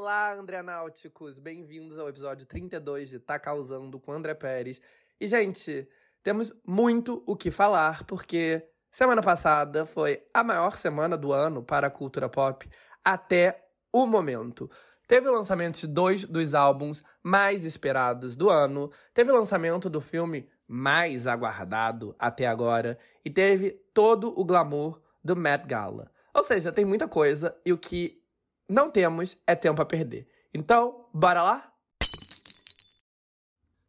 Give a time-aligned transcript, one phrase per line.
[0.00, 1.38] Olá, André Náuticos!
[1.38, 4.80] Bem-vindos ao episódio 32 de Tá Causando com André Pérez.
[5.20, 5.86] E, gente,
[6.22, 11.88] temos muito o que falar, porque semana passada foi a maior semana do ano para
[11.88, 12.66] a cultura pop
[13.04, 14.70] até o momento.
[15.06, 20.00] Teve o lançamento de dois dos álbuns mais esperados do ano, teve o lançamento do
[20.00, 26.10] filme mais aguardado até agora, e teve todo o glamour do Met Gala.
[26.32, 28.19] Ou seja, tem muita coisa e o que
[28.70, 30.28] não temos é tempo a perder.
[30.54, 31.72] Então, bora lá?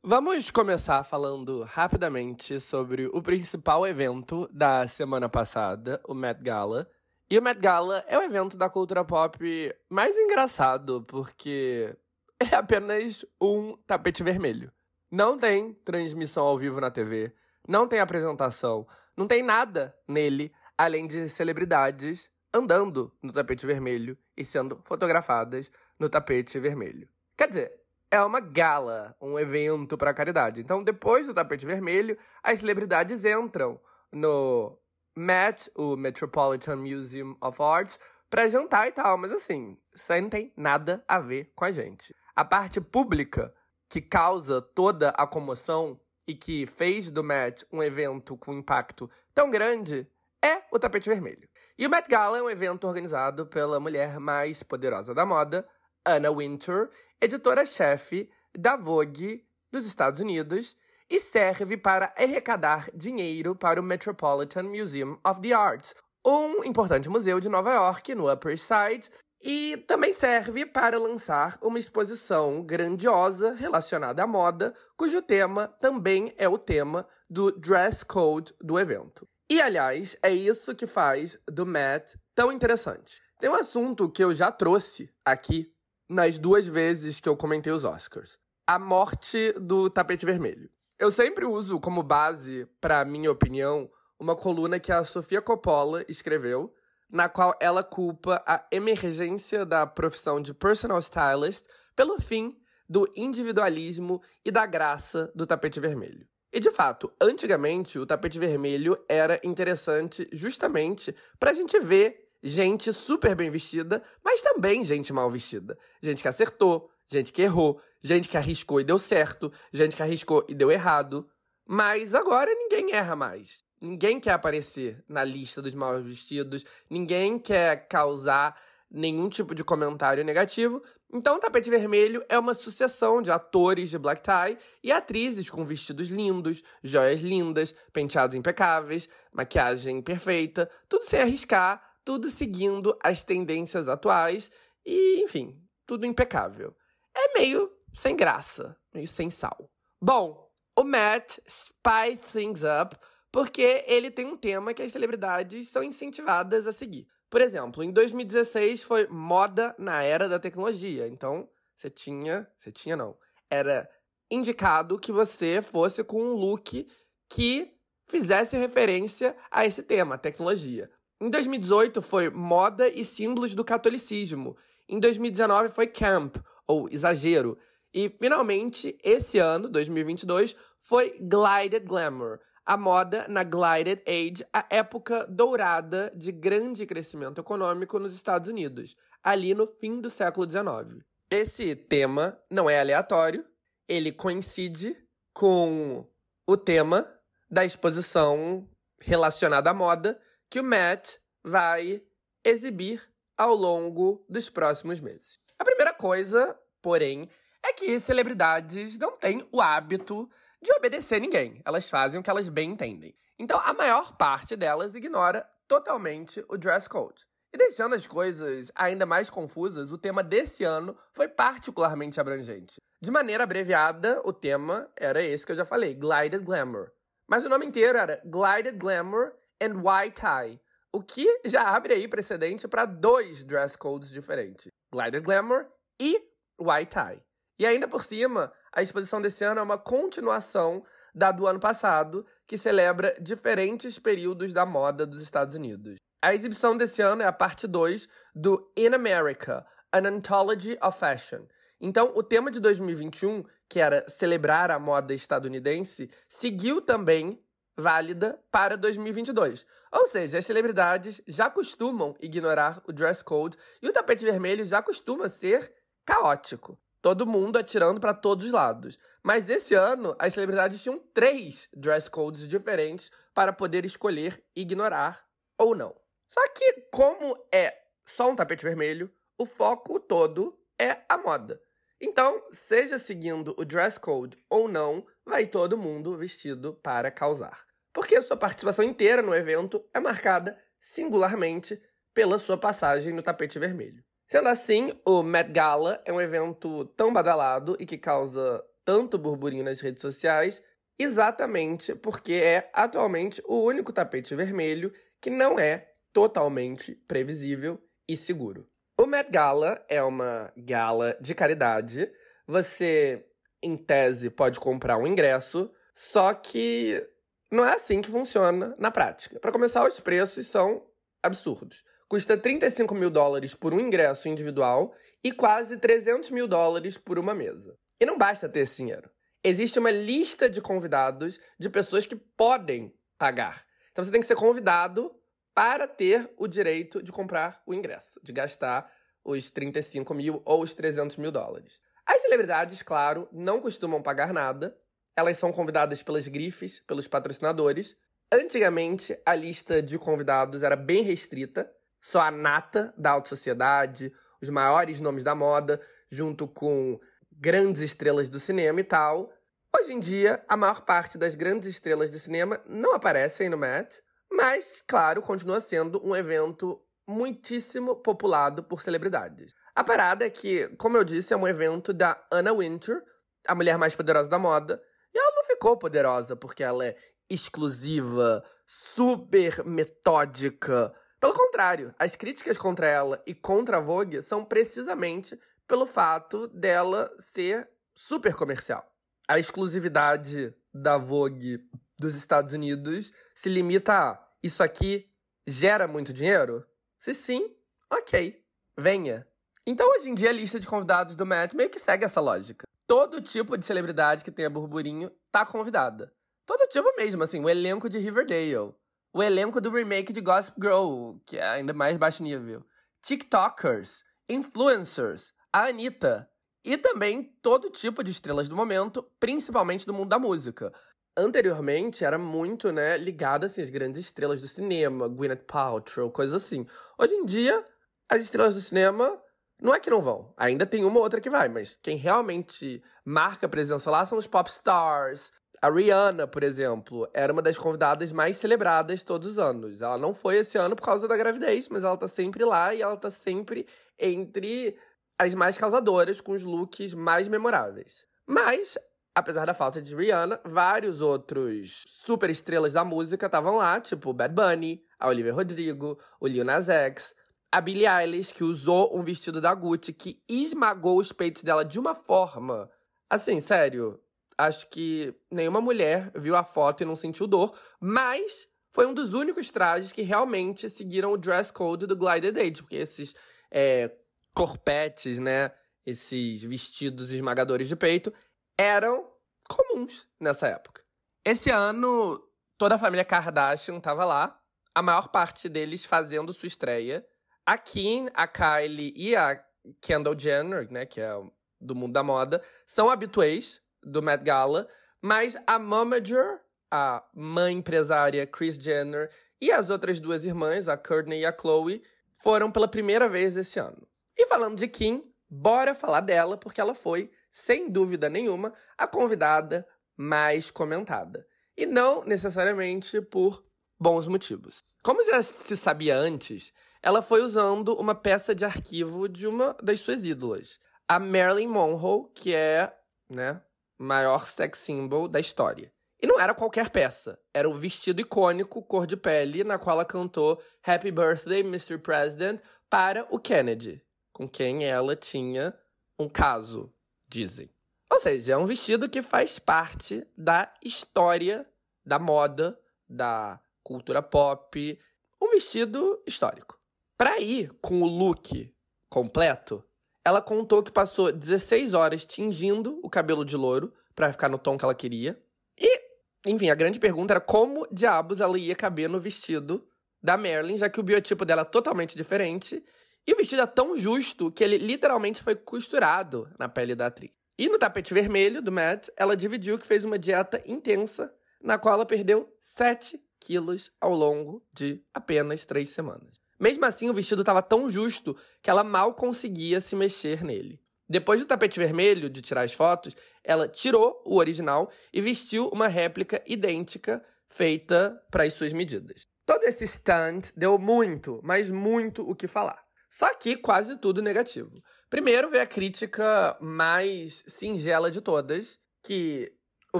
[0.03, 6.89] Vamos começar falando rapidamente sobre o principal evento da semana passada, o Met Gala.
[7.29, 9.39] E o Met Gala é o evento da cultura pop
[9.87, 11.95] mais engraçado, porque
[12.51, 14.71] é apenas um tapete vermelho.
[15.11, 17.31] Não tem transmissão ao vivo na TV,
[17.67, 24.45] não tem apresentação, não tem nada nele além de celebridades andando no tapete vermelho e
[24.45, 27.07] sendo fotografadas no tapete vermelho.
[27.37, 30.59] Quer dizer, é uma gala, um evento para caridade.
[30.59, 33.79] Então, depois do tapete vermelho, as celebridades entram
[34.11, 34.77] no
[35.15, 39.17] Met, o Metropolitan Museum of Arts, para jantar e tal.
[39.17, 42.15] Mas assim, isso aí não tem nada a ver com a gente.
[42.35, 43.53] A parte pública
[43.87, 49.49] que causa toda a comoção e que fez do Met um evento com impacto tão
[49.49, 50.07] grande
[50.41, 51.47] é o tapete vermelho.
[51.77, 55.67] E o Met Gala é um evento organizado pela mulher mais poderosa da moda,
[56.05, 60.75] Anna Wintour, editora-chefe da Vogue dos Estados Unidos,
[61.09, 67.39] e serve para arrecadar dinheiro para o Metropolitan Museum of the Arts, um importante museu
[67.39, 69.09] de Nova York, no Upper East Side,
[69.41, 76.47] e também serve para lançar uma exposição grandiosa relacionada à moda, cujo tema também é
[76.47, 79.27] o tema do dress code do evento.
[79.51, 83.21] E, aliás, é isso que faz do Met tão interessante.
[83.37, 85.69] Tem um assunto que eu já trouxe aqui
[86.07, 90.69] nas duas vezes que eu comentei os Oscars: a morte do tapete vermelho.
[90.97, 96.73] Eu sempre uso como base, para minha opinião, uma coluna que a Sofia Coppola escreveu,
[97.09, 104.21] na qual ela culpa a emergência da profissão de personal stylist pelo fim do individualismo
[104.45, 106.25] e da graça do tapete vermelho.
[106.53, 112.91] E de fato, antigamente o tapete vermelho era interessante justamente para a gente ver gente
[112.91, 115.77] super bem vestida, mas também gente mal vestida.
[116.01, 120.45] Gente que acertou, gente que errou, gente que arriscou e deu certo, gente que arriscou
[120.49, 121.29] e deu errado.
[121.65, 123.63] Mas agora ninguém erra mais.
[123.79, 130.23] Ninguém quer aparecer na lista dos mal vestidos, ninguém quer causar nenhum tipo de comentário
[130.23, 130.83] negativo.
[131.13, 135.65] Então, o Tapete Vermelho é uma sucessão de atores de black tie e atrizes com
[135.65, 143.89] vestidos lindos, joias lindas, penteados impecáveis, maquiagem perfeita, tudo sem arriscar, tudo seguindo as tendências
[143.89, 144.49] atuais
[144.85, 146.73] e, enfim, tudo impecável.
[147.13, 149.69] É meio sem graça, meio sem sal.
[150.01, 152.95] Bom, o Matt spy things up
[153.31, 157.07] porque ele tem um tema que as celebridades são incentivadas a seguir.
[157.31, 161.07] Por exemplo, em 2016 foi moda na era da tecnologia.
[161.07, 161.47] Então,
[161.77, 162.45] você tinha.
[162.59, 163.15] Você tinha, não.
[163.49, 163.89] Era
[164.29, 166.85] indicado que você fosse com um look
[167.29, 167.71] que
[168.09, 170.91] fizesse referência a esse tema, tecnologia.
[171.21, 174.57] Em 2018 foi moda e símbolos do catolicismo.
[174.89, 176.35] Em 2019 foi camp,
[176.67, 177.57] ou exagero.
[177.93, 185.25] E finalmente, esse ano, 2022, foi glided glamour, a moda na Glided Age, a época
[185.27, 191.03] dourada de grande crescimento econômico nos Estados Unidos, ali no fim do século XIX.
[191.29, 193.45] Esse tema não é aleatório,
[193.87, 194.97] ele coincide
[195.33, 196.05] com
[196.45, 197.07] o tema
[197.49, 198.67] da exposição
[198.99, 200.19] relacionada à moda
[200.49, 202.01] que o Met vai
[202.43, 203.01] exibir
[203.37, 205.39] ao longo dos próximos meses.
[205.57, 207.29] A primeira coisa, porém,
[207.63, 210.29] é que celebridades não têm o hábito
[210.61, 211.61] de obedecer ninguém.
[211.65, 213.15] Elas fazem o que elas bem entendem.
[213.37, 217.25] Então, a maior parte delas ignora totalmente o dress code.
[217.53, 222.75] E deixando as coisas ainda mais confusas, o tema desse ano foi particularmente abrangente.
[223.01, 226.91] De maneira abreviada, o tema era esse que eu já falei, Glided Glamour.
[227.27, 230.61] Mas o nome inteiro era Glided Glamour and White Tie,
[230.93, 235.65] o que já abre aí precedente para dois dress codes diferentes: Glided Glamour
[235.99, 236.21] e
[236.59, 237.23] White Tie.
[237.57, 240.83] E ainda por cima, a exposição desse ano é uma continuação
[241.13, 245.95] da do ano passado, que celebra diferentes períodos da moda dos Estados Unidos.
[246.21, 251.45] A exibição desse ano é a parte 2 do In America, An Anthology of Fashion.
[251.81, 257.43] Então, o tema de 2021, que era celebrar a moda estadunidense, seguiu também
[257.75, 259.65] válida para 2022.
[259.91, 264.81] Ou seja, as celebridades já costumam ignorar o dress code e o tapete vermelho já
[264.81, 265.73] costuma ser
[266.05, 266.77] caótico.
[267.01, 268.99] Todo mundo atirando para todos os lados.
[269.23, 275.25] Mas esse ano, as celebridades tinham três dress codes diferentes para poder escolher ignorar
[275.57, 275.95] ou não.
[276.27, 277.75] Só que, como é
[278.05, 281.61] só um tapete vermelho, o foco todo é a moda.
[281.99, 287.65] Então, seja seguindo o dress code ou não, vai todo mundo vestido para causar.
[287.93, 291.81] Porque sua participação inteira no evento é marcada singularmente
[292.13, 294.03] pela sua passagem no tapete vermelho.
[294.31, 299.65] Sendo assim, o Met Gala é um evento tão badalado e que causa tanto burburinho
[299.65, 300.63] nas redes sociais,
[300.97, 308.65] exatamente porque é atualmente o único tapete vermelho que não é totalmente previsível e seguro.
[308.97, 312.09] O Met Gala é uma gala de caridade.
[312.47, 313.25] Você,
[313.61, 317.05] em tese, pode comprar um ingresso, só que
[317.51, 319.41] não é assim que funciona na prática.
[319.41, 320.87] Para começar, os preços são
[321.21, 321.83] absurdos.
[322.11, 324.93] Custa 35 mil dólares por um ingresso individual
[325.23, 327.77] e quase 300 mil dólares por uma mesa.
[328.01, 329.09] E não basta ter esse dinheiro.
[329.41, 333.65] Existe uma lista de convidados de pessoas que podem pagar.
[333.93, 335.09] Então você tem que ser convidado
[335.55, 338.91] para ter o direito de comprar o ingresso, de gastar
[339.23, 341.79] os 35 mil ou os 300 mil dólares.
[342.05, 344.77] As celebridades, claro, não costumam pagar nada.
[345.15, 347.95] Elas são convidadas pelas grifes, pelos patrocinadores.
[348.29, 351.73] Antigamente, a lista de convidados era bem restrita.
[352.01, 354.11] Só a nata da alta sociedade,
[354.41, 356.99] os maiores nomes da moda, junto com
[357.31, 359.31] grandes estrelas do cinema e tal.
[359.73, 364.01] Hoje em dia, a maior parte das grandes estrelas de cinema não aparecem no Met,
[364.31, 369.53] mas, claro, continua sendo um evento muitíssimo populado por celebridades.
[369.75, 373.01] A parada é que, como eu disse, é um evento da Anna Wintour,
[373.47, 374.81] a mulher mais poderosa da moda,
[375.13, 376.97] e ela não ficou poderosa porque ela é
[377.29, 380.93] exclusiva, super metódica.
[381.21, 387.15] Pelo contrário, as críticas contra ela e contra a Vogue são precisamente pelo fato dela
[387.19, 388.83] ser super comercial.
[389.27, 391.59] A exclusividade da Vogue
[391.99, 395.11] dos Estados Unidos se limita a isso aqui
[395.45, 396.65] gera muito dinheiro?
[396.99, 397.55] Se sim,
[397.87, 398.43] ok,
[398.75, 399.27] venha.
[399.63, 402.65] Então, hoje em dia, a lista de convidados do Met meio que segue essa lógica.
[402.87, 406.11] Todo tipo de celebridade que tenha burburinho tá convidada.
[406.47, 408.73] Todo tipo mesmo, assim, o elenco de Riverdale,
[409.13, 412.63] o elenco do remake de Gossip Girl, que é ainda mais baixo nível,
[413.01, 416.29] TikTokers, influencers, a Anitta,
[416.63, 420.71] e também todo tipo de estrelas do momento, principalmente do mundo da música
[421.15, 426.65] anteriormente era muito, né, ligado assim às grandes estrelas do cinema, Gwyneth Paltrow, coisas assim.
[426.97, 427.65] Hoje em dia,
[428.09, 429.21] as estrelas do cinema
[429.61, 432.81] não é que não vão, ainda tem uma ou outra que vai, mas quem realmente
[433.05, 435.31] marca presença lá são os pop stars.
[435.61, 439.81] A Rihanna, por exemplo, era uma das convidadas mais celebradas todos os anos.
[439.81, 442.81] Ela não foi esse ano por causa da gravidez, mas ela tá sempre lá e
[442.81, 443.67] ela tá sempre
[443.99, 444.75] entre
[445.19, 448.07] as mais causadoras, com os looks mais memoráveis.
[448.25, 448.75] Mas
[449.13, 454.33] apesar da falta de Rihanna, vários outros super estrelas da música estavam lá, tipo Bad
[454.33, 457.13] Bunny, a Olivia Rodrigo, o Lil Nas X,
[457.51, 461.77] a Billie Eilish, que usou um vestido da Gucci que esmagou os peitos dela de
[461.77, 462.69] uma forma.
[463.09, 463.99] Assim, sério,
[464.41, 469.13] acho que nenhuma mulher viu a foto e não sentiu dor, mas foi um dos
[469.13, 473.13] únicos trajes que realmente seguiram o dress code do Glided Age, porque esses
[473.51, 473.91] é,
[474.33, 475.51] corpetes, né?
[475.85, 478.13] Esses vestidos esmagadores de peito
[478.57, 479.11] eram
[479.47, 480.83] comuns nessa época.
[481.25, 482.21] Esse ano,
[482.57, 484.39] toda a família Kardashian estava lá,
[484.73, 487.05] a maior parte deles fazendo sua estreia.
[487.45, 489.43] A Kim, a Kylie e a
[489.81, 491.11] Kendall Jenner, né, que é
[491.59, 494.67] do mundo da moda, são habituês do Met Gala,
[495.01, 499.09] mas a momager, a mãe empresária Kris Jenner
[499.39, 501.83] e as outras duas irmãs, a Courtney e a Chloe,
[502.21, 503.87] foram pela primeira vez esse ano.
[504.15, 509.65] E falando de Kim, bora falar dela porque ela foi sem dúvida nenhuma, a convidada
[509.95, 511.25] mais comentada.
[511.55, 513.43] E não necessariamente por
[513.79, 514.63] bons motivos.
[514.83, 519.79] Como já se sabia antes, ela foi usando uma peça de arquivo de uma das
[519.79, 522.75] suas ídolas, a Marilyn Monroe, que é,
[523.09, 523.41] né,
[523.81, 525.71] maior sex symbol da história.
[526.01, 529.85] E não era qualquer peça, era o vestido icônico cor de pele na qual ela
[529.85, 531.77] cantou Happy Birthday, Mr.
[531.77, 535.53] President para o Kennedy, com quem ela tinha
[535.99, 536.73] um caso
[537.07, 537.49] dizem.
[537.91, 541.45] Ou seja, é um vestido que faz parte da história
[541.85, 542.57] da moda,
[542.87, 544.79] da cultura pop,
[545.21, 546.59] um vestido histórico.
[546.97, 548.53] Para ir com o look
[548.89, 549.63] completo,
[550.03, 554.57] ela contou que passou 16 horas tingindo o cabelo de louro para ficar no tom
[554.57, 555.21] que ela queria.
[555.57, 555.81] E,
[556.25, 559.67] enfim, a grande pergunta era como diabos ela ia caber no vestido
[560.01, 562.63] da Marilyn, já que o biotipo dela é totalmente diferente
[563.05, 567.11] E o vestido é tão justo que ele literalmente foi costurado na pele da atriz.
[567.37, 571.73] E no tapete vermelho do Matt, ela dividiu que fez uma dieta intensa, na qual
[571.73, 576.20] ela perdeu 7 quilos ao longo de apenas 3 semanas.
[576.41, 580.59] Mesmo assim, o vestido estava tão justo que ela mal conseguia se mexer nele.
[580.89, 585.67] Depois do tapete vermelho, de tirar as fotos, ela tirou o original e vestiu uma
[585.67, 589.03] réplica idêntica feita para as suas medidas.
[589.23, 592.59] Todo esse stunt deu muito, mas muito o que falar.
[592.89, 594.51] Só que quase tudo negativo.
[594.89, 599.31] Primeiro veio a crítica mais singela de todas, que
[599.71, 599.79] o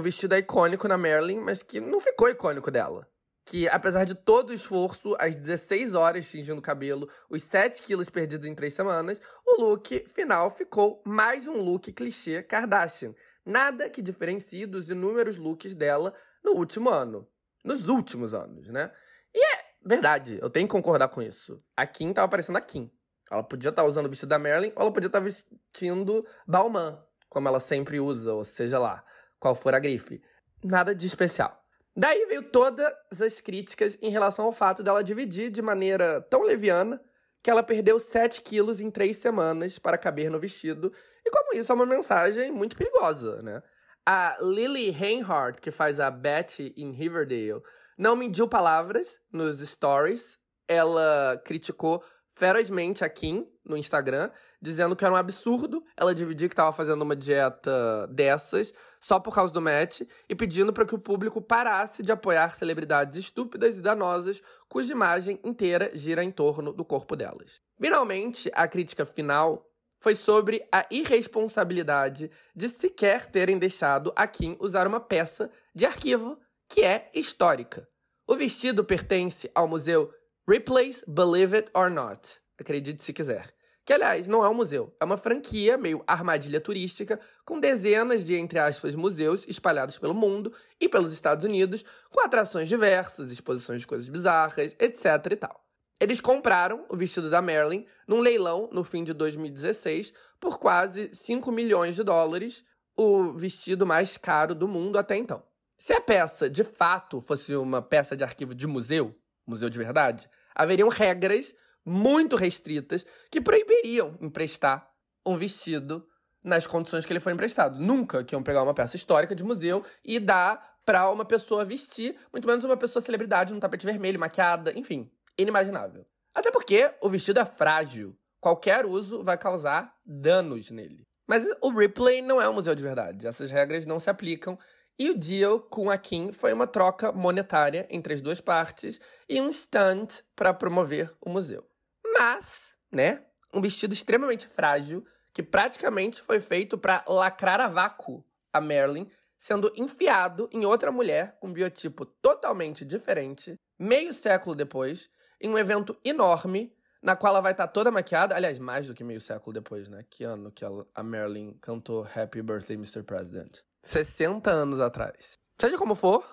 [0.00, 3.06] vestido é icônico na Marilyn, mas que não ficou icônico dela.
[3.44, 8.08] Que, apesar de todo o esforço, as 16 horas tingindo o cabelo, os 7 quilos
[8.08, 13.14] perdidos em 3 semanas, o look final ficou mais um look clichê Kardashian.
[13.44, 17.28] Nada que diferencie dos inúmeros looks dela no último ano.
[17.64, 18.92] Nos últimos anos, né?
[19.34, 21.62] E é verdade, eu tenho que concordar com isso.
[21.76, 22.90] A Kim tava parecendo a Kim.
[23.30, 26.26] Ela podia estar tá usando o vestido da Marilyn ou ela podia estar tá vestindo
[26.46, 29.04] Balmain, como ela sempre usa, ou seja lá,
[29.40, 30.22] qual for a grife.
[30.62, 31.61] Nada de especial.
[31.94, 37.00] Daí veio todas as críticas em relação ao fato dela dividir de maneira tão leviana
[37.42, 40.92] que ela perdeu 7 quilos em 3 semanas para caber no vestido,
[41.24, 43.62] e como isso é uma mensagem muito perigosa, né?
[44.06, 47.62] A Lily Reinhardt, que faz a Betty em Riverdale,
[47.96, 50.38] não mediu palavras nos stories.
[50.66, 52.02] Ela criticou
[52.34, 57.02] ferozmente a Kim no Instagram, dizendo que era um absurdo ela dividir que estava fazendo
[57.02, 62.02] uma dieta dessas só por causa do match e pedindo para que o público parasse
[62.02, 67.60] de apoiar celebridades estúpidas e danosas cuja imagem inteira gira em torno do corpo delas.
[67.80, 69.68] Finalmente, a crítica final
[70.00, 76.38] foi sobre a irresponsabilidade de sequer terem deixado a Kim usar uma peça de arquivo
[76.68, 77.86] que é histórica.
[78.26, 80.12] O vestido pertence ao museu
[80.48, 83.54] Ripley's Believe It or Not, acredite se quiser.
[83.84, 88.34] Que, aliás, não é um museu, é uma franquia meio armadilha turística com dezenas de,
[88.34, 93.86] entre aspas, museus espalhados pelo mundo e pelos Estados Unidos, com atrações diversas, exposições de
[93.86, 95.64] coisas bizarras, etc e tal.
[96.00, 101.52] Eles compraram o vestido da Marilyn num leilão no fim de 2016 por quase 5
[101.52, 102.64] milhões de dólares,
[102.96, 105.40] o vestido mais caro do mundo até então.
[105.78, 109.16] Se a peça de fato fosse uma peça de arquivo de museu,
[109.52, 111.54] museu de verdade, haveriam regras
[111.84, 114.88] muito restritas que proibiriam emprestar
[115.24, 116.06] um vestido
[116.44, 117.78] nas condições que ele foi emprestado.
[117.78, 122.16] Nunca que iam pegar uma peça histórica de museu e dar para uma pessoa vestir,
[122.32, 126.04] muito menos uma pessoa celebridade num tapete vermelho, maquiada, enfim, inimaginável.
[126.34, 128.16] Até porque o vestido é frágil.
[128.40, 131.06] Qualquer uso vai causar danos nele.
[131.26, 133.26] Mas o Ripley não é um museu de verdade.
[133.26, 134.58] Essas regras não se aplicam
[134.98, 139.40] e o deal com a Kim foi uma troca monetária entre as duas partes e
[139.40, 141.66] um stunt para promover o museu.
[142.14, 148.60] Mas, né, um vestido extremamente frágil que praticamente foi feito para lacrar a vácuo a
[148.60, 149.06] Marilyn,
[149.38, 155.08] sendo enfiado em outra mulher com um biotipo totalmente diferente, meio século depois,
[155.40, 156.72] em um evento enorme
[157.02, 159.88] na qual ela vai estar tá toda maquiada, aliás, mais do que meio século depois,
[159.88, 160.04] né?
[160.08, 163.02] Que ano que a Marilyn cantou Happy Birthday, Mr.
[163.02, 163.58] President?
[163.82, 165.38] 60 anos atrás.
[165.58, 166.24] Seja como for,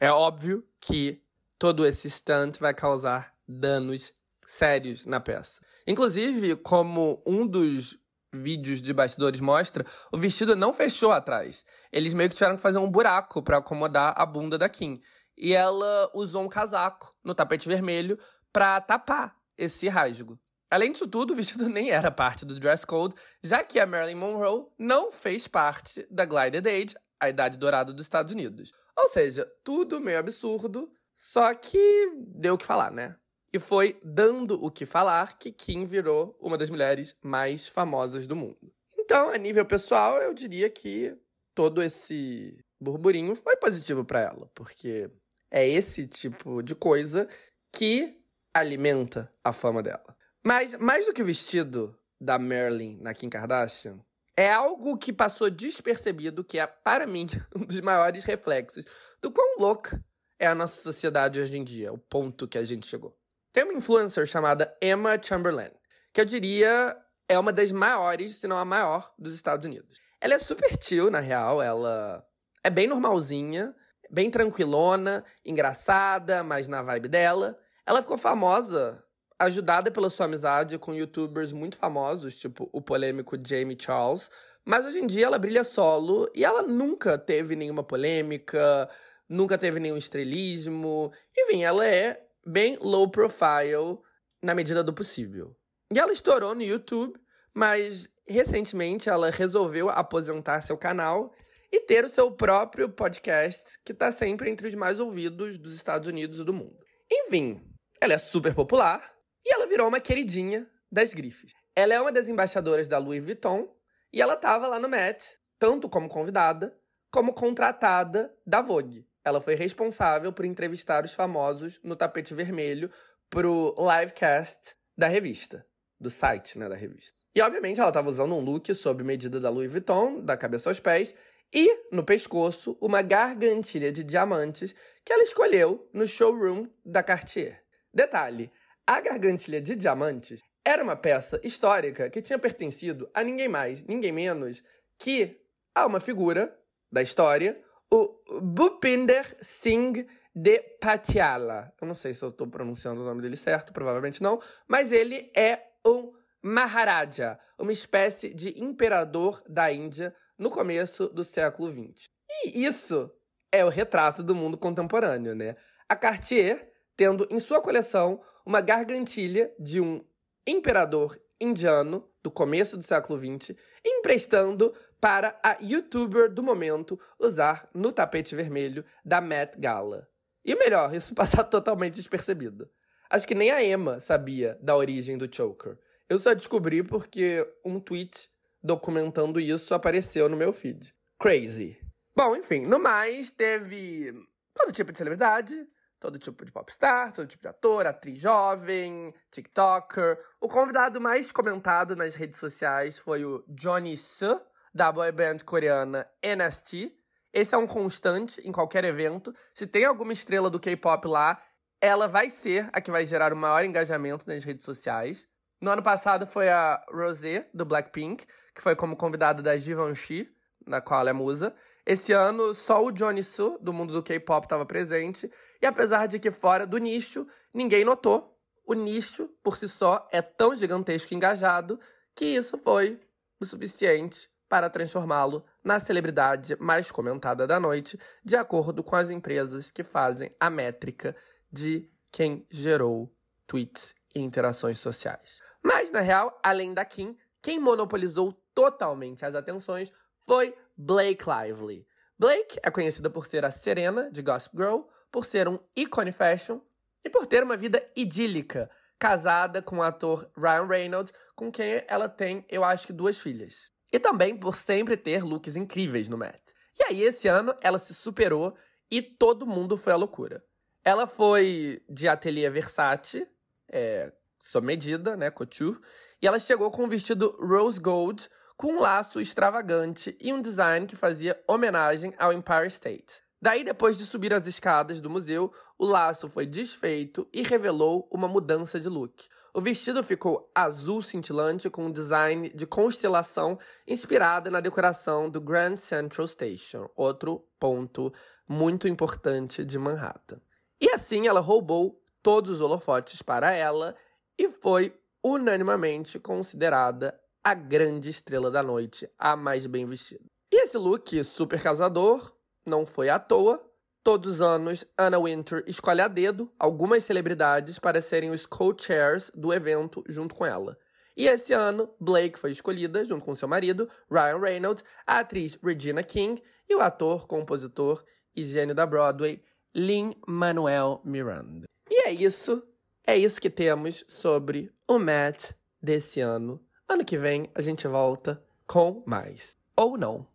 [0.00, 1.22] é óbvio que
[1.58, 4.12] todo esse stunt vai causar danos
[4.46, 5.60] sérios na peça.
[5.86, 7.98] Inclusive, como um dos
[8.32, 11.64] vídeos de bastidores mostra, o vestido não fechou atrás.
[11.90, 15.00] Eles meio que tiveram que fazer um buraco para acomodar a bunda da Kim.
[15.36, 18.18] E ela usou um casaco no tapete vermelho
[18.52, 20.38] para tapar esse rasgo.
[20.70, 24.16] Além disso tudo, o vestido nem era parte do dress code, já que a Marilyn
[24.16, 28.72] Monroe não fez parte da Glided Age, a idade dourada dos Estados Unidos.
[28.96, 33.16] Ou seja, tudo meio absurdo, só que deu o que falar, né?
[33.52, 38.36] E foi dando o que falar que Kim virou uma das mulheres mais famosas do
[38.36, 38.72] mundo.
[38.98, 41.16] Então, a nível pessoal, eu diria que
[41.54, 45.10] todo esse burburinho foi positivo para ela, porque
[45.50, 47.26] é esse tipo de coisa
[47.72, 48.20] que
[48.52, 50.17] alimenta a fama dela.
[50.48, 54.00] Mas, mais do que o vestido da Marilyn na Kim Kardashian,
[54.34, 58.86] é algo que passou despercebido, que é, para mim, um dos maiores reflexos
[59.20, 60.02] do quão louca
[60.38, 63.14] é a nossa sociedade hoje em dia, o ponto que a gente chegou.
[63.52, 65.70] Tem uma influencer chamada Emma Chamberlain,
[66.14, 66.96] que eu diria
[67.28, 70.00] é uma das maiores, se não a maior, dos Estados Unidos.
[70.18, 72.26] Ela é super chill, na real, ela
[72.64, 73.76] é bem normalzinha,
[74.10, 77.58] bem tranquilona, engraçada, mas na vibe dela.
[77.84, 79.04] Ela ficou famosa
[79.38, 84.30] ajudada pela sua amizade com youtubers muito famosos, tipo o polêmico Jamie Charles,
[84.64, 88.90] mas hoje em dia ela brilha solo e ela nunca teve nenhuma polêmica,
[89.28, 91.12] nunca teve nenhum estrelismo.
[91.36, 93.98] Enfim, ela é bem low profile
[94.42, 95.56] na medida do possível.
[95.90, 97.18] E ela estourou no YouTube,
[97.54, 101.32] mas recentemente ela resolveu aposentar seu canal
[101.72, 106.08] e ter o seu próprio podcast, que está sempre entre os mais ouvidos dos Estados
[106.08, 106.76] Unidos e do mundo.
[107.10, 107.60] Enfim,
[108.00, 111.52] ela é super popular e ela virou uma queridinha das grifes.
[111.74, 113.72] Ela é uma das embaixadoras da Louis Vuitton
[114.12, 116.76] e ela estava lá no Met, tanto como convidada,
[117.10, 119.06] como contratada da Vogue.
[119.24, 122.90] Ela foi responsável por entrevistar os famosos no tapete vermelho
[123.28, 125.66] pro livecast da revista,
[126.00, 127.16] do site, né, da revista.
[127.34, 130.80] E obviamente ela estava usando um look sob medida da Louis Vuitton, da cabeça aos
[130.80, 131.14] pés,
[131.52, 137.62] e no pescoço uma gargantilha de diamantes que ela escolheu no showroom da Cartier.
[137.92, 138.50] Detalhe:
[138.88, 144.10] a gargantilha de diamantes era uma peça histórica que tinha pertencido a ninguém mais, ninguém
[144.10, 144.62] menos
[144.98, 145.38] que
[145.74, 146.58] a uma figura
[146.90, 151.70] da história, o Bhupinder Singh de Patiala.
[151.78, 155.30] Eu não sei se eu estou pronunciando o nome dele certo, provavelmente não, mas ele
[155.36, 162.06] é um Maharaja, uma espécie de imperador da Índia no começo do século XX.
[162.46, 163.12] E isso
[163.52, 165.56] é o retrato do mundo contemporâneo, né?
[165.86, 170.02] A Cartier tendo em sua coleção uma gargantilha de um
[170.46, 177.92] imperador indiano do começo do século XX, emprestando para a youtuber do momento usar no
[177.92, 180.08] tapete vermelho da Met Gala.
[180.42, 182.70] E o melhor, isso passar totalmente despercebido.
[183.10, 185.76] Acho que nem a Emma sabia da origem do choker.
[186.08, 188.30] Eu só descobri porque um tweet
[188.62, 190.94] documentando isso apareceu no meu feed.
[191.20, 191.78] Crazy.
[192.16, 194.10] Bom, enfim, no mais, teve
[194.54, 195.68] todo tipo de celebridade,
[196.00, 200.18] todo tipo de popstar, todo tipo de ator, atriz jovem, TikToker.
[200.40, 204.40] O convidado mais comentado nas redes sociais foi o Johnny Suh,
[204.72, 206.94] da boy band coreana NST.
[207.32, 209.34] Esse é um constante em qualquer evento.
[209.52, 211.42] Se tem alguma estrela do K-pop lá,
[211.80, 215.28] ela vai ser a que vai gerar o maior engajamento nas redes sociais.
[215.60, 220.28] No ano passado foi a Rosé, do Blackpink, que foi como convidada da Givenchy,
[220.66, 221.54] na qual ela é musa.
[221.88, 225.32] Esse ano, só o Johnny Su, do mundo do K-pop, estava presente.
[225.58, 230.20] E apesar de que fora do nicho, ninguém notou, o nicho, por si só, é
[230.20, 231.80] tão gigantesco e engajado
[232.14, 233.00] que isso foi
[233.40, 239.70] o suficiente para transformá-lo na celebridade mais comentada da noite, de acordo com as empresas
[239.70, 241.16] que fazem a métrica
[241.50, 243.10] de quem gerou
[243.46, 245.40] tweets e interações sociais.
[245.64, 249.90] Mas, na real, além da Kim, quem monopolizou totalmente as atenções
[250.26, 251.84] foi Blake Lively.
[252.16, 256.60] Blake é conhecida por ser a Serena de Gossip Girl, por ser um ícone fashion
[257.04, 262.08] e por ter uma vida idílica, casada com o ator Ryan Reynolds, com quem ela
[262.08, 263.70] tem, eu acho que, duas filhas.
[263.92, 266.40] E também por sempre ter looks incríveis no Met.
[266.78, 268.56] E aí, esse ano, ela se superou
[268.90, 270.44] e todo mundo foi à loucura.
[270.84, 273.26] Ela foi de ateliê Versace,
[273.68, 275.80] é, sob medida, né, couture,
[276.22, 278.28] e ela chegou com um vestido rose gold,
[278.58, 283.22] com um laço extravagante e um design que fazia homenagem ao Empire State.
[283.40, 288.26] Daí, depois de subir as escadas do museu, o laço foi desfeito e revelou uma
[288.26, 289.28] mudança de look.
[289.54, 295.76] O vestido ficou azul cintilante com um design de constelação inspirada na decoração do Grand
[295.76, 298.12] Central Station, outro ponto
[298.48, 300.40] muito importante de Manhattan.
[300.80, 303.94] E assim ela roubou todos os holofotes para ela
[304.36, 304.92] e foi
[305.22, 307.18] unanimamente considerada
[307.50, 310.24] a grande estrela da noite, a mais bem vestida.
[310.52, 312.34] E esse look super casador
[312.66, 313.64] não foi à toa,
[314.00, 319.52] Todos os anos, Anna Winter escolhe a dedo algumas celebridades para serem os co-chairs do
[319.52, 320.78] evento junto com ela.
[321.14, 326.02] E esse ano, Blake foi escolhida, junto com seu marido, Ryan Reynolds, a atriz Regina
[326.02, 328.02] King e o ator, compositor
[328.34, 329.42] e gênio da Broadway,
[329.74, 331.66] Lin-Manuel Miranda.
[331.90, 332.62] E é isso.
[333.06, 336.64] É isso que temos sobre o Met desse ano.
[336.90, 339.58] Ano que vem a gente volta com mais.
[339.76, 340.26] Ou não.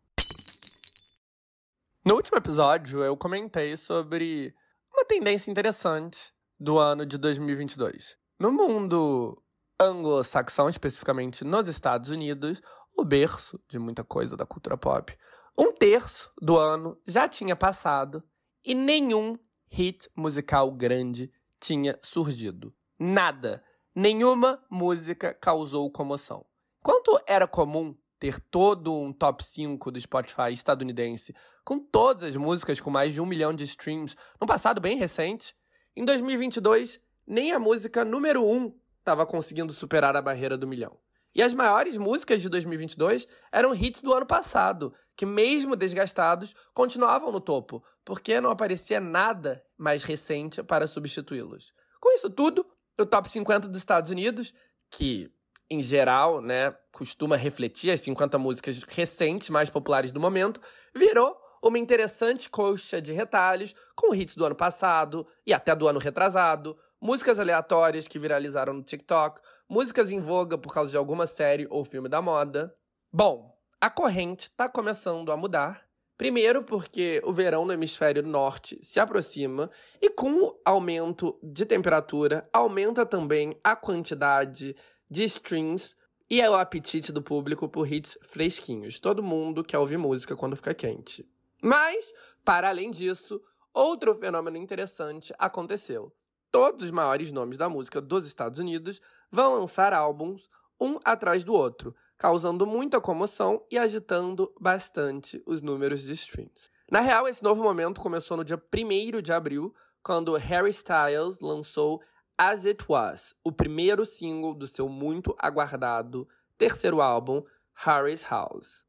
[2.05, 4.53] No último episódio, eu comentei sobre
[4.93, 8.15] uma tendência interessante do ano de 2022.
[8.39, 9.35] No mundo
[9.79, 12.61] anglo-saxão, especificamente nos Estados Unidos,
[12.95, 15.17] o berço de muita coisa da cultura pop,
[15.57, 18.23] um terço do ano já tinha passado
[18.63, 19.39] e nenhum
[19.71, 22.71] hit musical grande tinha surgido.
[22.99, 23.63] Nada.
[23.95, 26.43] Nenhuma música causou comoção.
[26.81, 32.81] Quanto era comum ter todo um top 5 do Spotify estadunidense, com todas as músicas
[32.81, 35.55] com mais de um milhão de streams, no passado bem recente,
[35.95, 40.97] em 2022, nem a música número 1 um estava conseguindo superar a barreira do milhão.
[41.35, 47.31] E as maiores músicas de 2022 eram hits do ano passado, que, mesmo desgastados, continuavam
[47.31, 51.73] no topo, porque não aparecia nada mais recente para substituí-los.
[51.99, 52.65] Com isso tudo,
[52.99, 54.53] o top 50 dos Estados Unidos,
[54.89, 55.31] que
[55.69, 60.61] em geral, né, costuma refletir as 50 músicas recentes mais populares do momento,
[60.95, 65.99] virou uma interessante coxa de retalhos com hits do ano passado e até do ano
[65.99, 71.65] retrasado, músicas aleatórias que viralizaram no TikTok, músicas em voga por causa de alguma série
[71.69, 72.75] ou filme da moda.
[73.11, 75.85] Bom, a corrente está começando a mudar.
[76.17, 79.69] Primeiro, porque o verão no hemisfério norte se aproxima
[80.01, 84.75] e, com o aumento de temperatura, aumenta também a quantidade
[85.09, 85.95] de streams
[86.29, 88.99] e o apetite do público por hits fresquinhos.
[88.99, 91.27] Todo mundo quer ouvir música quando fica quente.
[91.61, 93.41] Mas, para além disso,
[93.73, 96.13] outro fenômeno interessante aconteceu.
[96.51, 100.49] Todos os maiores nomes da música dos Estados Unidos vão lançar álbuns
[100.79, 106.71] um atrás do outro, causando muita comoção e agitando bastante os números de streams.
[106.89, 112.01] Na real, esse novo momento começou no dia 1 de abril, quando Harry Styles lançou
[112.37, 116.25] As It Was, o primeiro single do seu muito aguardado
[116.57, 118.85] terceiro álbum, Harry's House.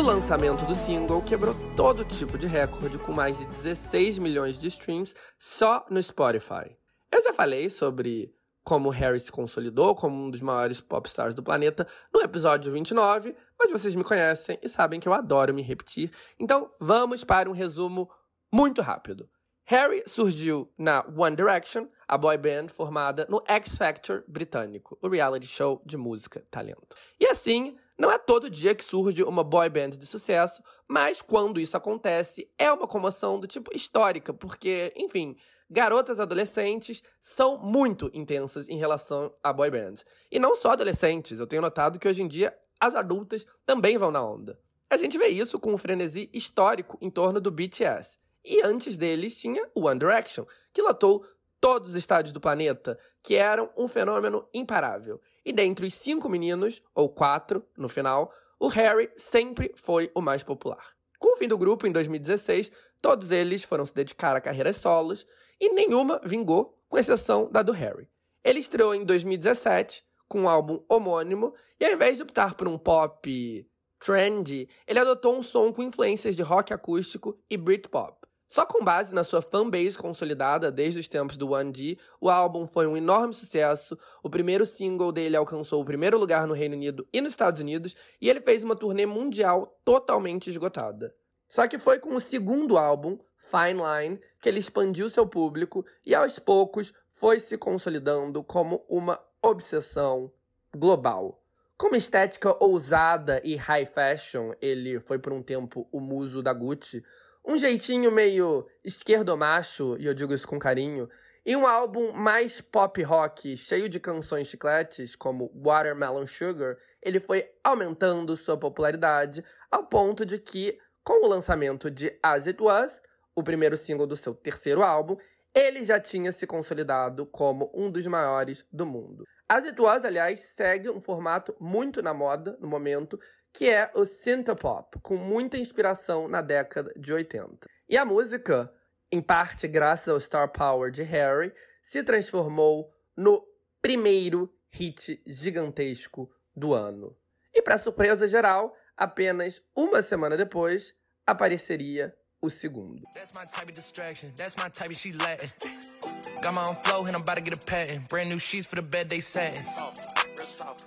[0.00, 4.66] O lançamento do single quebrou todo tipo de recorde, com mais de 16 milhões de
[4.68, 6.74] streams só no Spotify.
[7.12, 8.34] Eu já falei sobre
[8.64, 13.70] como Harry se consolidou como um dos maiores popstars do planeta no episódio 29, mas
[13.70, 18.08] vocês me conhecem e sabem que eu adoro me repetir, então vamos para um resumo
[18.50, 19.28] muito rápido.
[19.64, 25.46] Harry surgiu na One Direction, a boy band formada no X Factor britânico, o reality
[25.46, 26.96] show de música talento.
[27.20, 31.60] E assim, não é todo dia que surge uma boy band de sucesso, mas quando
[31.60, 35.36] isso acontece, é uma comoção do tipo histórica, porque, enfim,
[35.68, 40.06] garotas adolescentes são muito intensas em relação a boy bands.
[40.32, 44.10] E não só adolescentes, eu tenho notado que hoje em dia as adultas também vão
[44.10, 44.58] na onda.
[44.88, 48.18] A gente vê isso com um frenesi histórico em torno do BTS.
[48.42, 51.26] E antes deles tinha o One Direction, que lotou
[51.60, 55.20] todos os estádios do planeta, que eram um fenômeno imparável.
[55.44, 60.42] E dentre os cinco meninos, ou quatro no final, o Harry sempre foi o mais
[60.42, 60.94] popular.
[61.18, 65.26] Com o fim do grupo, em 2016, todos eles foram se dedicar a carreiras solos
[65.60, 68.08] e nenhuma vingou, com exceção da do Harry.
[68.42, 72.78] Ele estreou em 2017 com um álbum homônimo e ao invés de optar por um
[72.78, 73.66] pop
[73.98, 78.19] trendy, ele adotou um som com influências de rock acústico e Britpop.
[78.50, 82.84] Só com base na sua fanbase consolidada desde os tempos do 1D, o álbum foi
[82.84, 83.96] um enorme sucesso.
[84.24, 87.94] O primeiro single dele alcançou o primeiro lugar no Reino Unido e nos Estados Unidos,
[88.20, 91.14] e ele fez uma turnê mundial totalmente esgotada.
[91.48, 96.12] Só que foi com o segundo álbum, Fine Line, que ele expandiu seu público e
[96.12, 100.28] aos poucos foi se consolidando como uma obsessão
[100.74, 101.40] global.
[101.78, 106.52] Com uma estética ousada e high fashion, ele foi por um tempo o muso da
[106.52, 107.02] Gucci,
[107.44, 111.08] um jeitinho meio esquerdomacho, e eu digo isso com carinho,
[111.44, 117.48] e um álbum mais pop rock, cheio de canções chicletes, como Watermelon Sugar, ele foi
[117.64, 123.00] aumentando sua popularidade ao ponto de que, com o lançamento de As It Was,
[123.34, 125.16] o primeiro single do seu terceiro álbum,
[125.54, 129.24] ele já tinha se consolidado como um dos maiores do mundo.
[129.48, 133.18] As It Was, aliás, segue um formato muito na moda no momento,
[133.52, 137.66] que é o synthpop, com muita inspiração na década de 80.
[137.88, 138.72] E a música,
[139.10, 143.44] em parte graças ao star power de Harry, se transformou no
[143.82, 147.16] primeiro hit gigantesco do ano.
[147.52, 150.94] E para surpresa geral, apenas uma semana depois
[151.26, 153.02] apareceria o segundo.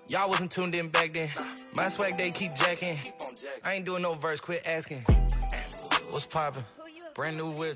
[0.08, 1.30] Y'all wasn't tuned in back then.
[1.74, 2.98] My swag they keep jacking.
[3.64, 5.04] I ain't doing no verse, quit asking.
[6.12, 6.64] What's poppin'?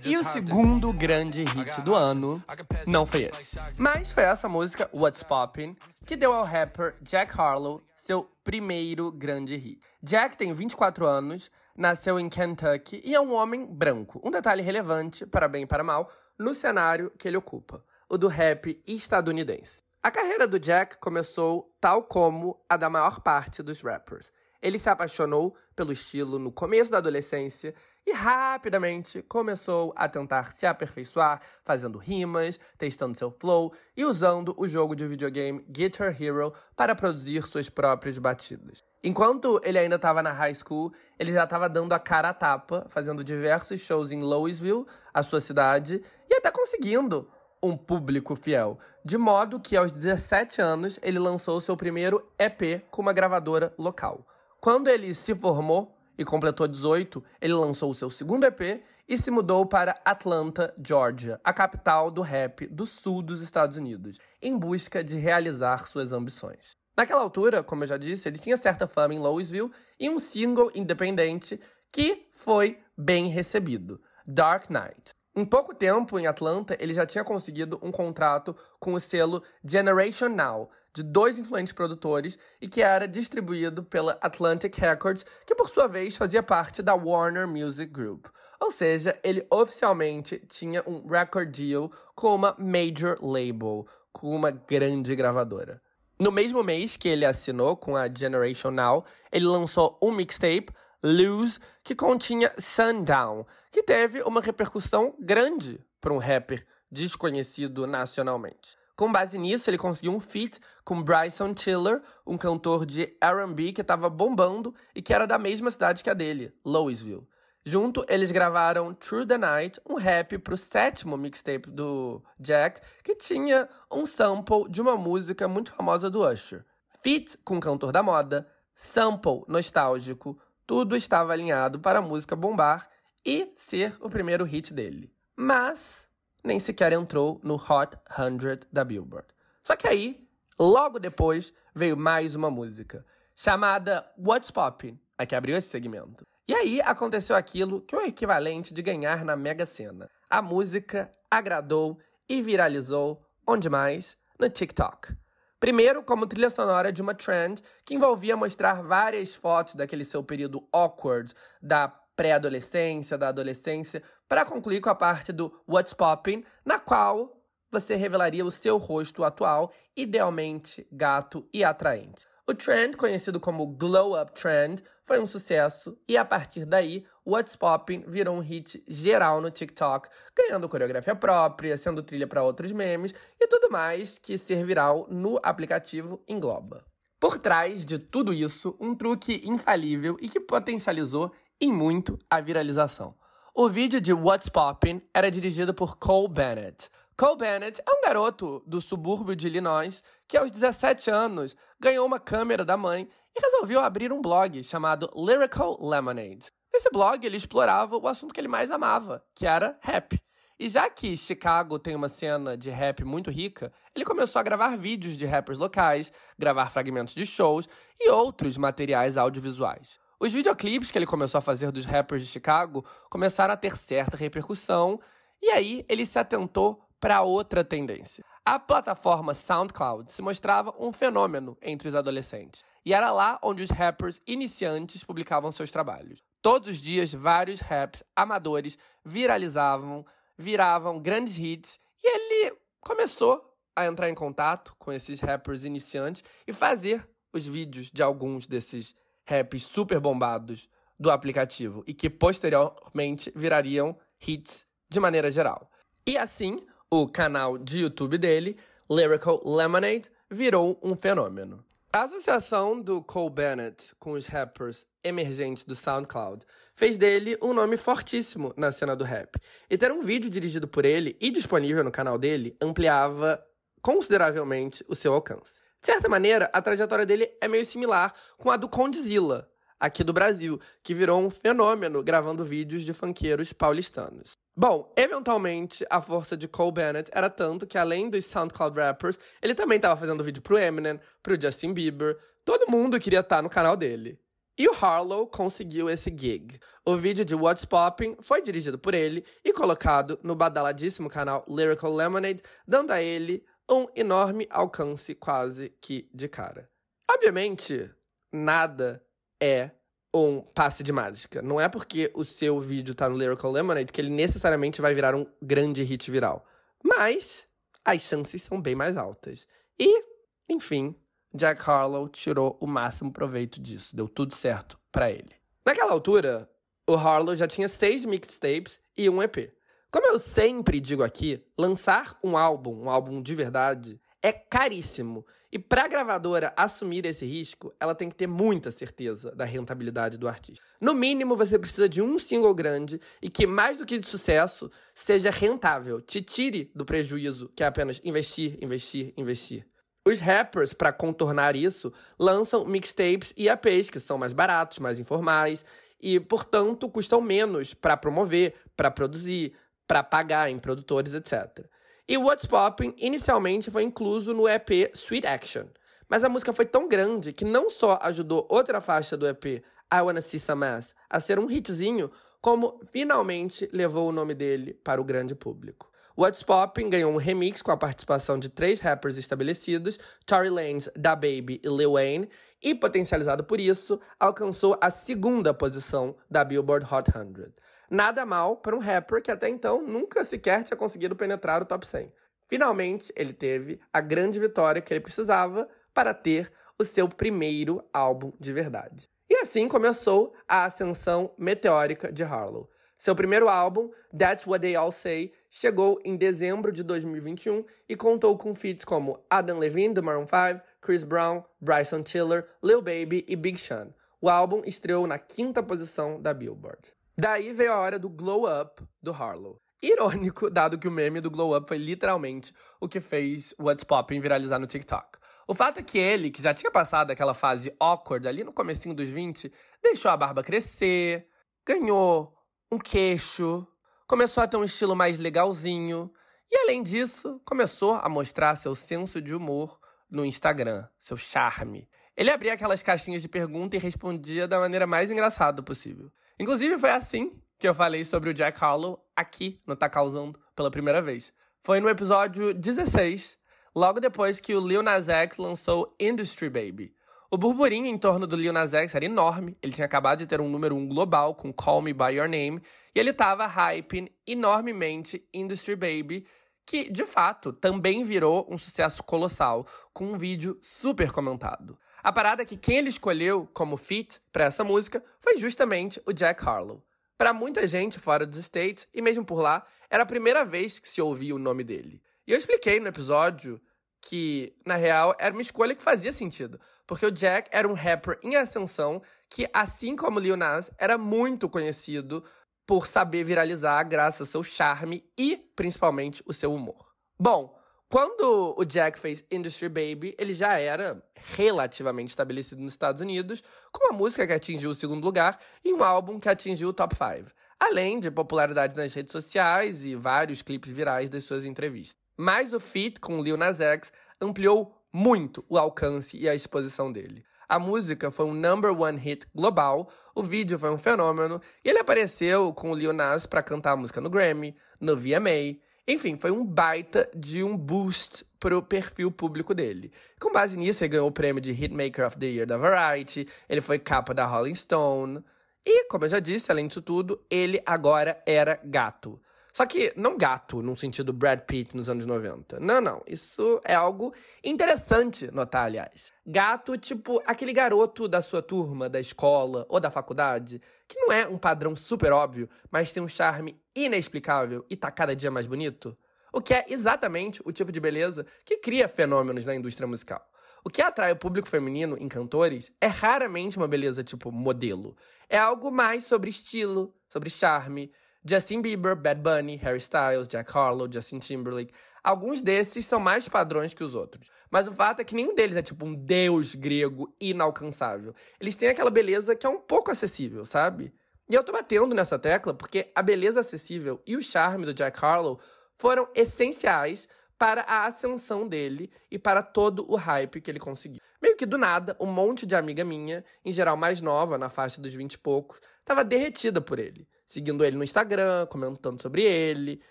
[0.04, 2.44] E o segundo grande hit do ano
[2.88, 3.60] não foi esse.
[3.78, 5.76] Mas foi essa música, What's Poppin',
[6.08, 9.80] que deu ao rapper Jack Harlow seu primeiro grande hit.
[10.02, 14.20] Jack tem 24 anos, nasceu em Kentucky e é um homem branco.
[14.24, 16.10] Um detalhe relevante, para bem e para mal,
[16.40, 19.84] no cenário que ele ocupa, o do rap estadunidense.
[20.08, 24.32] A carreira do Jack começou tal como a da maior parte dos rappers.
[24.62, 30.66] Ele se apaixonou pelo estilo no começo da adolescência e rapidamente começou a tentar se
[30.66, 36.96] aperfeiçoar, fazendo rimas, testando seu flow e usando o jogo de videogame Guitar Hero para
[36.96, 38.86] produzir suas próprias batidas.
[39.04, 42.86] Enquanto ele ainda estava na high school, ele já estava dando a cara a tapa,
[42.88, 47.30] fazendo diversos shows em Louisville, a sua cidade, e até conseguindo
[47.62, 53.02] um público fiel, de modo que aos 17 anos ele lançou seu primeiro EP com
[53.02, 54.26] uma gravadora local.
[54.60, 59.66] Quando ele se formou e completou 18, ele lançou seu segundo EP e se mudou
[59.66, 65.18] para Atlanta, Georgia, a capital do rap do sul dos Estados Unidos, em busca de
[65.18, 66.72] realizar suas ambições.
[66.96, 70.72] Naquela altura, como eu já disse, ele tinha certa fama em Louisville e um single
[70.74, 71.60] independente
[71.92, 75.17] que foi bem recebido, Dark Knight.
[75.38, 80.30] Em pouco tempo, em Atlanta, ele já tinha conseguido um contrato com o selo Generation
[80.30, 85.86] Now, de dois influentes produtores, e que era distribuído pela Atlantic Records, que por sua
[85.86, 88.26] vez fazia parte da Warner Music Group.
[88.60, 95.16] Ou seja, ele oficialmente tinha um record deal com uma major label, com uma grande
[95.16, 95.80] gravadora.
[96.20, 101.60] No mesmo mês que ele assinou com a Generation Now, ele lançou um mixtape, Lose,
[101.84, 108.78] que continha Sundown, que teve uma repercussão grande para um rapper desconhecido nacionalmente.
[108.96, 113.82] Com base nisso, ele conseguiu um feat com Bryson Tiller, um cantor de R&B que
[113.82, 117.28] estava bombando e que era da mesma cidade que a dele, Louisville.
[117.64, 123.70] Junto, eles gravaram True the Night, um rap pro sétimo mixtape do Jack, que tinha
[123.92, 126.66] um sample de uma música muito famosa do Usher.
[127.04, 132.90] Feat com o cantor da moda, sample nostálgico, tudo estava alinhado para a música bombar
[133.26, 135.10] e ser o primeiro hit dele.
[135.36, 136.08] Mas
[136.44, 139.28] nem sequer entrou no Hot 100 da Billboard.
[139.64, 140.28] Só que aí,
[140.60, 146.26] logo depois, veio mais uma música, chamada What's Poppin', a que abriu esse segmento.
[146.48, 150.10] E aí aconteceu aquilo que é o equivalente de ganhar na Mega Sena.
[150.30, 154.18] A música agradou e viralizou, onde mais?
[154.40, 155.16] No TikTok.
[155.60, 160.68] Primeiro, como trilha sonora de uma trend que envolvia mostrar várias fotos daquele seu período
[160.72, 167.42] awkward da pré-adolescência, da adolescência, para concluir com a parte do What's Poppin', na qual
[167.72, 172.28] você revelaria o seu rosto atual, idealmente gato e atraente.
[172.50, 177.58] O trend, conhecido como Glow Up Trend, foi um sucesso e a partir daí, What's
[177.58, 183.14] Poppin' virou um hit geral no TikTok, ganhando coreografia própria, sendo trilha para outros memes
[183.38, 186.86] e tudo mais que ser viral no aplicativo engloba.
[187.20, 193.14] Por trás de tudo isso, um truque infalível e que potencializou em muito a viralização.
[193.54, 196.90] O vídeo de What's Poppin' era dirigido por Cole Bennett.
[197.20, 202.20] Cole Bennett é um garoto do subúrbio de Illinois que, aos 17 anos, ganhou uma
[202.20, 206.52] câmera da mãe e resolveu abrir um blog chamado Lyrical Lemonade.
[206.72, 210.22] Nesse blog, ele explorava o assunto que ele mais amava, que era rap.
[210.60, 214.78] E já que Chicago tem uma cena de rap muito rica, ele começou a gravar
[214.78, 217.68] vídeos de rappers locais, gravar fragmentos de shows
[218.00, 220.00] e outros materiais audiovisuais.
[220.20, 224.16] Os videoclipes que ele começou a fazer dos rappers de Chicago começaram a ter certa
[224.16, 225.00] repercussão,
[225.42, 228.24] e aí ele se atentou para outra tendência.
[228.46, 233.70] A plataforma SoundCloud se mostrava um fenômeno entre os adolescentes, e era lá onde os
[233.70, 236.24] rappers iniciantes publicavam seus trabalhos.
[236.42, 240.06] Todos os dias, vários raps amadores viralizavam,
[240.38, 246.54] viravam grandes hits, e ele começou a entrar em contato com esses rappers iniciantes e
[246.54, 248.96] fazer os vídeos de alguns desses
[249.28, 255.70] raps super bombados do aplicativo e que posteriormente virariam hits de maneira geral.
[256.08, 258.58] E assim, o canal de YouTube dele,
[258.90, 261.64] Lyrical Lemonade, virou um fenômeno.
[261.92, 266.46] A associação do Cole Bennett com os rappers emergentes do SoundCloud
[266.76, 269.38] fez dele um nome fortíssimo na cena do rap.
[269.70, 273.44] E ter um vídeo dirigido por ele e disponível no canal dele ampliava
[273.82, 275.60] consideravelmente o seu alcance.
[275.82, 280.14] De certa maneira, a trajetória dele é meio similar com a do Condzilla, aqui do
[280.14, 284.32] Brasil, que virou um fenômeno gravando vídeos de funkeiros paulistanos.
[284.56, 289.54] Bom, eventualmente a força de Cole Bennett era tanto que além dos SoundCloud rappers, ele
[289.54, 293.50] também estava fazendo vídeo pro Eminem, pro Justin Bieber, todo mundo queria estar tá no
[293.50, 294.20] canal dele.
[294.58, 296.58] E o Harlow conseguiu esse gig.
[296.84, 301.94] O vídeo de What's Poppin' foi dirigido por ele e colocado no badaladíssimo canal Lyrical
[301.94, 306.68] Lemonade, dando a ele um enorme alcance quase que de cara.
[307.12, 307.92] Obviamente,
[308.34, 309.04] nada
[309.42, 309.72] é
[310.14, 311.42] um passe de mágica.
[311.42, 315.16] Não é porque o seu vídeo tá no Lyrical Lemonade que ele necessariamente vai virar
[315.16, 316.46] um grande hit viral.
[316.84, 317.48] Mas
[317.84, 319.48] as chances são bem mais altas.
[319.80, 320.04] E,
[320.50, 320.96] enfim,
[321.34, 323.96] Jack Harlow tirou o máximo proveito disso.
[323.96, 325.36] Deu tudo certo para ele.
[325.66, 326.50] Naquela altura,
[326.88, 329.54] o Harlow já tinha seis mixtapes e um EP.
[329.92, 335.26] Como eu sempre digo aqui, lançar um álbum, um álbum de verdade, é caríssimo.
[335.50, 340.18] E para a gravadora assumir esse risco, ela tem que ter muita certeza da rentabilidade
[340.18, 340.64] do artista.
[340.80, 344.70] No mínimo, você precisa de um single grande e que, mais do que de sucesso,
[344.94, 349.66] seja rentável, te tire do prejuízo, que é apenas investir, investir, investir.
[350.06, 355.66] Os rappers, para contornar isso, lançam mixtapes e EPs que são mais baratos, mais informais
[356.00, 359.54] e, portanto, custam menos para promover, para produzir,
[359.88, 361.66] para pagar em produtores, etc.
[362.10, 365.66] E What's Poppin' inicialmente foi incluso no EP Sweet Action.
[366.08, 370.02] Mas a música foi tão grande que não só ajudou outra faixa do EP, I
[370.02, 375.02] Wanna See Some Ass, a ser um hitzinho, como finalmente levou o nome dele para
[375.02, 375.92] o grande público.
[376.18, 381.14] What's Poppin' ganhou um remix com a participação de três rappers estabelecidos, Tory Lanez, Da
[381.14, 382.30] Baby e Lil Wayne,
[382.64, 387.54] e potencializado por isso, alcançou a segunda posição da Billboard Hot 100.
[387.90, 391.88] Nada mal para um rapper que até então nunca sequer tinha conseguido penetrar o top
[391.88, 392.12] 100.
[392.48, 398.32] Finalmente, ele teve a grande vitória que ele precisava para ter o seu primeiro álbum
[398.40, 399.10] de verdade.
[399.30, 402.70] E assim começou a ascensão meteórica de Harlow.
[402.98, 408.38] Seu primeiro álbum, That's What They All Say, chegou em dezembro de 2021 e contou
[408.38, 413.36] com feats como Adam Levine, do Maroon 5, Chris Brown, Bryson Tiller, Lil Baby e
[413.36, 413.90] Big Sean.
[414.20, 416.97] O álbum estreou na quinta posição da Billboard.
[417.20, 419.60] Daí veio a hora do glow up do Harlow.
[419.82, 424.20] Irônico, dado que o meme do glow up foi literalmente o que fez What's Poppin'
[424.20, 425.18] viralizar no TikTok.
[425.48, 428.94] O fato é que ele, que já tinha passado aquela fase awkward ali no comecinho
[428.94, 429.52] dos 20,
[429.82, 431.28] deixou a barba crescer,
[431.66, 432.36] ganhou
[432.72, 433.66] um queixo,
[434.08, 436.12] começou a ter um estilo mais legalzinho
[436.52, 441.90] e além disso, começou a mostrar seu senso de humor no Instagram, seu charme.
[442.16, 446.12] Ele abria aquelas caixinhas de pergunta e respondia da maneira mais engraçada possível.
[446.40, 450.70] Inclusive, foi assim que eu falei sobre o Jack Harlow aqui no Tá Causando pela
[450.70, 451.34] primeira vez.
[451.64, 453.38] Foi no episódio 16,
[453.76, 456.94] logo depois que o Lil Nas X lançou Industry Baby.
[457.30, 460.40] O burburinho em torno do Lil Nas X era enorme, ele tinha acabado de ter
[460.40, 462.62] um número 1 global com Call Me By Your Name,
[462.96, 466.26] e ele tava hyping enormemente Industry Baby,
[466.66, 471.78] que, de fato, também virou um sucesso colossal, com um vídeo super comentado.
[472.08, 476.14] A parada é que quem ele escolheu como feat para essa música foi justamente o
[476.14, 476.82] Jack Harlow.
[477.18, 480.88] Para muita gente fora dos States, e mesmo por lá, era a primeira vez que
[480.88, 482.02] se ouvia o nome dele.
[482.26, 483.60] E eu expliquei no episódio
[484.00, 488.18] que, na real, era uma escolha que fazia sentido, porque o Jack era um rapper
[488.24, 492.24] em ascensão que, assim como Lil Nas, era muito conhecido
[492.66, 496.96] por saber viralizar graças ao seu charme e, principalmente, o seu humor.
[497.20, 497.57] Bom,
[497.90, 501.02] quando o Jack fez Industry Baby, ele já era
[501.36, 505.82] relativamente estabelecido nos Estados Unidos, com uma música que atingiu o segundo lugar e um
[505.82, 510.70] álbum que atingiu o top 5, além de popularidade nas redes sociais e vários clipes
[510.70, 511.96] virais das suas entrevistas.
[512.18, 517.24] Mas o feat com Lil Nas X ampliou muito o alcance e a exposição dele.
[517.48, 521.80] A música foi um number one hit global, o vídeo foi um fenômeno e ele
[521.80, 526.32] apareceu com o Lil Nas para cantar a música no Grammy, no VMA enfim, foi
[526.32, 529.92] um baita de um boost pro perfil público dele.
[530.20, 533.62] Com base nisso, ele ganhou o prêmio de Hitmaker of the Year da Variety, ele
[533.62, 535.24] foi capa da Rolling Stone.
[535.66, 539.20] E, como eu já disse, além disso tudo, ele agora era gato.
[539.58, 542.60] Só que não gato num sentido Brad Pitt nos anos 90.
[542.60, 543.02] Não, não.
[543.08, 546.14] Isso é algo interessante notar, aliás.
[546.24, 551.28] Gato, tipo aquele garoto da sua turma, da escola ou da faculdade, que não é
[551.28, 555.98] um padrão super óbvio, mas tem um charme inexplicável e tá cada dia mais bonito.
[556.34, 560.26] O que é exatamente o tipo de beleza que cria fenômenos na indústria musical.
[560.64, 564.98] O que atrai o público feminino em cantores é raramente uma beleza tipo modelo.
[565.30, 567.92] É algo mais sobre estilo, sobre charme,
[568.26, 571.74] Justin Bieber, Bad Bunny, Harry Styles, Jack Harlow, Justin Timberlake.
[572.04, 574.30] Alguns desses são mais padrões que os outros.
[574.50, 578.14] Mas o fato é que nenhum deles é tipo um deus grego inalcançável.
[578.40, 580.94] Eles têm aquela beleza que é um pouco acessível, sabe?
[581.30, 585.04] E eu tô batendo nessa tecla porque a beleza acessível e o charme do Jack
[585.04, 585.40] Harlow
[585.78, 591.02] foram essenciais para a ascensão dele e para todo o hype que ele conseguiu.
[591.22, 594.82] Meio que do nada, um monte de amiga minha, em geral mais nova, na faixa
[594.82, 599.82] dos 20 e poucos, tava derretida por ele seguindo ele no Instagram, comentando sobre ele.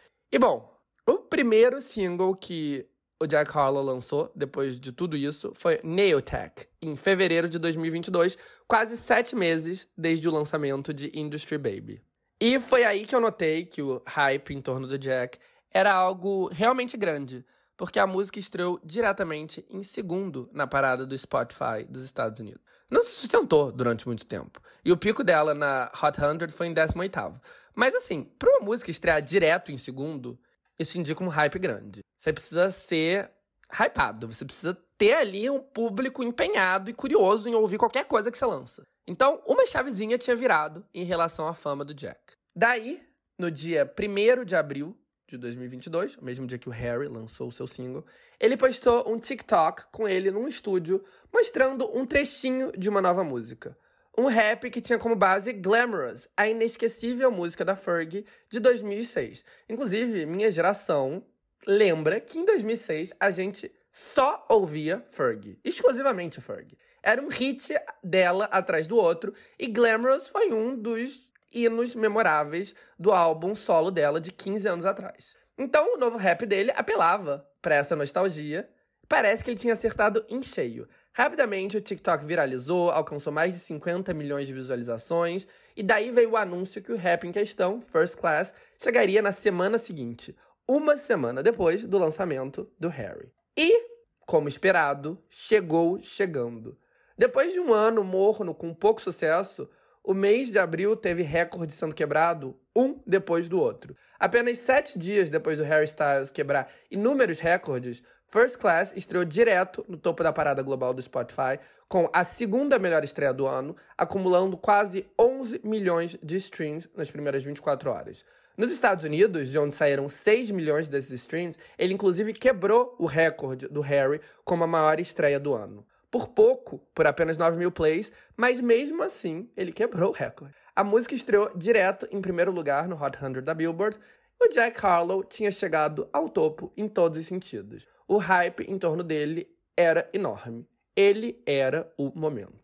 [0.32, 0.74] E bom,
[1.06, 2.88] o primeiro single que
[3.20, 8.36] o Jack Harlow lançou depois de tudo isso foi Nail Tech, em fevereiro de 2022,
[8.66, 12.02] quase sete meses desde o lançamento de Industry Baby.
[12.40, 15.38] E foi aí que eu notei que o hype em torno do Jack
[15.70, 17.44] era algo realmente grande,
[17.76, 23.02] porque a música estreou diretamente em segundo na parada do Spotify dos Estados Unidos não
[23.02, 24.60] se sustentou durante muito tempo.
[24.84, 27.40] E o pico dela na Hot 100 foi em 18
[27.74, 30.38] Mas assim, para uma música estrear direto em segundo,
[30.78, 32.00] isso indica um hype grande.
[32.18, 33.30] Você precisa ser
[33.70, 38.38] hypado, você precisa ter ali um público empenhado e curioso em ouvir qualquer coisa que
[38.38, 38.82] você lança.
[39.06, 42.34] Então, uma chavezinha tinha virado em relação à fama do Jack.
[42.54, 43.02] Daí,
[43.38, 44.96] no dia 1 de abril
[45.28, 48.04] de 2022, o mesmo dia que o Harry lançou o seu single,
[48.40, 53.76] ele postou um TikTok com ele num estúdio mostrando um trechinho de uma nova música.
[54.18, 59.44] Um rap que tinha como base Glamorous, a inesquecível música da Fergie de 2006.
[59.68, 61.22] Inclusive, minha geração
[61.66, 66.78] lembra que em 2006 a gente só ouvia Fergie, exclusivamente Fergie.
[67.02, 73.12] Era um hit dela atrás do outro e Glamorous foi um dos hinos memoráveis do
[73.12, 75.36] álbum solo dela de 15 anos atrás.
[75.58, 78.68] Então, o novo rap dele apelava para essa nostalgia.
[79.08, 80.88] Parece que ele tinha acertado em cheio.
[81.18, 86.36] Rapidamente, o TikTok viralizou, alcançou mais de 50 milhões de visualizações, e daí veio o
[86.36, 90.36] anúncio que o rap em questão, First Class, chegaria na semana seguinte,
[90.68, 93.32] uma semana depois do lançamento do Harry.
[93.56, 93.82] E,
[94.26, 96.76] como esperado, chegou chegando.
[97.16, 99.66] Depois de um ano morno com pouco sucesso,
[100.04, 103.96] o mês de abril teve recorde sendo quebrado, um depois do outro.
[104.20, 109.96] Apenas sete dias depois do Harry Styles quebrar inúmeros recordes, First Class estreou direto no
[109.96, 115.06] topo da parada global do Spotify, com a segunda melhor estreia do ano, acumulando quase
[115.18, 118.24] 11 milhões de streams nas primeiras 24 horas.
[118.56, 123.68] Nos Estados Unidos, de onde saíram 6 milhões desses streams, ele inclusive quebrou o recorde
[123.68, 125.86] do Harry como a maior estreia do ano.
[126.10, 130.54] Por pouco, por apenas 9 mil plays, mas mesmo assim ele quebrou o recorde.
[130.74, 133.96] A música estreou direto em primeiro lugar no Hot 100 da Billboard.
[134.40, 137.86] O Jack Harlow tinha chegado ao topo em todos os sentidos.
[138.06, 140.66] O hype em torno dele era enorme.
[140.94, 142.62] Ele era o momento.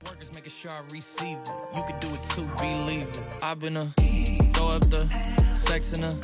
[5.73, 6.19] sex in her.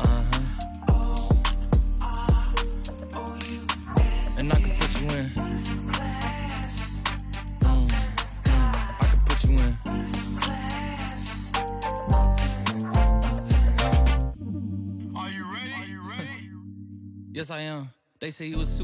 [0.00, 0.44] Uh huh.
[4.38, 5.30] And I can put you in.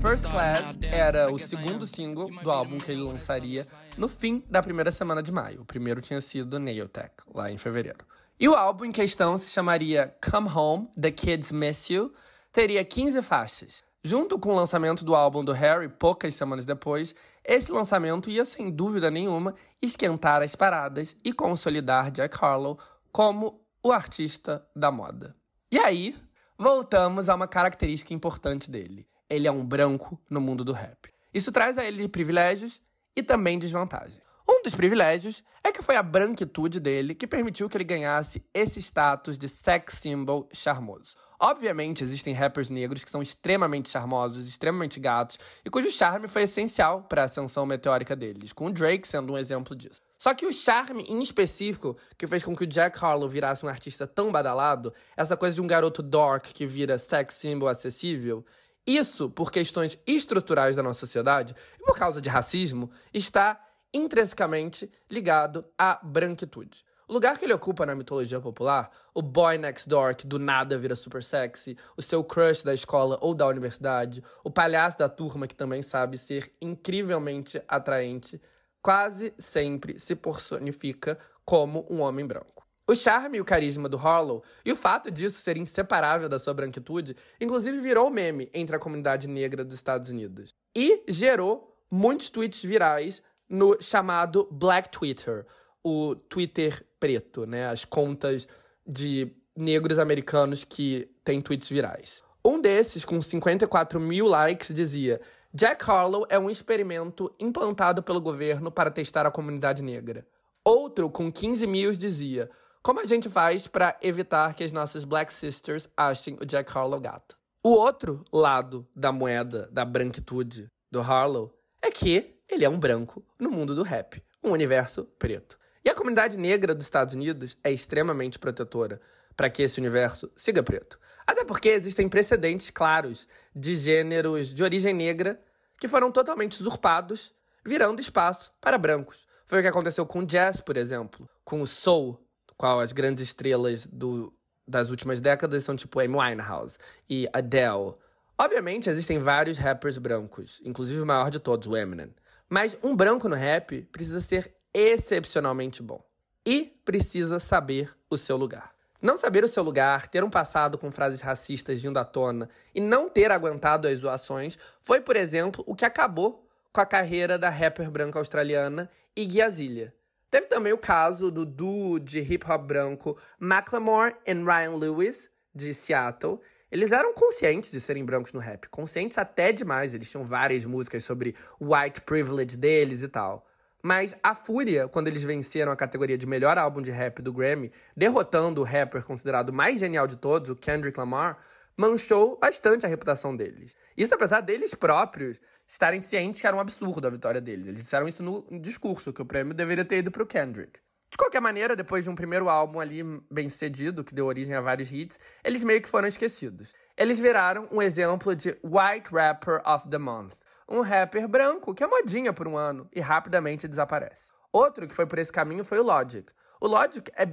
[0.01, 3.65] First Class era o segundo single do álbum que ele lançaria
[3.97, 5.61] no fim da primeira semana de maio.
[5.61, 8.05] O primeiro tinha sido Nail Tech, lá em fevereiro.
[8.41, 12.13] E o álbum em questão se chamaria Come Home, The Kids Miss You,
[12.53, 13.85] teria 15 faixas.
[14.03, 18.69] Junto com o lançamento do álbum do Harry, poucas semanas depois, esse lançamento ia sem
[18.69, 22.77] dúvida nenhuma esquentar as paradas e consolidar Jack Harlow
[23.13, 25.37] como o artista da moda.
[25.71, 26.17] E aí,
[26.61, 29.09] voltamos a uma característica importante dele.
[29.31, 31.11] Ele é um branco no mundo do rap.
[31.33, 32.83] Isso traz a ele privilégios
[33.17, 34.21] e também desvantagens.
[34.47, 38.79] Um dos privilégios é que foi a branquitude dele que permitiu que ele ganhasse esse
[38.79, 41.17] status de sex symbol charmoso.
[41.41, 47.05] Obviamente, existem rappers negros que são extremamente charmosos, extremamente gatos, e cujo charme foi essencial
[47.05, 50.03] para a ascensão meteórica deles, com o Drake sendo um exemplo disso.
[50.21, 53.71] Só que o charme em específico que fez com que o Jack Harlow virasse um
[53.71, 58.45] artista tão badalado, essa coisa de um garoto dork que vira sex symbol acessível,
[58.87, 63.59] isso, por questões estruturais da nossa sociedade e por causa de racismo, está
[63.95, 66.85] intrinsecamente ligado à branquitude.
[67.09, 70.77] O lugar que ele ocupa na mitologia popular, o boy next door que do nada
[70.77, 75.47] vira super sexy, o seu crush da escola ou da universidade, o palhaço da turma
[75.47, 78.39] que também sabe ser incrivelmente atraente,
[78.83, 82.67] quase sempre se personifica como um homem branco.
[82.87, 86.53] O charme e o carisma do Harlow e o fato disso ser inseparável da sua
[86.53, 90.51] branquitude, inclusive virou meme entre a comunidade negra dos Estados Unidos.
[90.75, 95.47] E gerou muitos tweets virais no chamado Black Twitter,
[95.85, 97.69] o Twitter preto, né?
[97.69, 98.49] As contas
[98.87, 102.25] de negros americanos que têm tweets virais.
[102.45, 105.21] Um desses, com 54 mil likes, dizia:
[105.53, 110.25] Jack Harlow é um experimento implantado pelo governo para testar a comunidade negra.
[110.65, 112.49] Outro, com 15 mil, dizia:
[112.81, 117.01] Como a gente faz para evitar que as nossas Black Sisters achem o Jack Harlow
[117.01, 117.37] gato?
[117.65, 123.25] O outro lado da moeda da branquitude do Harlow é que ele é um branco
[123.37, 125.59] no mundo do rap, um universo preto.
[125.85, 129.01] E a comunidade negra dos Estados Unidos é extremamente protetora
[129.37, 131.00] para que esse universo siga preto.
[131.31, 135.41] Até porque existem precedentes claros de gêneros de origem negra
[135.79, 137.33] que foram totalmente usurpados,
[137.65, 139.29] virando espaço para brancos.
[139.47, 142.21] Foi o que aconteceu com o jazz, por exemplo, com o soul,
[142.57, 144.35] qual as grandes estrelas do,
[144.67, 146.79] das últimas décadas são tipo Amy Winehouse
[147.09, 147.95] e Adele.
[148.37, 152.13] Obviamente, existem vários rappers brancos, inclusive o maior de todos, o Eminem.
[152.49, 156.05] Mas um branco no rap precisa ser excepcionalmente bom.
[156.45, 158.80] E precisa saber o seu lugar.
[159.03, 162.81] Não saber o seu lugar, ter um passado com frases racistas vindo à tona e
[162.81, 167.49] não ter aguentado as zoações foi, por exemplo, o que acabou com a carreira da
[167.49, 169.95] rapper branca australiana Iggy Azalea.
[170.31, 175.75] Teve também o caso do duo de hip hop branco Macklemore e Ryan Lewis, de
[175.75, 176.39] Seattle.
[176.71, 179.95] Eles eram conscientes de serem brancos no rap, conscientes até demais.
[179.95, 183.50] Eles tinham várias músicas sobre white privilege deles e tal.
[183.83, 187.73] Mas a fúria, quando eles venceram a categoria de melhor álbum de rap do Grammy,
[187.97, 191.39] derrotando o rapper considerado mais genial de todos, o Kendrick Lamar,
[191.77, 193.77] manchou bastante a reputação deles.
[193.97, 197.67] Isso apesar deles próprios estarem cientes que era um absurdo a vitória deles.
[197.67, 200.81] Eles disseram isso no discurso, que o prêmio deveria ter ido para o Kendrick.
[201.11, 204.61] De qualquer maneira, depois de um primeiro álbum ali bem sucedido, que deu origem a
[204.61, 206.73] vários hits, eles meio que foram esquecidos.
[206.97, 210.35] Eles viraram um exemplo de White Rapper of the Month,
[210.71, 214.33] um rapper branco que é modinha por um ano e rapidamente desaparece.
[214.53, 216.33] Outro que foi por esse caminho foi o Logic.
[216.61, 217.27] O Logic é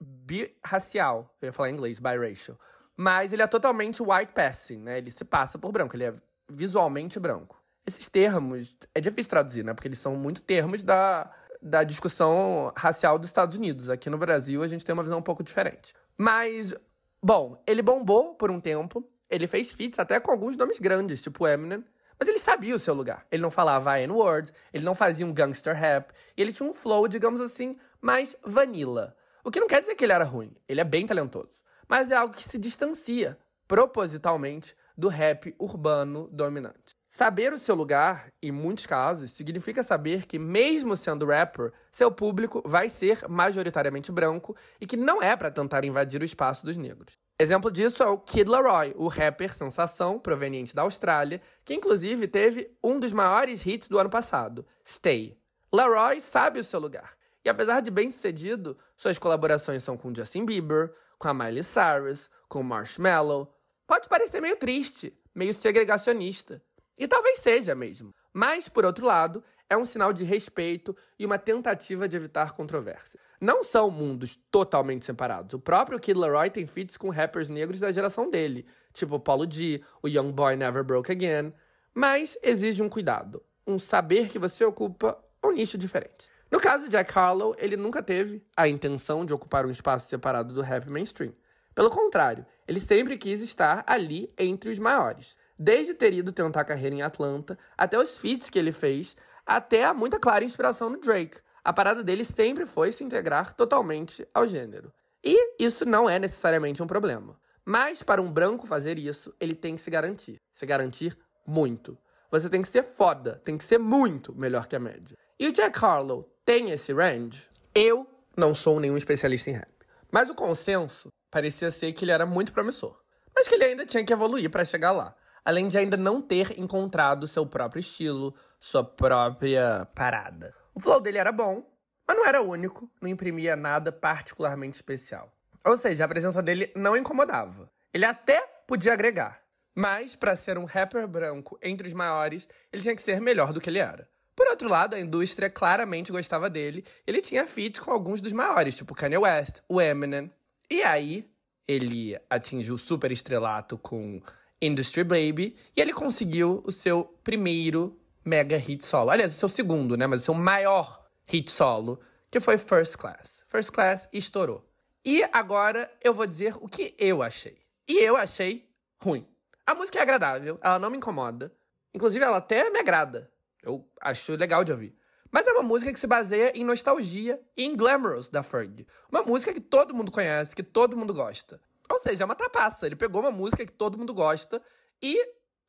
[0.00, 2.58] birracial, eu ia falar em inglês, biracial,
[2.96, 4.98] mas ele é totalmente white passing, né?
[4.98, 6.14] Ele se passa por branco, ele é
[6.48, 7.62] visualmente branco.
[7.86, 9.74] Esses termos, é difícil traduzir, né?
[9.74, 11.30] Porque eles são muito termos da,
[11.60, 13.90] da discussão racial dos Estados Unidos.
[13.90, 15.94] Aqui no Brasil, a gente tem uma visão um pouco diferente.
[16.16, 16.74] Mas,
[17.22, 19.06] bom, ele bombou por um tempo.
[19.28, 21.84] Ele fez feats até com alguns nomes grandes, tipo Eminem.
[22.22, 23.26] Mas ele sabia o seu lugar.
[23.32, 26.12] Ele não falava N-word, ele não fazia um gangster rap.
[26.36, 29.16] E ele tinha um flow, digamos assim, mais vanilla.
[29.42, 30.54] O que não quer dizer que ele era ruim.
[30.68, 31.50] Ele é bem talentoso.
[31.88, 36.94] Mas é algo que se distancia, propositalmente, do rap urbano dominante.
[37.10, 42.62] Saber o seu lugar, em muitos casos, significa saber que, mesmo sendo rapper, seu público
[42.64, 47.18] vai ser majoritariamente branco e que não é para tentar invadir o espaço dos negros.
[47.42, 52.70] Exemplo disso é o Kid Laroi, o rapper sensação proveniente da Austrália, que inclusive teve
[52.80, 55.36] um dos maiores hits do ano passado, Stay.
[55.72, 57.16] Laroi sabe o seu lugar.
[57.44, 62.30] E apesar de bem sucedido, suas colaborações são com Justin Bieber, com a Miley Cyrus,
[62.48, 63.52] com Marshmello.
[63.88, 66.62] Pode parecer meio triste, meio segregacionista.
[66.96, 68.14] E talvez seja mesmo.
[68.32, 73.18] Mas, por outro lado, é um sinal de respeito e uma tentativa de evitar controvérsia.
[73.40, 75.54] Não são mundos totalmente separados.
[75.54, 79.82] O próprio Kid Laroi tem feats com rappers negros da geração dele, tipo Paulo D,
[80.02, 81.54] o Young Boy Never Broke Again.
[81.94, 86.30] Mas exige um cuidado, um saber que você ocupa um nicho diferente.
[86.50, 90.52] No caso de Jack Harlow, ele nunca teve a intenção de ocupar um espaço separado
[90.52, 91.32] do rap mainstream.
[91.74, 95.34] Pelo contrário, ele sempre quis estar ali entre os maiores.
[95.58, 99.16] Desde ter ido tentar carreira em Atlanta, até os feats que ele fez,
[99.46, 101.38] até muita clara inspiração no Drake.
[101.64, 104.92] A parada dele sempre foi se integrar totalmente ao gênero.
[105.22, 107.38] E isso não é necessariamente um problema.
[107.64, 110.40] Mas para um branco fazer isso, ele tem que se garantir.
[110.52, 111.16] Se garantir
[111.46, 111.96] muito.
[112.30, 115.16] Você tem que ser foda, tem que ser muito melhor que a média.
[115.38, 117.48] E o Jack Harlow tem esse range?
[117.74, 119.72] Eu não sou nenhum especialista em rap.
[120.10, 122.98] Mas o consenso parecia ser que ele era muito promissor.
[123.34, 125.14] Mas que ele ainda tinha que evoluir para chegar lá
[125.44, 130.54] além de ainda não ter encontrado seu próprio estilo, sua própria parada.
[130.72, 131.68] O flow dele era bom,
[132.06, 135.32] mas não era único, não imprimia nada particularmente especial.
[135.64, 137.68] Ou seja, a presença dele não incomodava.
[137.92, 139.42] Ele até podia agregar,
[139.74, 143.60] mas para ser um rapper branco entre os maiores, ele tinha que ser melhor do
[143.60, 144.08] que ele era.
[144.36, 146.84] Por outro lado, a indústria claramente gostava dele.
[147.04, 150.32] Ele tinha feat com alguns dos maiores, tipo Kanye West, o Eminem.
[150.70, 151.28] E aí,
[151.66, 154.22] ele atingiu o super estrelato com
[154.60, 159.10] Industry Baby, e ele conseguiu o seu primeiro mega hit solo.
[159.10, 160.06] Aliás, o seu segundo, né?
[160.06, 162.00] Mas o seu maior hit solo,
[162.30, 163.44] que foi First Class.
[163.48, 164.68] First Class estourou.
[165.04, 167.58] E agora eu vou dizer o que eu achei.
[167.88, 168.68] E eu achei
[169.00, 169.26] ruim.
[169.66, 171.52] A música é agradável, ela não me incomoda.
[171.94, 173.30] Inclusive, ela até me agrada.
[173.62, 174.96] Eu acho legal de ouvir.
[175.30, 178.86] Mas é uma música que se baseia em nostalgia e em glamorous da Ferg.
[179.10, 181.60] Uma música que todo mundo conhece, que todo mundo gosta.
[181.90, 182.86] Ou seja, é uma trapaça.
[182.86, 184.60] Ele pegou uma música que todo mundo gosta
[185.00, 185.16] e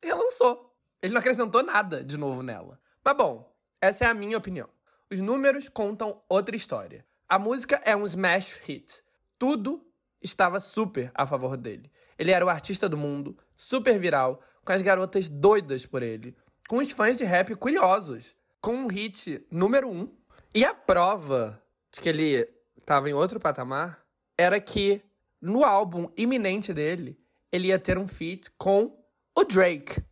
[0.02, 0.73] relançou.
[1.04, 2.80] Ele não acrescentou nada de novo nela.
[3.04, 4.70] Mas bom, essa é a minha opinião.
[5.12, 7.04] Os números contam outra história.
[7.28, 9.02] A música é um smash hit.
[9.38, 9.86] Tudo
[10.22, 11.92] estava super a favor dele.
[12.18, 16.34] Ele era o artista do mundo, super viral, com as garotas doidas por ele,
[16.70, 20.10] com os fãs de rap curiosos, com um hit número um.
[20.54, 22.48] E a prova de que ele
[22.78, 24.02] estava em outro patamar
[24.38, 25.02] era que
[25.38, 27.20] no álbum iminente dele,
[27.52, 28.98] ele ia ter um feat com
[29.36, 30.02] o Drake.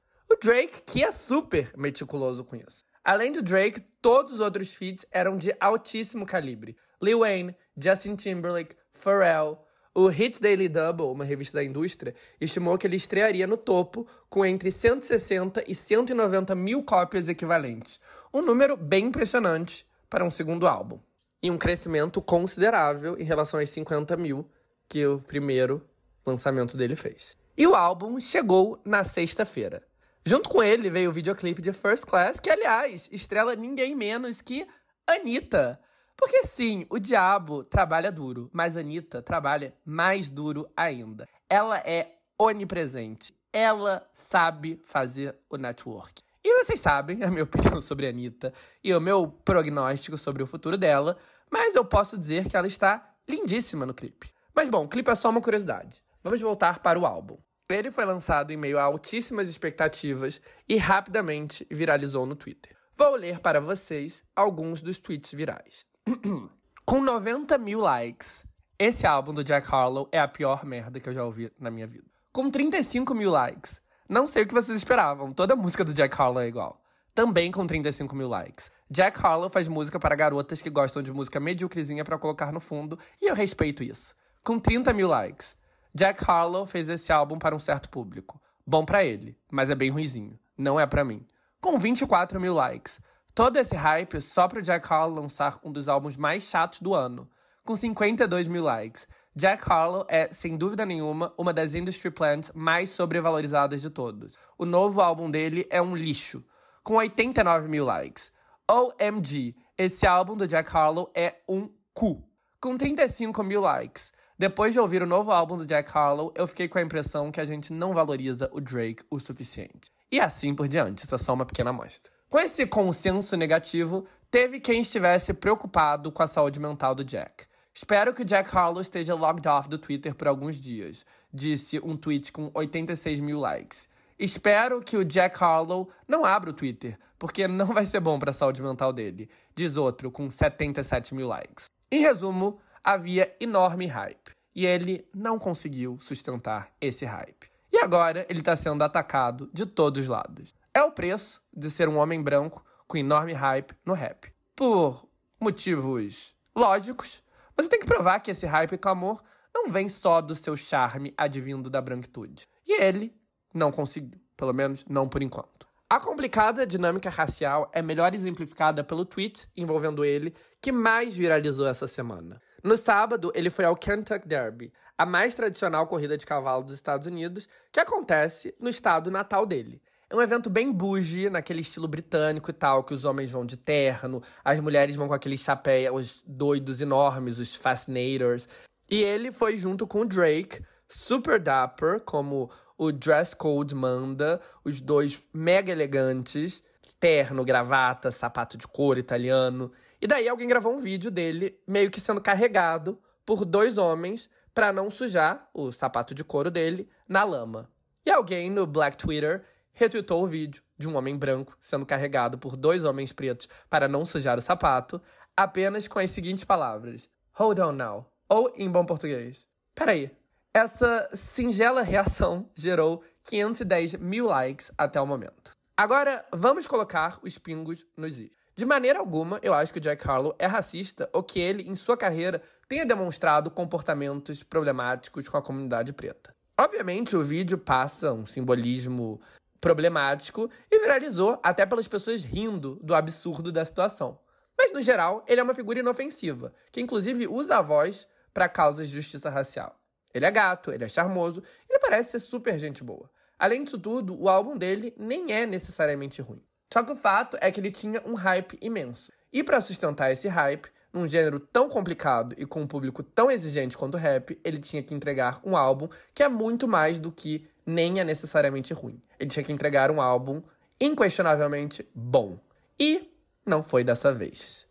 [0.42, 2.84] Drake, que é super meticuloso com isso.
[3.04, 6.76] Além do Drake, todos os outros feats eram de altíssimo calibre.
[7.00, 9.64] Lil Wayne, Justin Timberlake, Pharrell.
[9.94, 14.44] O Hits Daily Double, uma revista da indústria, estimou que ele estrearia no topo com
[14.44, 18.00] entre 160 e 190 mil cópias equivalentes.
[18.34, 20.98] Um número bem impressionante para um segundo álbum.
[21.40, 24.50] E um crescimento considerável em relação aos 50 mil
[24.88, 25.86] que o primeiro
[26.26, 27.36] lançamento dele fez.
[27.56, 29.84] E o álbum chegou na sexta-feira.
[30.24, 34.66] Junto com ele veio o videoclipe de First Class, que, aliás, estrela ninguém menos que
[35.04, 35.80] Anitta.
[36.16, 41.28] Porque sim, o diabo trabalha duro, mas Anitta trabalha mais duro ainda.
[41.50, 43.34] Ela é onipresente.
[43.52, 46.22] Ela sabe fazer o network.
[46.44, 50.46] E vocês sabem a minha opinião sobre a Anitta e o meu prognóstico sobre o
[50.46, 51.18] futuro dela,
[51.50, 54.30] mas eu posso dizer que ela está lindíssima no clipe.
[54.54, 56.00] Mas bom, o clipe é só uma curiosidade.
[56.22, 57.38] Vamos voltar para o álbum.
[57.72, 62.76] Ele foi lançado em meio a altíssimas expectativas e rapidamente viralizou no Twitter.
[62.96, 65.80] Vou ler para vocês alguns dos tweets virais.
[66.84, 68.44] Com 90 mil likes,
[68.78, 71.86] esse álbum do Jack Harlow é a pior merda que eu já ouvi na minha
[71.86, 72.04] vida.
[72.32, 76.42] Com 35 mil likes, não sei o que vocês esperavam, toda música do Jack Harlow
[76.42, 76.82] é igual.
[77.14, 78.70] Também com 35 mil likes.
[78.90, 82.98] Jack Harlow faz música para garotas que gostam de música medíocrezinha para colocar no fundo,
[83.20, 84.14] e eu respeito isso.
[84.42, 85.56] Com 30 mil likes.
[85.94, 88.40] Jack Harlow fez esse álbum para um certo público.
[88.66, 90.38] Bom para ele, mas é bem ruizinho.
[90.56, 91.26] Não é para mim.
[91.60, 92.98] Com 24 mil likes.
[93.34, 97.28] Todo esse hype só pro Jack Harlow lançar um dos álbuns mais chatos do ano.
[97.62, 99.06] Com 52 mil likes.
[99.36, 104.38] Jack Harlow é, sem dúvida nenhuma, uma das industry plants mais sobrevalorizadas de todos.
[104.58, 106.44] O novo álbum dele é um lixo,
[106.82, 108.32] com 89 mil likes.
[108.70, 112.22] OMG, esse álbum do Jack Harlow é um cu,
[112.60, 114.12] com 35 mil likes.
[114.38, 117.40] Depois de ouvir o novo álbum do Jack Harlow, eu fiquei com a impressão que
[117.40, 119.90] a gente não valoriza o Drake o suficiente.
[120.10, 122.10] E assim por diante, isso é só uma pequena amostra.
[122.28, 127.44] Com esse consenso negativo, teve quem estivesse preocupado com a saúde mental do Jack.
[127.74, 131.96] Espero que o Jack Harlow esteja logged off do Twitter por alguns dias, disse um
[131.96, 133.88] tweet com 86 mil likes.
[134.18, 138.30] Espero que o Jack Harlow não abra o Twitter, porque não vai ser bom para
[138.30, 141.66] a saúde mental dele, diz outro com 77 mil likes.
[141.90, 144.32] Em resumo, havia enorme hype.
[144.54, 147.50] E ele não conseguiu sustentar esse hype.
[147.72, 150.54] E agora ele está sendo atacado de todos os lados.
[150.74, 154.30] É o preço de ser um homem branco com enorme hype no rap.
[154.54, 155.08] Por
[155.40, 157.22] motivos lógicos,
[157.56, 159.22] você tem que provar que esse hype e clamor
[159.54, 162.46] não vem só do seu charme advindo da branquitude.
[162.66, 163.14] E ele
[163.54, 165.66] não conseguiu, pelo menos não por enquanto.
[165.88, 171.86] A complicada dinâmica racial é melhor exemplificada pelo tweet envolvendo ele que mais viralizou essa
[171.86, 172.40] semana.
[172.62, 177.08] No sábado, ele foi ao Kentucky Derby, a mais tradicional corrida de cavalo dos Estados
[177.08, 179.82] Unidos, que acontece no estado natal dele.
[180.08, 183.56] É um evento bem bougie, naquele estilo britânico e tal, que os homens vão de
[183.56, 188.46] terno, as mulheres vão com aqueles chapéus doidos enormes, os fascinators.
[188.88, 194.80] E ele foi junto com o Drake, super dapper, como o dress code manda, os
[194.80, 196.62] dois mega elegantes,
[197.00, 199.72] terno, gravata, sapato de couro italiano.
[200.02, 204.72] E daí alguém gravou um vídeo dele meio que sendo carregado por dois homens para
[204.72, 207.70] não sujar o sapato de couro dele na lama.
[208.04, 212.56] E alguém no Black Twitter retweetou o vídeo de um homem branco sendo carregado por
[212.56, 215.00] dois homens pretos para não sujar o sapato,
[215.36, 218.12] apenas com as seguintes palavras: Hold on now.
[218.28, 220.10] Ou, em bom português, peraí.
[220.52, 225.52] Essa singela reação gerou 510 mil likes até o momento.
[225.76, 228.41] Agora, vamos colocar os pingos nos is.
[228.54, 231.74] De maneira alguma, eu acho que o Jack Harlow é racista ou que ele, em
[231.74, 236.34] sua carreira, tenha demonstrado comportamentos problemáticos com a comunidade preta.
[236.58, 239.20] Obviamente, o vídeo passa um simbolismo
[239.58, 244.18] problemático e viralizou até pelas pessoas rindo do absurdo da situação.
[244.56, 248.88] Mas, no geral, ele é uma figura inofensiva, que inclusive usa a voz para causas
[248.88, 249.78] de justiça racial.
[250.12, 253.10] Ele é gato, ele é charmoso, ele parece ser super gente boa.
[253.38, 256.42] Além disso tudo, o álbum dele nem é necessariamente ruim.
[256.72, 259.12] Só que o fato é que ele tinha um hype imenso.
[259.30, 263.76] E para sustentar esse hype, num gênero tão complicado e com um público tão exigente
[263.76, 267.46] quanto o rap, ele tinha que entregar um álbum que é muito mais do que
[267.66, 268.98] nem é necessariamente ruim.
[269.20, 270.42] Ele tinha que entregar um álbum
[270.80, 272.38] inquestionavelmente bom.
[272.80, 273.06] E
[273.44, 274.66] não foi dessa vez.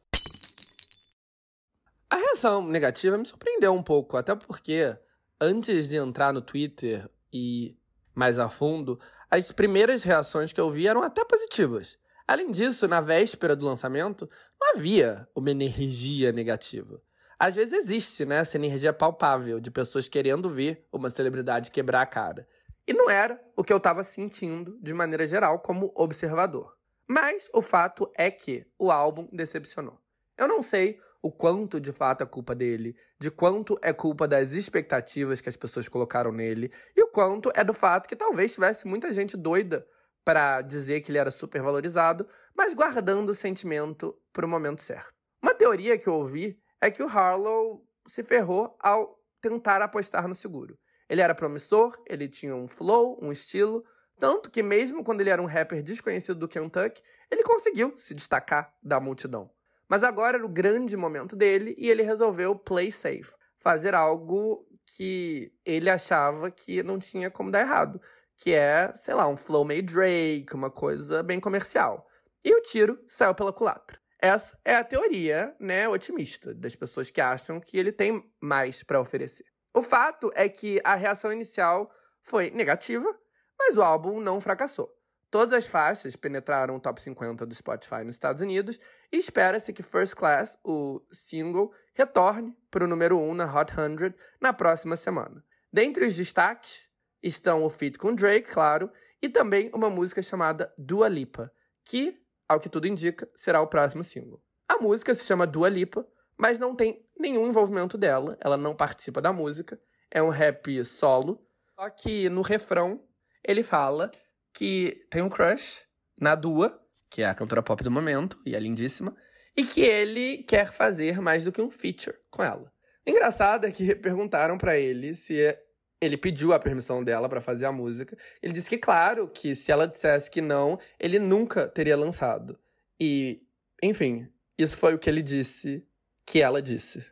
[2.10, 4.98] A reação negativa me surpreendeu um pouco, até porque
[5.40, 7.78] antes de entrar no Twitter e
[8.16, 9.00] mais a fundo,
[9.32, 11.98] as primeiras reações que eu vi eram até positivas.
[12.28, 14.30] Além disso, na véspera do lançamento,
[14.60, 17.02] não havia uma energia negativa.
[17.40, 22.06] Às vezes existe, né, essa energia palpável de pessoas querendo ver uma celebridade quebrar a
[22.06, 22.48] cara.
[22.86, 26.76] E não era o que eu estava sentindo de maneira geral como observador.
[27.08, 29.98] Mas o fato é que o álbum decepcionou.
[30.38, 34.54] Eu não sei o quanto de fato é culpa dele, de quanto é culpa das
[34.54, 38.88] expectativas que as pessoas colocaram nele e o quanto é do fato que talvez tivesse
[38.88, 39.86] muita gente doida
[40.26, 45.14] para dizer que ele era super valorizado, mas guardando o sentimento para o momento certo.
[45.42, 50.36] Uma teoria que eu ouvi é que o Harlow se ferrou ao tentar apostar no
[50.36, 50.78] seguro.
[51.10, 53.84] Ele era promissor, ele tinha um flow, um estilo,
[54.20, 58.74] tanto que mesmo quando ele era um rapper desconhecido do Kentucky, ele conseguiu se destacar
[58.82, 59.50] da multidão.
[59.92, 64.66] Mas agora era o grande momento dele e ele resolveu play safe, fazer algo
[64.96, 68.02] que ele achava que não tinha como dar errado,
[68.38, 72.08] que é, sei lá, um flow meio Drake, uma coisa bem comercial.
[72.42, 74.00] E o tiro saiu pela culatra.
[74.22, 79.02] Essa é a teoria, né, otimista das pessoas que acham que ele tem mais para
[79.02, 79.44] oferecer.
[79.76, 83.14] O fato é que a reação inicial foi negativa,
[83.60, 84.90] mas o álbum não fracassou.
[85.32, 88.78] Todas as faixas penetraram o top 50 do Spotify nos Estados Unidos
[89.10, 94.14] e espera-se que First Class, o single, retorne para o número 1 na Hot 100
[94.42, 95.42] na próxima semana.
[95.72, 96.90] Dentre os destaques
[97.24, 101.50] estão o feat com Drake, claro, e também uma música chamada Dua Lipa,
[101.86, 102.22] que
[102.52, 104.44] ao que tudo indica, será o próximo single.
[104.68, 106.06] A música se chama Dua Lipa,
[106.38, 109.80] mas não tem nenhum envolvimento dela, ela não participa da música,
[110.10, 111.42] é um rap solo,
[111.74, 113.02] só que no refrão
[113.42, 114.12] ele fala
[114.54, 115.82] que tem um crush
[116.20, 116.80] na Dua,
[117.10, 119.16] que é a cantora pop do momento e é lindíssima,
[119.56, 122.72] e que ele quer fazer mais do que um feature com ela.
[123.06, 125.58] Engraçado é que perguntaram para ele se
[126.00, 128.18] ele pediu a permissão dela para fazer a música.
[128.42, 132.58] Ele disse que, claro, que se ela dissesse que não, ele nunca teria lançado.
[133.00, 133.44] E,
[133.84, 134.28] enfim,
[134.58, 135.86] isso foi o que ele disse
[136.26, 137.06] que ela disse.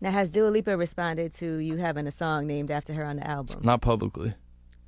[0.00, 3.26] Now, has Dua Lipa responded to you having a song named after her on the
[3.26, 3.62] album?
[3.62, 4.34] Not publicly.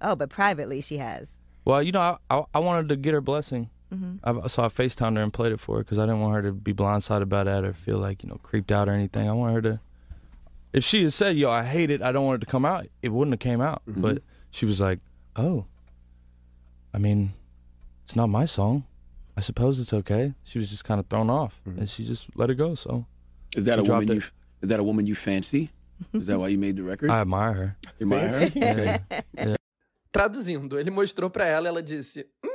[0.03, 1.41] Oh, but privately she has.
[1.69, 3.69] Well, you know, I, I, I wanted to get her blessing.
[3.95, 4.16] Mm-hmm.
[4.25, 6.43] I, so I FaceTimed her and played it for her because I didn't want her
[6.43, 9.29] to be blindsided by that or feel like, you know, creeped out or anything.
[9.29, 9.81] I want her to
[10.73, 12.03] if she had said, "Yo, I hate it.
[12.03, 13.83] I don't want it to come out," it wouldn't have came out.
[13.89, 14.03] Mm-hmm.
[14.03, 15.01] But she was like,
[15.37, 15.66] "Oh,
[16.93, 17.33] I mean,
[18.05, 18.85] it's not my song.
[19.37, 21.81] I suppose it's okay." She was just kind of thrown off, mm-hmm.
[21.81, 22.75] and she just let it go.
[22.75, 23.07] So,
[23.57, 24.23] is that a woman you?
[24.62, 25.71] Is that a woman you fancy?
[26.12, 27.11] Is that why you made the record?
[27.11, 27.77] I admire her.
[27.99, 28.51] You admire her?
[28.55, 28.99] yeah.
[29.37, 29.57] yeah.
[30.19, 32.49] Traduzindo, ele mostrou para ela, ela disse: hum,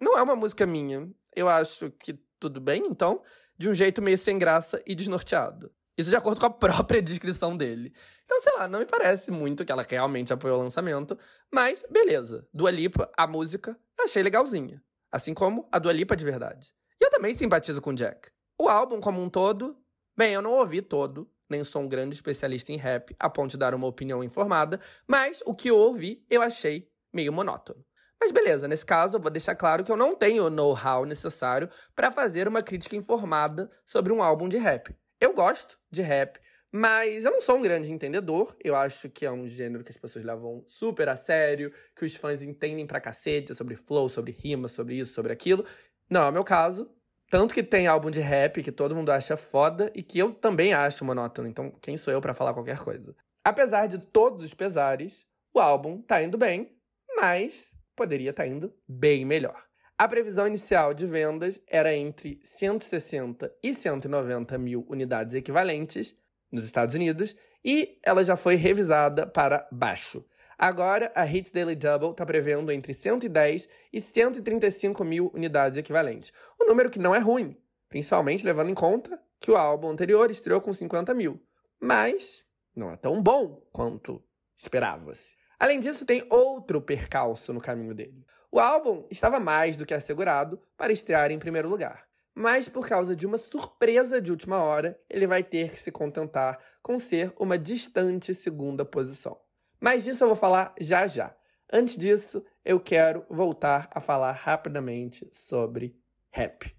[0.00, 1.06] "Não é uma música minha.
[1.36, 3.22] Eu acho que tudo bem, então."
[3.58, 5.70] De um jeito meio sem graça e desnorteado.
[5.98, 7.92] Isso de acordo com a própria descrição dele.
[8.24, 11.18] Então, sei lá, não me parece muito que ela realmente apoiou o lançamento,
[11.52, 12.48] mas beleza.
[12.54, 14.82] Dua Lipa, a música, achei legalzinha.
[15.12, 16.72] Assim como a Dua Lipa de verdade.
[16.98, 18.30] E eu também simpatizo com Jack.
[18.58, 19.76] O álbum como um todo,
[20.16, 23.58] bem, eu não ouvi todo, nem sou um grande especialista em rap a ponto de
[23.58, 27.84] dar uma opinião informada, mas o que eu ouvi eu achei meio monótono.
[28.20, 31.70] Mas beleza, nesse caso eu vou deixar claro que eu não tenho o know-how necessário
[31.96, 34.94] para fazer uma crítica informada sobre um álbum de rap.
[35.18, 36.38] Eu gosto de rap,
[36.70, 38.54] mas eu não sou um grande entendedor.
[38.62, 42.14] Eu acho que é um gênero que as pessoas levam super a sério, que os
[42.14, 45.64] fãs entendem pra cacete sobre flow, sobre rima, sobre isso, sobre aquilo.
[46.08, 46.90] Não é o meu caso.
[47.30, 50.74] Tanto que tem álbum de rap que todo mundo acha foda e que eu também
[50.74, 51.48] acho monótono.
[51.48, 53.14] Então, quem sou eu para falar qualquer coisa?
[53.44, 56.76] Apesar de todos os pesares, o álbum tá indo bem,
[57.20, 59.62] mas poderia estar tá indo bem melhor.
[59.98, 66.16] A previsão inicial de vendas era entre 160 e 190 mil unidades equivalentes
[66.50, 70.24] nos Estados Unidos e ela já foi revisada para baixo.
[70.56, 76.32] Agora, a Hits Daily Double está prevendo entre 110 e 135 mil unidades equivalentes.
[76.60, 77.54] Um número que não é ruim,
[77.88, 81.42] principalmente levando em conta que o álbum anterior estreou com 50 mil.
[81.78, 84.22] Mas não é tão bom quanto
[84.56, 85.39] esperava-se.
[85.60, 88.24] Além disso, tem outro percalço no caminho dele.
[88.50, 93.14] O álbum estava mais do que assegurado para estrear em primeiro lugar, mas por causa
[93.14, 97.58] de uma surpresa de última hora, ele vai ter que se contentar com ser uma
[97.58, 99.38] distante segunda posição.
[99.78, 101.36] Mas disso eu vou falar já já.
[101.70, 105.94] Antes disso, eu quero voltar a falar rapidamente sobre
[106.30, 106.74] rap.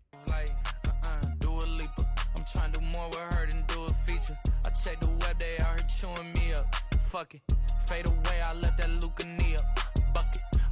[7.92, 9.24] Fade away, I left that Luca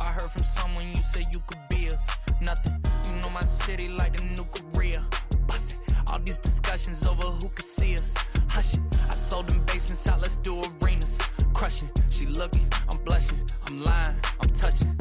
[0.01, 2.09] I heard from someone you said you could be us.
[2.41, 2.75] Nothing.
[3.05, 5.05] You know my city like the new Korea.
[5.47, 5.93] Bust it.
[6.07, 8.13] All these discussions over who could see us.
[8.49, 8.81] Hush it.
[9.09, 11.19] I sold them basements out, let's do arenas.
[11.53, 11.89] Crushing.
[12.09, 13.39] She looking, I'm blushing.
[13.67, 14.97] I'm lying, I'm touching.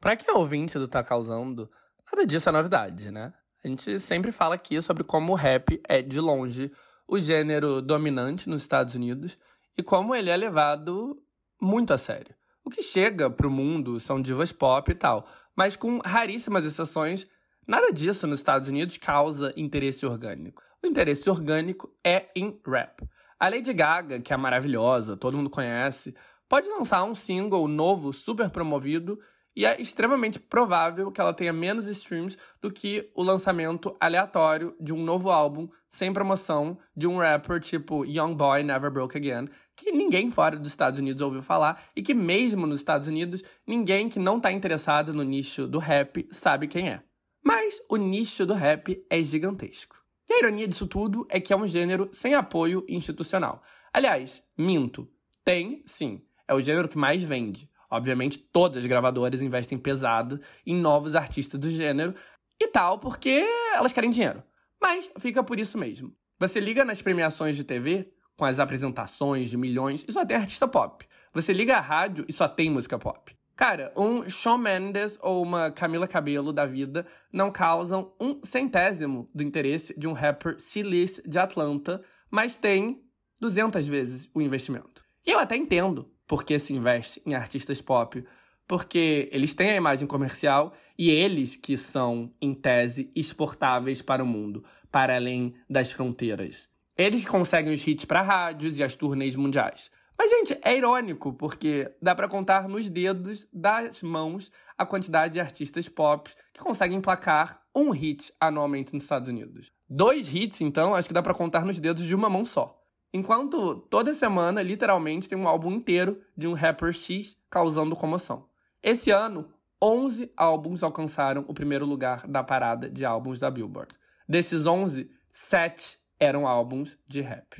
[0.00, 1.68] Pra quem é ouvinte do Tá Causando,
[2.12, 3.32] nada disso é novidade, né?
[3.64, 6.70] A gente sempre fala aqui sobre como o rap é, de longe,
[7.06, 9.38] o gênero dominante nos Estados Unidos
[9.76, 11.20] e como ele é levado
[11.60, 12.34] muito a sério.
[12.64, 15.26] O que chega pro mundo são divas pop e tal,
[15.56, 17.26] mas com raríssimas exceções,
[17.66, 20.62] nada disso nos Estados Unidos causa interesse orgânico.
[20.82, 23.08] O interesse orgânico é em rap.
[23.38, 26.14] A Lady Gaga, que é maravilhosa, todo mundo conhece,
[26.48, 29.18] pode lançar um single novo super promovido
[29.54, 34.92] e é extremamente provável que ela tenha menos streams do que o lançamento aleatório de
[34.92, 39.44] um novo álbum sem promoção de um rapper tipo Young Boy Never Broke Again,
[39.76, 44.08] que ninguém fora dos Estados Unidos ouviu falar e que mesmo nos Estados Unidos, ninguém
[44.08, 47.02] que não está interessado no nicho do rap sabe quem é.
[47.44, 49.96] Mas o nicho do rap é gigantesco.
[50.28, 53.62] E a ironia disso tudo é que é um gênero sem apoio institucional.
[53.92, 55.06] Aliás, minto.
[55.44, 56.22] Tem, sim.
[56.48, 57.68] É o gênero que mais vende.
[57.92, 62.14] Obviamente, todas as gravadoras investem pesado em novos artistas do gênero
[62.58, 64.42] e tal, porque elas querem dinheiro.
[64.80, 66.10] Mas fica por isso mesmo.
[66.38, 70.66] Você liga nas premiações de TV, com as apresentações de milhões, e só tem artista
[70.66, 71.06] pop.
[71.34, 73.36] Você liga a rádio e só tem música pop.
[73.54, 79.42] Cara, um Shawn Mendes ou uma Camila Cabello da vida não causam um centésimo do
[79.42, 83.02] interesse de um rapper Silis de Atlanta, mas tem
[83.38, 85.04] 200 vezes o investimento.
[85.26, 88.24] E eu até entendo por que se investe em artistas pop,
[88.66, 94.26] porque eles têm a imagem comercial e eles que são, em tese, exportáveis para o
[94.26, 96.70] mundo, para além das fronteiras.
[96.96, 99.90] Eles conseguem os hits para rádios e as turnês mundiais.
[100.18, 105.40] Mas, gente, é irônico, porque dá para contar nos dedos das mãos a quantidade de
[105.40, 109.72] artistas pop que conseguem emplacar um hit anualmente nos Estados Unidos.
[109.88, 112.81] Dois hits, então, acho que dá para contar nos dedos de uma mão só.
[113.14, 118.48] Enquanto toda semana, literalmente, tem um álbum inteiro de um rapper X causando comoção.
[118.82, 119.52] Esse ano,
[119.82, 123.94] 11 álbuns alcançaram o primeiro lugar da parada de álbuns da Billboard.
[124.26, 127.58] Desses 11, 7 eram álbuns de rap.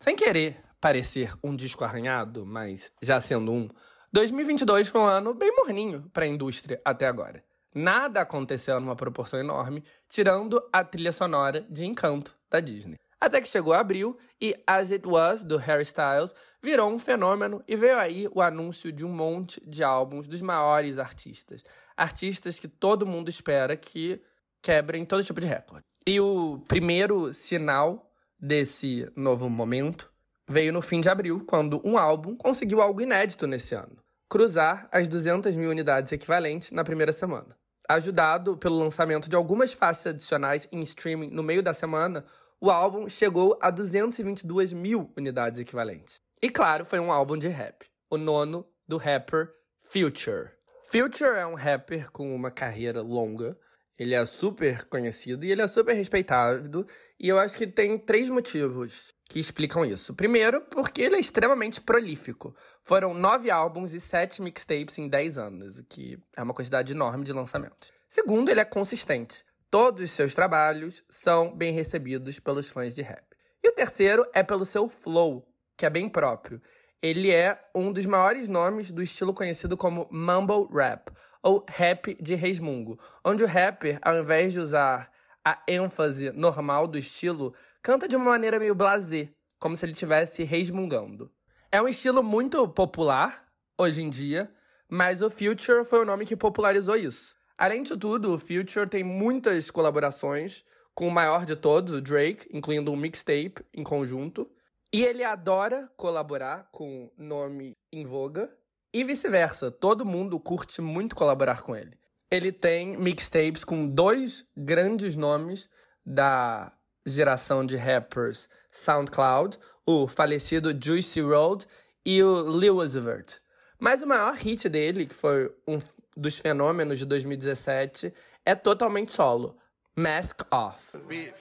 [0.00, 3.68] Sem querer parecer um disco arranhado, mas já sendo um,
[4.12, 7.44] 2022 foi um ano bem morninho para a indústria até agora.
[7.74, 12.98] Nada aconteceu numa proporção enorme, tirando a trilha sonora de Encanto da Disney.
[13.22, 17.76] Até que chegou abril e As It Was, do Harry Styles, virou um fenômeno e
[17.76, 21.62] veio aí o anúncio de um monte de álbuns dos maiores artistas.
[21.96, 24.20] Artistas que todo mundo espera que
[24.60, 25.84] quebrem todo tipo de recorde.
[26.04, 30.10] E o primeiro sinal desse novo momento
[30.48, 35.06] veio no fim de abril, quando um álbum conseguiu algo inédito nesse ano: cruzar as
[35.06, 37.56] 200 mil unidades equivalentes na primeira semana.
[37.88, 42.24] Ajudado pelo lançamento de algumas faixas adicionais em streaming no meio da semana,
[42.62, 46.20] o álbum chegou a 222 mil unidades equivalentes.
[46.40, 49.52] E claro, foi um álbum de rap, o nono do rapper
[49.90, 50.50] Future.
[50.84, 53.58] Future é um rapper com uma carreira longa,
[53.98, 56.86] ele é super conhecido e ele é super respeitado,
[57.18, 60.14] e eu acho que tem três motivos que explicam isso.
[60.14, 62.54] Primeiro, porque ele é extremamente prolífico.
[62.84, 67.24] Foram nove álbuns e sete mixtapes em dez anos, o que é uma quantidade enorme
[67.24, 67.92] de lançamentos.
[68.08, 69.44] Segundo, ele é consistente.
[69.72, 73.24] Todos os seus trabalhos são bem recebidos pelos fãs de rap.
[73.64, 75.48] E o terceiro é pelo seu flow,
[75.78, 76.60] que é bem próprio.
[77.00, 81.10] Ele é um dos maiores nomes do estilo conhecido como mumble rap,
[81.42, 85.10] ou rap de resmungo, onde o rapper, ao invés de usar
[85.42, 90.44] a ênfase normal do estilo, canta de uma maneira meio blasé, como se ele estivesse
[90.44, 91.32] resmungando.
[91.70, 93.48] É um estilo muito popular
[93.78, 94.52] hoje em dia,
[94.86, 97.34] mas o Future foi o nome que popularizou isso.
[97.58, 102.48] Além de tudo, o Future tem muitas colaborações com o maior de todos, o Drake,
[102.52, 104.50] incluindo um mixtape em conjunto.
[104.92, 108.50] E ele adora colaborar com nome em voga.
[108.92, 111.96] E vice-versa, todo mundo curte muito colaborar com ele.
[112.30, 115.68] Ele tem mixtapes com dois grandes nomes
[116.04, 116.72] da
[117.06, 121.66] geração de rappers SoundCloud, o falecido Juicy Road
[122.04, 123.38] e o Lil Uzi Vert.
[123.78, 125.78] Mas o maior hit dele, que foi um
[126.16, 128.12] dos fenômenos de 2017
[128.44, 129.56] é totalmente solo.
[129.94, 130.96] Mask Off.
[131.06, 131.34] Bitch.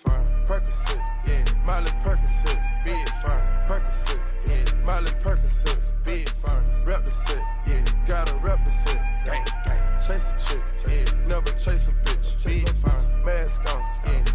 [13.24, 13.86] Mask on,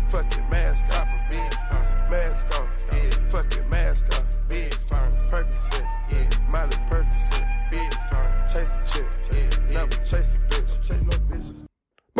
[0.08, 1.08] fucking mask off,
[2.08, 2.68] mask on,
[3.28, 3.65] fucking mask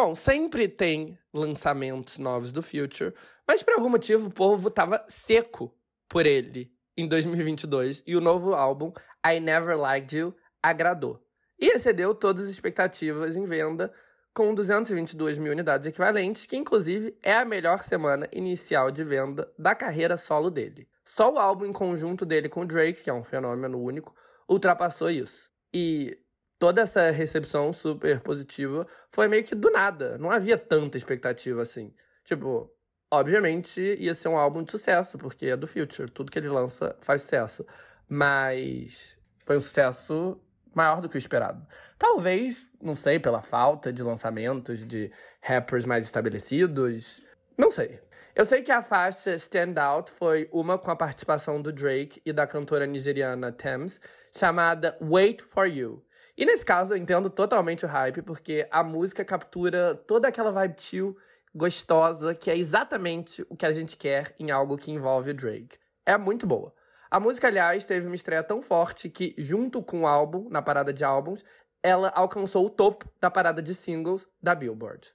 [0.06, 3.12] Bom, sempre tem lançamentos novos do Future,
[3.44, 5.74] mas por algum motivo o povo tava seco
[6.08, 8.92] por ele em 2022 e o novo álbum
[9.26, 11.20] I Never Liked You agradou.
[11.58, 13.92] E excedeu todas as expectativas em venda,
[14.32, 19.74] com 222 mil unidades equivalentes, que inclusive é a melhor semana inicial de venda da
[19.74, 20.88] carreira solo dele.
[21.04, 24.14] Só o álbum em conjunto dele com Drake, que é um fenômeno único,
[24.48, 25.50] ultrapassou isso.
[25.74, 26.16] E
[26.58, 30.18] toda essa recepção super positiva foi meio que do nada.
[30.18, 31.92] Não havia tanta expectativa assim.
[32.24, 32.70] Tipo,
[33.10, 36.10] obviamente ia ser um álbum de sucesso, porque é do Future.
[36.10, 37.66] Tudo que ele lança faz sucesso.
[38.08, 40.40] Mas foi um sucesso
[40.74, 41.66] maior do que o esperado.
[41.98, 47.22] Talvez, não sei, pela falta de lançamentos de rappers mais estabelecidos.
[47.56, 48.00] Não sei.
[48.34, 52.34] Eu sei que a faixa Stand Out foi uma com a participação do Drake e
[52.34, 53.98] da cantora nigeriana Thames,
[54.30, 56.04] chamada Wait for You.
[56.36, 60.74] E nesse caso eu entendo totalmente o hype, porque a música captura toda aquela vibe
[60.78, 61.16] chill,
[61.54, 65.78] gostosa, que é exatamente o que a gente quer em algo que envolve o Drake.
[66.04, 66.74] É muito boa.
[67.10, 70.92] A música, aliás, teve uma estreia tão forte que, junto com o álbum, na parada
[70.92, 71.42] de álbuns,
[71.82, 75.12] ela alcançou o topo da parada de singles da Billboard.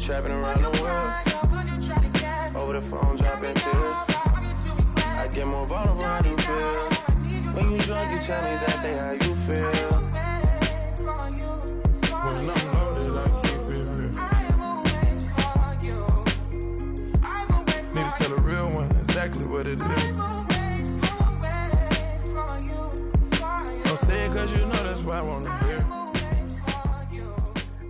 [0.00, 1.12] Trapping around the world.
[2.56, 3.94] Over the phone, dropping tears.
[4.96, 7.52] I get more vulnerable, I do feel.
[7.52, 9.90] When you drunk, you tell me exactly how you feel.
[12.24, 14.10] When I'm loaded, I keep it real.
[17.94, 20.39] Need to tell a real one exactly what it is.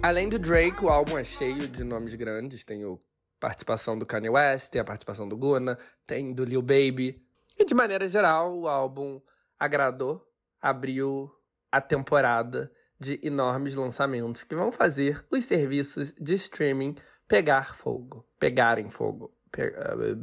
[0.03, 2.65] Além de Drake, o álbum é cheio de nomes grandes.
[2.65, 2.97] Tem a
[3.39, 7.23] participação do Kanye West, tem a participação do Gunna, tem do Lil Baby.
[7.59, 9.21] E de maneira geral, o álbum
[9.59, 10.27] agradou,
[10.61, 11.31] abriu
[11.71, 16.97] a temporada de enormes lançamentos que vão fazer os serviços de streaming
[17.29, 18.27] pegar fogo.
[18.39, 19.31] Pegarem fogo.
[19.53, 19.63] Pe...
[19.63, 20.15] Eh,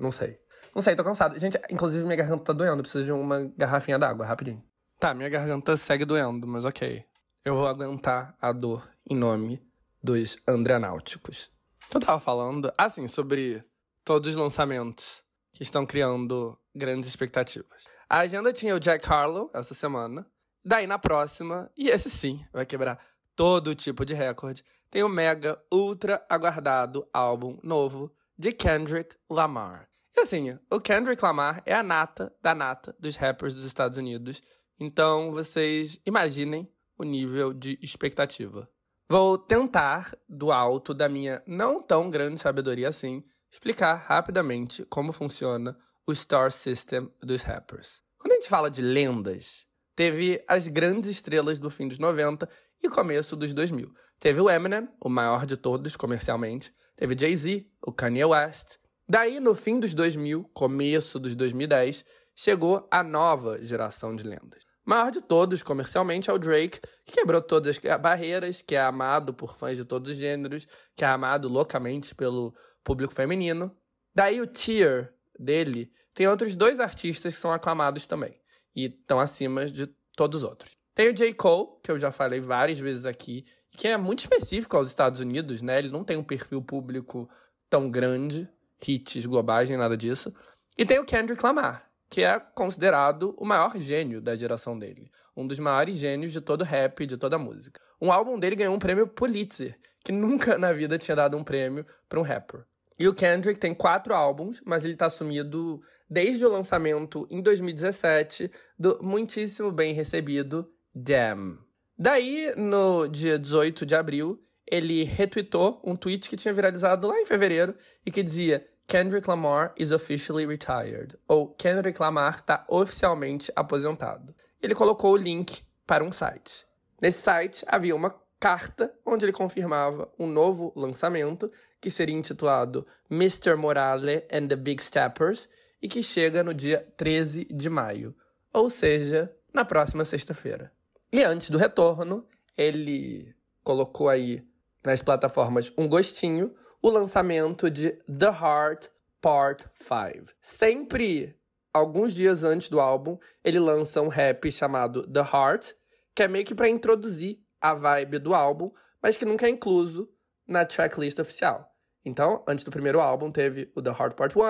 [0.00, 0.38] não sei.
[0.74, 1.38] Não sei, tô cansado.
[1.38, 2.82] Gente, inclusive minha garganta tá doendo.
[2.82, 4.64] Preciso de uma garrafinha d'água, rapidinho.
[4.98, 7.04] Tá, minha garganta segue doendo, mas ok.
[7.46, 9.62] Eu vou aguentar a dor em nome
[10.02, 11.48] dos Andreanáuticos.
[11.94, 13.62] Eu tava falando, assim, sobre
[14.04, 15.22] todos os lançamentos
[15.52, 17.84] que estão criando grandes expectativas.
[18.10, 20.26] A agenda tinha o Jack Harlow essa semana.
[20.64, 22.98] Daí na próxima, e esse sim, vai quebrar
[23.36, 29.88] todo tipo de recorde, tem o mega ultra aguardado álbum novo de Kendrick Lamar.
[30.16, 34.42] E assim, o Kendrick Lamar é a nata da nata dos rappers dos Estados Unidos.
[34.80, 36.68] Então vocês imaginem
[36.98, 38.68] o nível de expectativa.
[39.08, 43.22] Vou tentar, do alto da minha não tão grande sabedoria assim,
[43.52, 45.76] explicar rapidamente como funciona
[46.06, 48.02] o Star System dos rappers.
[48.18, 52.48] Quando a gente fala de lendas, teve as grandes estrelas do fim dos 90
[52.82, 53.92] e começo dos 2000.
[54.18, 58.78] Teve o Eminem, o maior de todos comercialmente, teve Jay-Z, o Kanye West.
[59.08, 64.65] Daí, no fim dos 2000, começo dos 2010, chegou a nova geração de lendas.
[64.86, 69.34] Maior de todos, comercialmente, é o Drake, que quebrou todas as barreiras, que é amado
[69.34, 70.64] por fãs de todos os gêneros,
[70.94, 73.76] que é amado loucamente pelo público feminino.
[74.14, 78.40] Daí o tier dele tem outros dois artistas que são aclamados também,
[78.76, 80.76] e estão acima de todos os outros.
[80.94, 81.34] Tem o J.
[81.34, 85.62] Cole, que eu já falei várias vezes aqui, que é muito específico aos Estados Unidos,
[85.62, 85.80] né?
[85.80, 87.28] Ele não tem um perfil público
[87.68, 88.48] tão grande,
[88.86, 90.32] hits globais nem nada disso.
[90.78, 95.10] E tem o Kendrick Lamar, que é considerado o maior gênio da geração dele.
[95.36, 97.80] Um dos maiores gênios de todo rap, de toda música.
[98.00, 101.84] Um álbum dele ganhou um prêmio Pulitzer, que nunca na vida tinha dado um prêmio
[102.08, 102.64] para um rapper.
[102.98, 108.50] E o Kendrick tem quatro álbuns, mas ele está sumido desde o lançamento em 2017
[108.78, 111.58] do muitíssimo bem recebido Damn.
[111.98, 117.26] Daí, no dia 18 de abril, ele retweetou um tweet que tinha viralizado lá em
[117.26, 124.32] fevereiro e que dizia Kendrick Lamar is officially retired, ou Kendrick Lamar está oficialmente aposentado.
[124.62, 126.64] Ele colocou o link para um site.
[127.02, 133.56] Nesse site havia uma carta onde ele confirmava um novo lançamento que seria intitulado Mr.
[133.56, 135.48] Morale and the Big Steppers
[135.82, 138.14] e que chega no dia 13 de maio,
[138.52, 140.72] ou seja, na próxima sexta-feira.
[141.12, 142.24] E antes do retorno,
[142.56, 143.34] ele
[143.64, 144.46] colocou aí
[144.84, 148.88] nas plataformas um gostinho o lançamento de The Heart
[149.20, 150.32] Part 5.
[150.40, 151.36] Sempre
[151.72, 155.72] alguns dias antes do álbum, ele lança um rap chamado The Heart,
[156.14, 158.70] que é meio que para introduzir a vibe do álbum,
[159.02, 160.08] mas que nunca é incluso
[160.46, 161.70] na tracklist oficial.
[162.04, 164.42] Então, antes do primeiro álbum, teve o The Heart Part 1,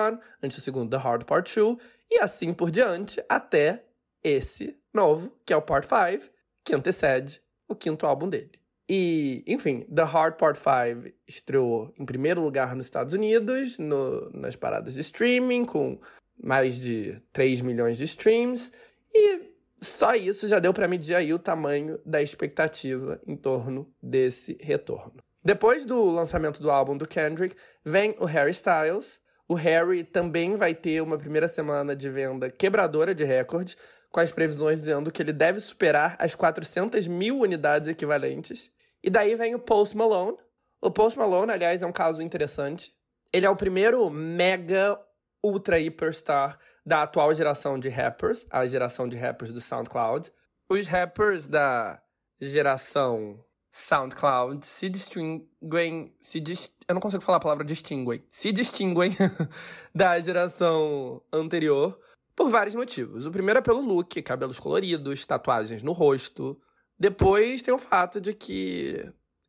[0.43, 1.77] antes do segundo, The Heart Part 2,
[2.11, 3.83] e assim por diante, até
[4.23, 6.31] esse novo, que é o Part 5,
[6.63, 8.51] que antecede o quinto álbum dele.
[8.89, 14.55] E, enfim, The Hard Part 5 estreou em primeiro lugar nos Estados Unidos, no, nas
[14.55, 15.99] paradas de streaming, com
[16.41, 18.71] mais de 3 milhões de streams.
[19.13, 24.57] E só isso já deu para medir aí o tamanho da expectativa em torno desse
[24.61, 25.21] retorno.
[25.43, 29.19] Depois do lançamento do álbum do Kendrick, vem o Harry Styles.
[29.47, 33.77] O Harry também vai ter uma primeira semana de venda quebradora de recordes,
[34.11, 38.71] com as previsões dizendo que ele deve superar as 400 mil unidades equivalentes.
[39.03, 40.37] E daí vem o Post Malone,
[40.79, 42.93] O Post Malone, aliás, é um caso interessante.
[43.33, 44.99] Ele é o primeiro mega
[45.43, 50.31] ultra hiperstar da atual geração de rappers, a geração de rappers do SoundCloud.
[50.69, 52.01] Os rappers da
[52.39, 56.43] geração SoundCloud se distinguem, se
[56.87, 59.11] eu não consigo falar a palavra distinguem, se distinguem
[59.93, 61.99] da geração anterior
[62.35, 63.25] por vários motivos.
[63.25, 66.59] O primeiro é pelo look, cabelos coloridos, tatuagens no rosto.
[66.99, 69.03] Depois tem o fato de que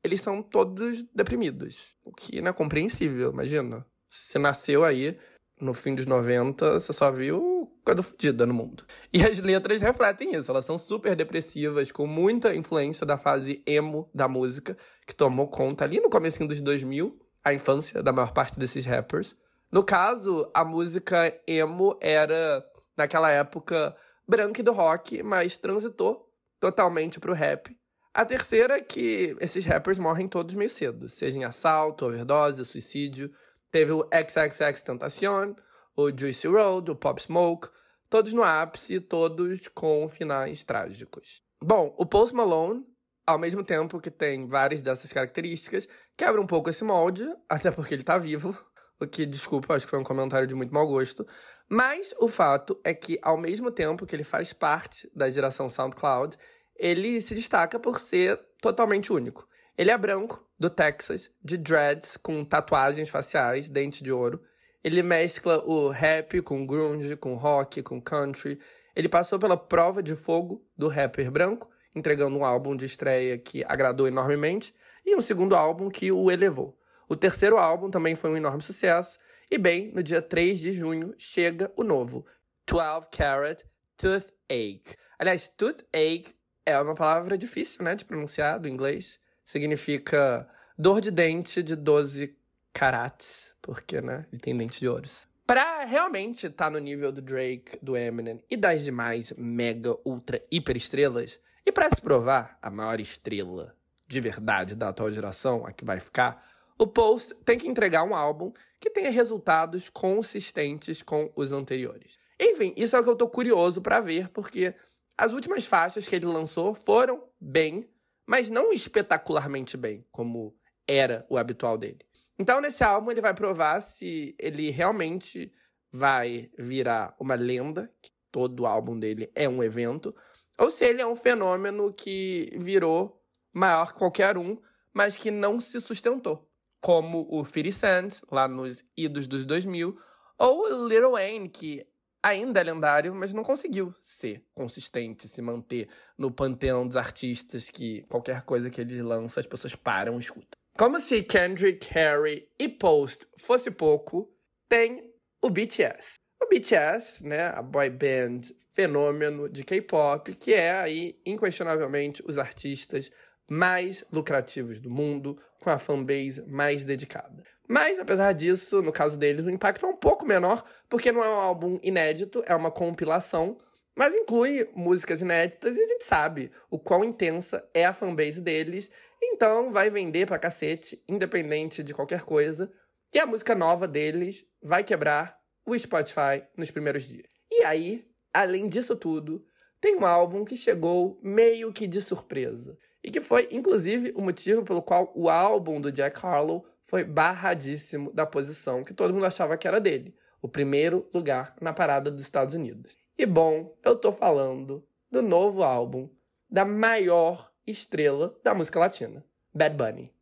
[0.05, 3.87] eles são todos deprimidos, o que não é compreensível, imagina.
[4.11, 5.19] Você nasceu aí
[5.61, 8.85] no fim dos 90, você só viu coisa fodida no mundo.
[9.13, 14.09] E as letras refletem isso, elas são super depressivas, com muita influência da fase emo
[14.15, 14.77] da música,
[15.07, 19.35] que tomou conta ali no começo dos 2000, a infância da maior parte desses rappers.
[19.73, 22.65] No caso, a música emo era,
[22.97, 23.97] naquela época,
[24.27, 26.28] branca e do rock, mas transitou
[26.61, 27.77] totalmente pro rap.
[28.13, 33.31] A terceira é que esses rappers morrem todos meio cedo, seja em assalto, overdose, suicídio.
[33.71, 35.55] Teve o XXX Tentacion,
[35.97, 37.69] o Juicy Road, o Pop Smoke,
[38.09, 41.43] todos no ápice, todos com finais trágicos.
[41.63, 42.85] Bom, o Post Malone,
[43.27, 47.95] ao mesmo tempo que tem várias dessas características, quebra um pouco esse molde, até porque
[47.95, 48.57] ele tá vivo,
[49.01, 51.27] o que, desculpa, acho que foi um comentário de muito mau gosto.
[51.69, 56.37] Mas o fato é que, ao mesmo tempo que ele faz parte da geração SoundCloud,
[56.75, 59.47] ele se destaca por ser totalmente único.
[59.77, 64.43] Ele é branco, do Texas, de dreads, com tatuagens faciais, dente de ouro.
[64.83, 68.59] Ele mescla o rap com grunge, com rock, com country.
[68.97, 73.65] Ele passou pela prova de fogo do rapper branco, entregando um álbum de estreia que
[73.65, 74.75] agradou enormemente,
[75.07, 76.77] e um segundo álbum que o elevou.
[77.09, 79.19] O terceiro álbum também foi um enorme sucesso,
[79.51, 82.27] e bem, no dia 3 de junho chega o novo
[82.67, 83.63] 12 Carat
[83.97, 84.97] Toothache.
[85.19, 86.35] Aliás, toothache
[86.65, 90.47] é uma palavra difícil, né, de pronunciar do inglês significa
[90.77, 92.37] dor de dente de 12
[92.71, 95.27] carats, porque, né, ele tem dente de ouros.
[95.47, 100.45] Pra realmente estar tá no nível do Drake, do Eminem e das demais mega, ultra,
[100.51, 103.75] hiper estrelas, e para se provar a maior estrela
[104.07, 106.47] de verdade da atual geração, a que vai ficar,
[106.79, 112.19] o Post tem que entregar um álbum que tenha resultados consistentes com os anteriores.
[112.41, 114.75] Enfim, isso é o que eu tô curioso para ver, porque
[115.17, 117.89] as últimas faixas que ele lançou foram bem
[118.29, 120.55] mas não espetacularmente bem, como
[120.87, 122.01] era o habitual dele.
[122.39, 125.51] Então, nesse álbum, ele vai provar se ele realmente
[125.91, 130.15] vai virar uma lenda, que todo álbum dele é um evento,
[130.59, 133.19] ou se ele é um fenômeno que virou
[133.51, 134.61] maior que qualquer um,
[134.93, 136.47] mas que não se sustentou,
[136.81, 139.97] como o 50 Cent, lá nos idos dos 2000,
[140.39, 141.85] ou Lil Wayne, que
[142.23, 148.03] ainda é lendário, mas não conseguiu ser consistente, se manter no panteão dos artistas que
[148.03, 150.59] qualquer coisa que ele lança as pessoas param e escutam.
[150.77, 154.33] Como se Kendrick, Harry e Post fosse pouco,
[154.69, 155.13] tem
[155.43, 156.21] o BTS.
[156.41, 163.11] O BTS, né, a boy band fenômeno de K-pop, que é aí inquestionavelmente os artistas
[163.49, 167.43] mais lucrativos do mundo, com a fanbase mais dedicada.
[167.69, 171.29] Mas, apesar disso, no caso deles, o impacto é um pouco menor, porque não é
[171.29, 173.59] um álbum inédito, é uma compilação,
[173.95, 178.91] mas inclui músicas inéditas e a gente sabe o quão intensa é a fanbase deles,
[179.23, 182.73] então vai vender pra cacete, independente de qualquer coisa,
[183.13, 185.37] e a música nova deles vai quebrar
[185.67, 187.27] o Spotify nos primeiros dias.
[187.51, 189.45] E aí, além disso tudo,
[189.81, 192.79] tem um álbum que chegou meio que de surpresa,
[193.09, 198.13] e que foi, inclusive, o motivo pelo qual o álbum do Jack Harlow foi barradíssimo
[198.13, 202.21] da posição que todo mundo achava que era dele, o primeiro lugar na parada dos
[202.21, 202.99] Estados Unidos.
[203.17, 206.11] E bom, eu tô falando do novo álbum
[206.51, 209.25] da maior estrela da música latina,
[209.55, 210.13] Bad Bunny.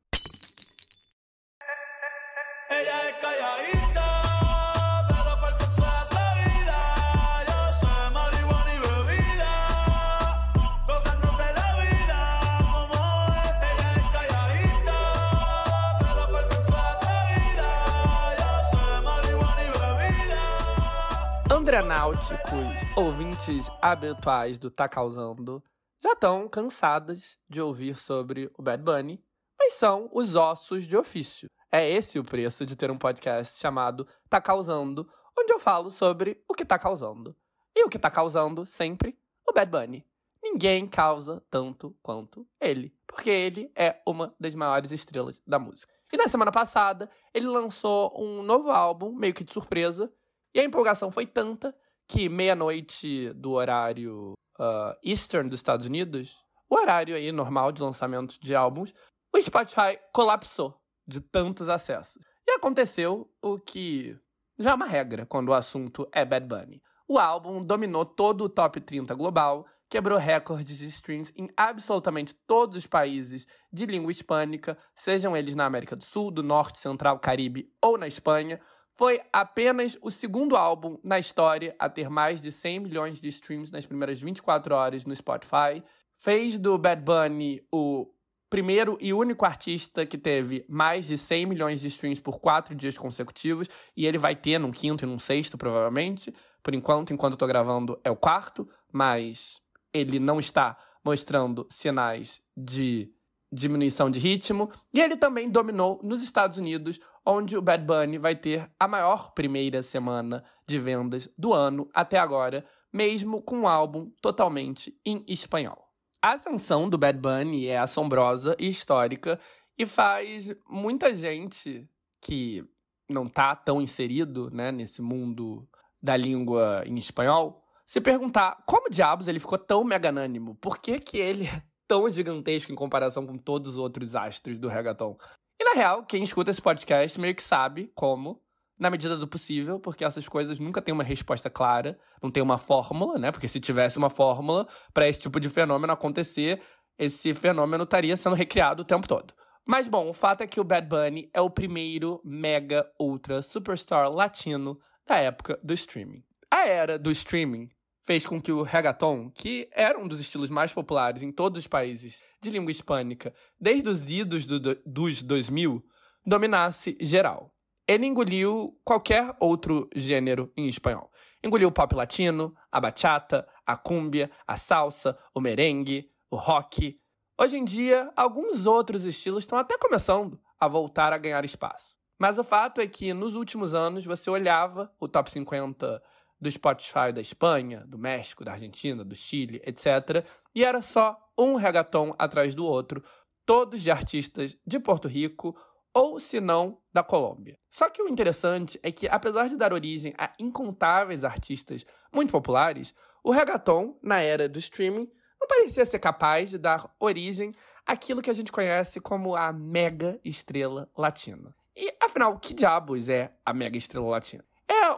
[21.67, 25.61] Andrenáuticos, ouvintes habituais do Tá Causando,
[26.01, 29.21] já estão cansadas de ouvir sobre o Bad Bunny,
[29.59, 31.51] mas são os ossos de ofício.
[31.73, 36.41] É esse o preço de ter um podcast chamado Tá Causando, onde eu falo sobre
[36.49, 37.35] o que tá causando.
[37.75, 39.19] E o que tá causando sempre?
[39.45, 40.07] O Bad Bunny.
[40.41, 45.93] Ninguém causa tanto quanto ele, porque ele é uma das maiores estrelas da música.
[46.13, 50.09] E na semana passada, ele lançou um novo álbum, meio que de surpresa,
[50.57, 51.77] e a empolgação foi tanta
[52.09, 58.41] que meia-noite do horário uh, Eastern dos Estados Unidos, o horário aí normal de lançamento
[58.41, 58.95] de álbuns,
[59.35, 60.75] o Spotify colapsou.
[61.07, 62.21] de tantos acessos.
[62.49, 64.19] E aconteceu o que
[64.59, 66.83] já é uma regra quando o assunto é Bad Bunny.
[67.07, 72.79] O álbum dominou todo o top 30 global, quebrou recordes de streams em absolutamente todos
[72.79, 77.71] os países de língua hispânica, sejam eles na América do Sul, do Norte, Central, Caribe
[77.81, 78.59] ou na Espanha.
[78.97, 83.71] Foi apenas o segundo álbum na história a ter mais de 100 milhões de streams
[83.71, 85.83] nas primeiras 24 horas no Spotify.
[86.17, 88.11] Fez do Bad Bunny o
[88.49, 92.97] primeiro e único artista que teve mais de 100 milhões de streams por quatro dias
[92.97, 96.33] consecutivos, e ele vai ter num quinto e num sexto, provavelmente.
[96.63, 99.61] Por enquanto, enquanto eu tô gravando, é o quarto, mas
[99.93, 103.13] ele não está mostrando sinais de
[103.53, 104.71] diminuição de ritmo.
[104.93, 109.33] E ele também dominou nos Estados Unidos, onde o Bad Bunny vai ter a maior
[109.33, 115.85] primeira semana de vendas do ano até agora, mesmo com um álbum totalmente em espanhol.
[116.23, 119.39] A ascensão do Bad Bunny é assombrosa e histórica
[119.77, 121.89] e faz muita gente
[122.21, 122.65] que
[123.09, 125.69] não tá tão inserido né, nesse mundo
[126.03, 130.57] da língua em espanhol se perguntar como diabos ele ficou tão meganânimo?
[130.57, 134.67] Por que, que ele é tão gigantesco em comparação com todos os outros astros do
[134.67, 135.17] reggaeton?
[135.59, 138.43] E na real, quem escuta esse podcast meio que sabe como,
[138.79, 142.59] na medida do possível, porque essas coisas nunca têm uma resposta clara, não tem uma
[142.59, 143.33] fórmula, né?
[143.33, 146.61] Porque se tivesse uma fórmula para esse tipo de fenômeno acontecer,
[146.99, 149.35] esse fenômeno estaria sendo recriado o tempo todo.
[149.67, 154.11] Mas bom, o fato é que o Bad Bunny é o primeiro mega ultra superstar
[154.11, 156.23] latino da época do streaming.
[156.51, 157.69] A era do streaming
[158.07, 161.67] fez com que o reggaeton, que era um dos estilos mais populares em todos os
[161.67, 165.85] países de língua hispânica desde os idos do, do, dos 2000,
[166.25, 167.53] dominasse geral.
[167.87, 171.11] Ele engoliu qualquer outro gênero em espanhol.
[171.43, 176.99] Engoliu o pop latino, a bachata, a cúmbia, a salsa, o merengue, o rock.
[177.39, 181.95] Hoje em dia, alguns outros estilos estão até começando a voltar a ganhar espaço.
[182.19, 186.03] Mas o fato é que nos últimos anos você olhava o top 50
[186.41, 190.25] do Spotify da Espanha, do México, da Argentina, do Chile, etc.
[190.55, 193.03] E era só um reggaeton atrás do outro,
[193.45, 195.57] todos de artistas de Porto Rico
[195.95, 197.59] ou, se não, da Colômbia.
[197.71, 202.95] Só que o interessante é que, apesar de dar origem a incontáveis artistas muito populares,
[203.25, 205.11] o reggaeton, na era do streaming,
[205.41, 207.55] não parecia ser capaz de dar origem
[207.87, 211.55] àquilo que a gente conhece como a mega estrela latina.
[211.75, 214.45] E, afinal, que diabos é a mega estrela latina?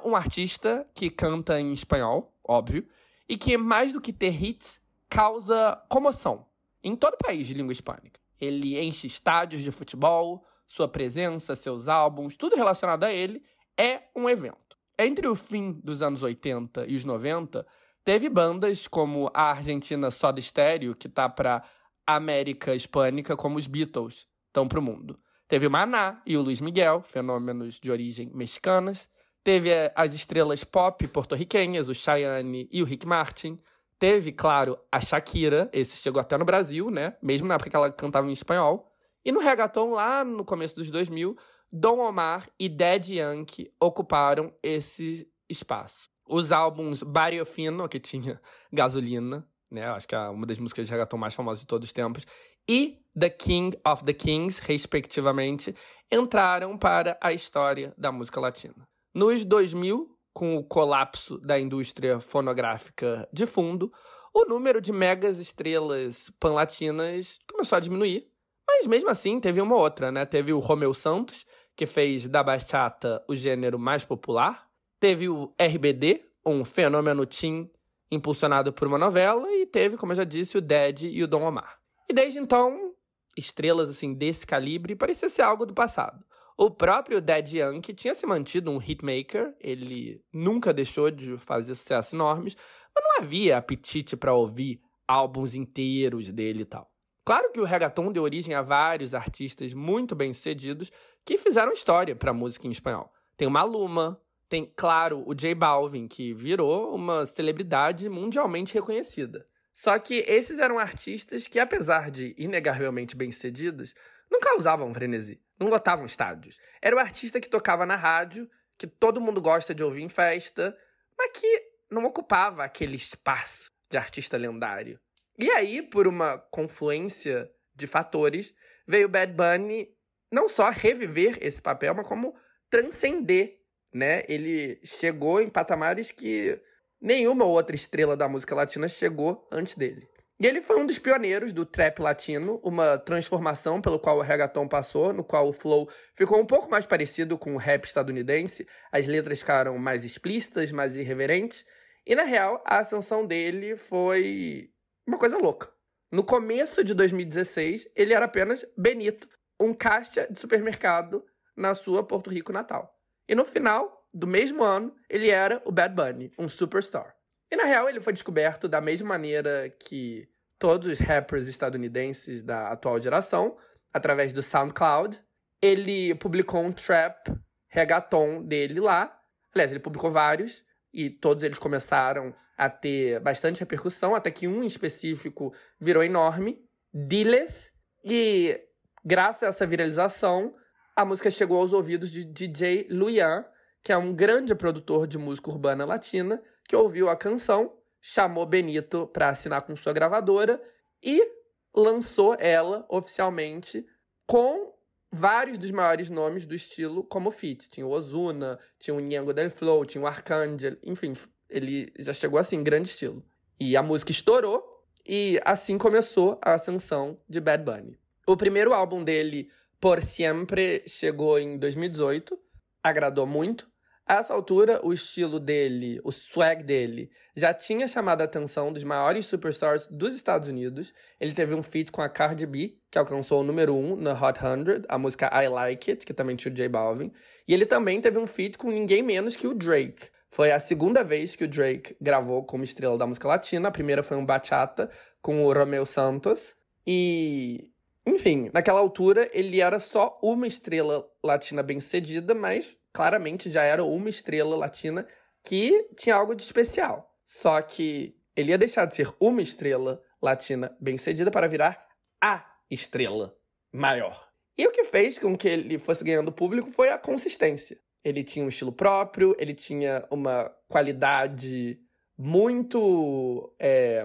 [0.04, 2.86] Um artista que canta em espanhol, óbvio,
[3.28, 6.46] e que, mais do que ter hits, causa comoção
[6.82, 8.20] em todo o país de língua hispânica.
[8.40, 13.42] Ele enche estádios de futebol, sua presença, seus álbuns, tudo relacionado a ele
[13.76, 14.76] é um evento.
[14.98, 17.66] Entre o fim dos anos 80 e os 90,
[18.04, 21.62] teve bandas como a Argentina Soda Stereo, que tá para
[22.06, 25.18] América Hispânica, como os Beatles estão para o mundo.
[25.46, 29.08] Teve o Maná e o Luiz Miguel, fenômenos de origem mexicanas.
[29.48, 33.58] Teve eh, as estrelas pop porto-riquenhas, o Cheyenne e o Rick Martin.
[33.98, 37.16] Teve, claro, a Shakira, esse chegou até no Brasil, né?
[37.22, 38.92] Mesmo na época que ela cantava em espanhol.
[39.24, 41.34] E no reggaeton, lá no começo dos 2000,
[41.72, 46.10] Dom Omar e Dead Yankee ocuparam esse espaço.
[46.26, 48.38] Os álbuns Barrio Fino, que tinha
[48.70, 49.86] gasolina, né?
[49.86, 52.26] Acho que é uma das músicas de reggaeton mais famosas de todos os tempos,
[52.68, 55.74] e The King of the Kings, respectivamente,
[56.12, 58.86] entraram para a história da música latina.
[59.18, 63.92] Nos 2000, com o colapso da indústria fonográfica de fundo,
[64.32, 68.28] o número de megas estrelas panlatinas começou a diminuir.
[68.64, 70.24] Mas mesmo assim, teve uma outra, né?
[70.24, 74.68] Teve o Romeu Santos, que fez da bachata o gênero mais popular.
[75.00, 77.68] Teve o RBD, um fenômeno teen
[78.12, 79.50] impulsionado por uma novela.
[79.50, 81.80] E teve, como eu já disse, o Dead e o Dom Omar.
[82.08, 82.94] E desde então,
[83.36, 86.24] estrelas assim desse calibre parecia ser algo do passado.
[86.60, 92.12] O próprio Dead Yankee tinha se mantido um hitmaker, ele nunca deixou de fazer sucessos
[92.12, 92.56] enormes,
[92.92, 96.90] mas não havia apetite para ouvir álbuns inteiros dele e tal.
[97.24, 100.90] Claro que o reggaeton deu origem a vários artistas muito bem-sucedidos
[101.24, 103.08] que fizeram história para a música em espanhol.
[103.36, 109.46] Tem o Maluma, tem, claro, o J Balvin, que virou uma celebridade mundialmente reconhecida.
[109.76, 113.94] Só que esses eram artistas que, apesar de inegavelmente bem-sucedidos,
[114.28, 116.58] não causavam frenesi, não lotavam estádios.
[116.80, 120.76] Era o artista que tocava na rádio, que todo mundo gosta de ouvir em festa,
[121.16, 125.00] mas que não ocupava aquele espaço de artista lendário.
[125.38, 128.54] E aí, por uma confluência de fatores,
[128.86, 129.88] veio Bad Bunny
[130.30, 132.34] não só reviver esse papel, mas como
[132.70, 133.60] transcender,
[133.92, 134.24] né?
[134.28, 136.60] Ele chegou em patamares que
[137.00, 140.08] nenhuma outra estrela da música latina chegou antes dele.
[140.40, 144.68] E ele foi um dos pioneiros do trap latino, uma transformação pelo qual o reggaeton
[144.68, 149.08] passou, no qual o flow ficou um pouco mais parecido com o rap estadunidense, as
[149.08, 151.66] letras ficaram mais explícitas, mais irreverentes,
[152.06, 154.70] e na real, a ascensão dele foi
[155.04, 155.70] uma coisa louca.
[156.10, 159.28] No começo de 2016, ele era apenas Benito,
[159.60, 161.24] um caixa de supermercado
[161.56, 162.96] na sua Porto Rico natal.
[163.28, 167.17] E no final do mesmo ano, ele era o Bad Bunny, um superstar.
[167.50, 172.68] E na real, ele foi descoberto da mesma maneira que todos os rappers estadunidenses da
[172.68, 173.56] atual geração,
[173.92, 175.18] através do SoundCloud.
[175.62, 177.32] Ele publicou um trap
[177.68, 179.18] reggaeton dele lá.
[179.54, 184.62] Aliás, ele publicou vários e todos eles começaram a ter bastante repercussão, até que um
[184.62, 186.60] em específico virou enorme,
[186.92, 187.70] Diles,
[188.02, 188.58] e
[189.04, 190.54] graças a essa viralização,
[190.96, 193.44] a música chegou aos ouvidos de DJ Luian,
[193.84, 199.06] que é um grande produtor de música urbana latina, que ouviu a canção, chamou Benito
[199.06, 200.62] para assinar com sua gravadora
[201.02, 201.26] e
[201.74, 203.84] lançou ela oficialmente
[204.26, 204.74] com
[205.10, 207.70] vários dos maiores nomes do estilo como feat.
[207.70, 211.14] Tinha o Ozuna, tinha o Nyango Del Flow, tinha o Arcangel, enfim,
[211.48, 213.24] ele já chegou assim, grande estilo.
[213.58, 214.62] E a música estourou
[215.06, 217.98] e assim começou a ascensão de Bad Bunny.
[218.26, 219.50] O primeiro álbum dele,
[219.80, 222.38] Por Siempre, chegou em 2018,
[222.82, 223.66] agradou muito.
[224.08, 228.82] A essa altura, o estilo dele, o swag dele, já tinha chamado a atenção dos
[228.82, 230.94] maiores superstars dos Estados Unidos.
[231.20, 234.10] Ele teve um feat com a Cardi B, que alcançou o número 1 um no
[234.12, 237.12] Hot 100, a música I Like It, que também tinha o J Balvin.
[237.46, 240.08] E ele também teve um feat com ninguém menos que o Drake.
[240.30, 243.68] Foi a segunda vez que o Drake gravou como estrela da música latina.
[243.68, 244.90] A primeira foi um bachata
[245.20, 246.56] com o Romeo Santos.
[246.86, 247.70] E
[248.06, 254.08] enfim, naquela altura ele era só uma estrela latina bem-sucedida, mas claramente já era uma
[254.08, 255.06] estrela latina
[255.44, 257.16] que tinha algo de especial.
[257.24, 261.86] Só que ele ia deixar de ser uma estrela latina bem-sucedida para virar
[262.20, 263.36] a estrela
[263.72, 264.28] maior.
[264.58, 267.78] E o que fez com que ele fosse ganhando público foi a consistência.
[268.02, 271.78] Ele tinha um estilo próprio, ele tinha uma qualidade
[272.18, 274.04] muito é,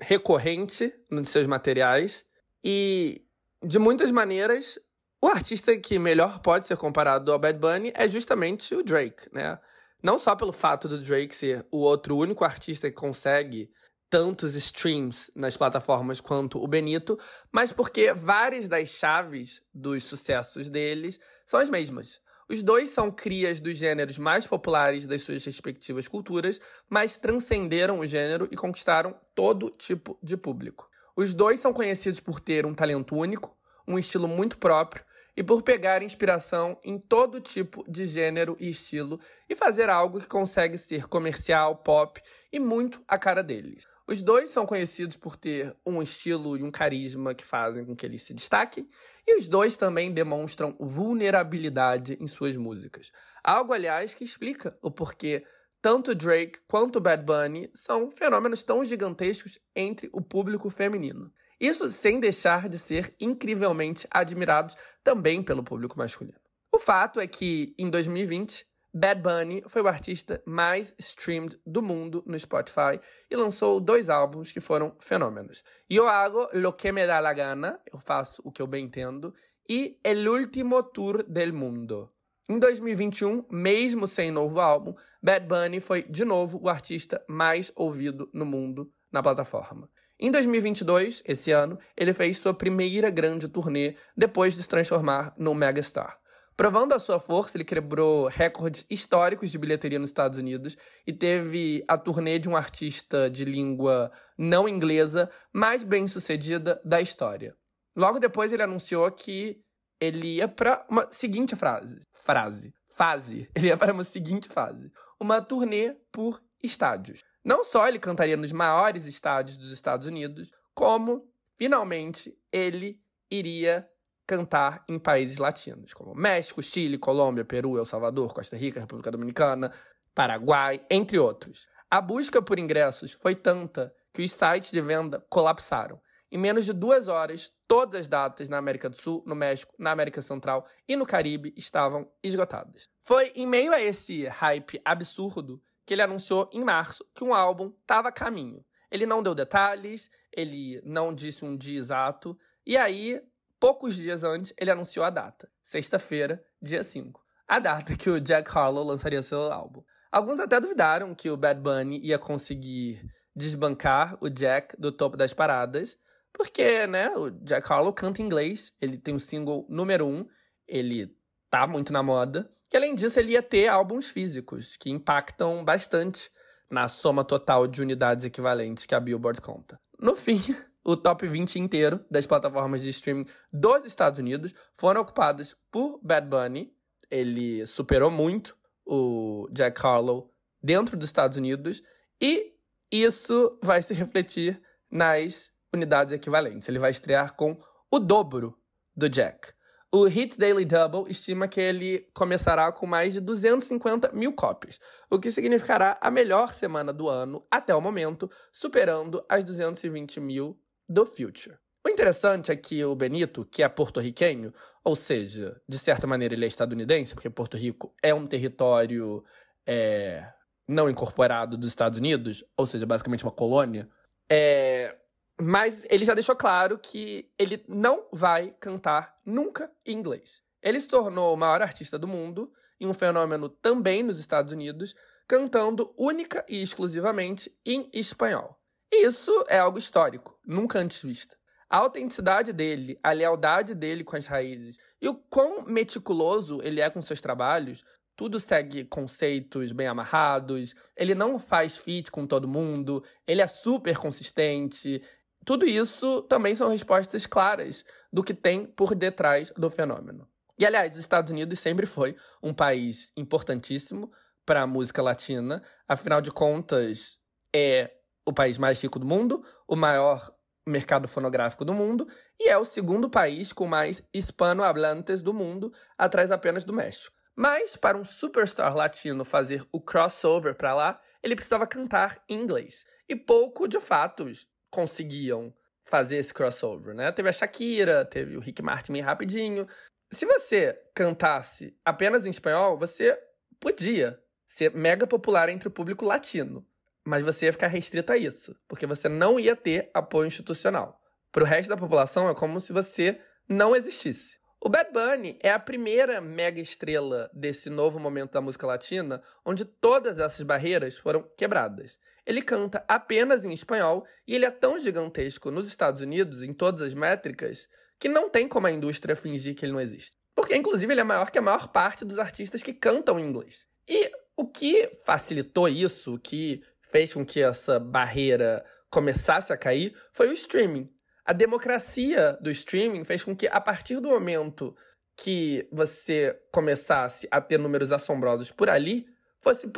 [0.00, 2.24] recorrente nos seus materiais
[2.64, 3.22] e,
[3.62, 4.78] de muitas maneiras,
[5.22, 9.58] o artista que melhor pode ser comparado ao Bad Bunny é justamente o Drake, né?
[10.02, 13.70] Não só pelo fato do Drake ser o outro único artista que consegue
[14.08, 17.18] tantos streams nas plataformas quanto o Benito,
[17.52, 22.18] mas porque várias das chaves dos sucessos deles são as mesmas.
[22.48, 28.06] Os dois são crias dos gêneros mais populares das suas respectivas culturas, mas transcenderam o
[28.06, 30.88] gênero e conquistaram todo tipo de público.
[31.14, 33.54] Os dois são conhecidos por ter um talento único,
[33.86, 35.04] um estilo muito próprio
[35.36, 40.26] e por pegar inspiração em todo tipo de gênero e estilo e fazer algo que
[40.26, 42.20] consegue ser comercial, pop
[42.52, 43.86] e muito a cara deles.
[44.06, 48.04] Os dois são conhecidos por ter um estilo e um carisma que fazem com que
[48.04, 48.88] eles se destaquem,
[49.26, 53.12] e os dois também demonstram vulnerabilidade em suas músicas.
[53.44, 55.44] Algo, aliás, que explica o porquê
[55.80, 61.32] tanto Drake quanto Bad Bunny são fenômenos tão gigantescos entre o público feminino.
[61.60, 66.38] Isso sem deixar de ser incrivelmente admirados também pelo público masculino.
[66.72, 72.24] O fato é que, em 2020, Bad Bunny foi o artista mais streamed do mundo
[72.26, 72.98] no Spotify
[73.30, 75.62] e lançou dois álbuns que foram fenômenos.
[75.88, 79.34] Yo hago lo que me da la gana, eu faço o que eu bem entendo,
[79.68, 82.10] e El último tour del mundo.
[82.48, 88.28] Em 2021, mesmo sem novo álbum, Bad Bunny foi de novo o artista mais ouvido
[88.32, 89.88] no mundo na plataforma.
[90.22, 95.54] Em 2022, esse ano, ele fez sua primeira grande turnê depois de se transformar num
[95.54, 96.18] megastar.
[96.54, 100.76] Provando a sua força, ele quebrou recordes históricos de bilheteria nos Estados Unidos
[101.06, 107.00] e teve a turnê de um artista de língua não inglesa mais bem sucedida da
[107.00, 107.54] história.
[107.96, 109.62] Logo depois, ele anunciou que
[109.98, 111.98] ele ia para uma seguinte frase.
[112.12, 112.74] Frase.
[112.94, 113.48] Fase.
[113.56, 114.92] Ele ia para uma seguinte fase.
[115.18, 117.24] Uma turnê por estádios.
[117.44, 121.26] Não só ele cantaria nos maiores estádios dos Estados Unidos, como,
[121.56, 123.00] finalmente, ele
[123.30, 123.88] iria
[124.26, 129.72] cantar em países latinos, como México, Chile, Colômbia, Peru, El Salvador, Costa Rica, República Dominicana,
[130.14, 131.66] Paraguai, entre outros.
[131.90, 136.00] A busca por ingressos foi tanta que os sites de venda colapsaram.
[136.30, 139.90] Em menos de duas horas, todas as datas na América do Sul, no México, na
[139.90, 142.84] América Central e no Caribe estavam esgotadas.
[143.04, 145.60] Foi em meio a esse hype absurdo
[145.90, 148.64] que ele anunciou em março que um álbum estava a caminho.
[148.92, 153.20] Ele não deu detalhes, ele não disse um dia exato, e aí,
[153.58, 158.56] poucos dias antes, ele anunciou a data, sexta-feira, dia 5, a data que o Jack
[158.56, 159.82] Harlow lançaria seu álbum.
[160.12, 163.04] Alguns até duvidaram que o Bad Bunny ia conseguir
[163.34, 165.98] desbancar o Jack do topo das paradas,
[166.32, 170.24] porque, né, o Jack Harlow canta inglês, ele tem um single número um,
[170.68, 171.12] ele
[171.50, 176.30] tá muito na moda, e além disso ele ia ter álbuns físicos, que impactam bastante
[176.70, 179.80] na soma total de unidades equivalentes que a Billboard conta.
[179.98, 180.38] No fim,
[180.84, 186.28] o top 20 inteiro das plataformas de streaming dos Estados Unidos foram ocupados por Bad
[186.28, 186.72] Bunny.
[187.10, 188.56] Ele superou muito
[188.86, 190.32] o Jack Harlow
[190.62, 191.82] dentro dos Estados Unidos
[192.20, 192.54] e
[192.90, 194.60] isso vai se refletir
[194.90, 196.68] nas unidades equivalentes.
[196.68, 197.60] Ele vai estrear com
[197.90, 198.56] o dobro
[198.96, 199.52] do Jack.
[199.92, 204.78] O Hits Daily Double estima que ele começará com mais de 250 mil cópias,
[205.10, 210.56] o que significará a melhor semana do ano até o momento, superando as 220 mil
[210.88, 211.58] do Future.
[211.84, 214.54] O interessante é que o Benito, que é porto-riquenho,
[214.84, 219.24] ou seja, de certa maneira ele é estadunidense, porque Porto Rico é um território
[219.66, 220.24] é,
[220.68, 223.88] não incorporado dos Estados Unidos, ou seja, basicamente uma colônia,
[224.30, 224.96] é,
[225.40, 230.42] mas ele já deixou claro que ele não vai cantar nunca em inglês.
[230.62, 234.94] Ele se tornou o maior artista do mundo, e um fenômeno também nos Estados Unidos,
[235.28, 238.58] cantando única e exclusivamente em espanhol.
[238.90, 241.36] Isso é algo histórico, nunca antes visto.
[241.68, 246.90] A autenticidade dele, a lealdade dele com as raízes e o quão meticuloso ele é
[246.90, 247.84] com seus trabalhos,
[248.16, 253.96] tudo segue conceitos bem amarrados, ele não faz feat com todo mundo, ele é super
[253.96, 255.00] consistente,
[255.44, 260.28] tudo isso também são respostas claras do que tem por detrás do fenômeno.
[260.58, 264.12] E, aliás, os Estados Unidos sempre foi um país importantíssimo
[264.44, 267.18] para a música latina, afinal de contas,
[267.54, 267.90] é
[268.26, 270.34] o país mais rico do mundo, o maior
[270.66, 272.06] mercado fonográfico do mundo
[272.38, 277.16] e é o segundo país com mais hispanohablantes do mundo, atrás apenas do México.
[277.34, 282.84] Mas para um superstar latino fazer o crossover para lá, ele precisava cantar em inglês.
[283.08, 284.30] E pouco, de fato,
[284.70, 285.52] conseguiam
[285.84, 287.10] fazer esse crossover, né?
[287.10, 289.66] Teve a Shakira, teve o Rick Martin meio rapidinho.
[290.10, 293.18] Se você cantasse apenas em espanhol, você
[293.58, 294.18] podia
[294.48, 296.66] ser mega popular entre o público latino,
[297.04, 301.00] mas você ia ficar restrito a isso, porque você não ia ter apoio institucional.
[301.32, 304.38] Para o resto da população é como se você não existisse.
[304.60, 309.64] O Bad Bunny é a primeira mega estrela desse novo momento da música latina, onde
[309.64, 311.98] todas essas barreiras foram quebradas.
[312.26, 316.82] Ele canta apenas em espanhol e ele é tão gigantesco nos Estados Unidos, em todas
[316.82, 317.68] as métricas,
[317.98, 320.16] que não tem como a indústria fingir que ele não existe.
[320.34, 323.66] Porque, inclusive, ele é maior que a maior parte dos artistas que cantam em inglês.
[323.88, 329.94] E o que facilitou isso, o que fez com que essa barreira começasse a cair,
[330.12, 330.88] foi o streaming.
[331.24, 334.74] A democracia do streaming fez com que, a partir do momento
[335.16, 339.06] que você começasse a ter números assombrosos por ali,
[339.40, 339.70] fosse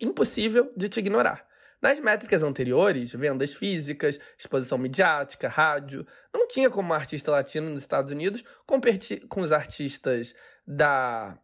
[0.00, 1.46] impossível de te ignorar.
[1.84, 7.82] Nas métricas anteriores, vendas físicas, exposição midiática, rádio, não tinha como um artista latino nos
[7.82, 10.34] Estados Unidos competir com os artistas
[10.66, 11.38] da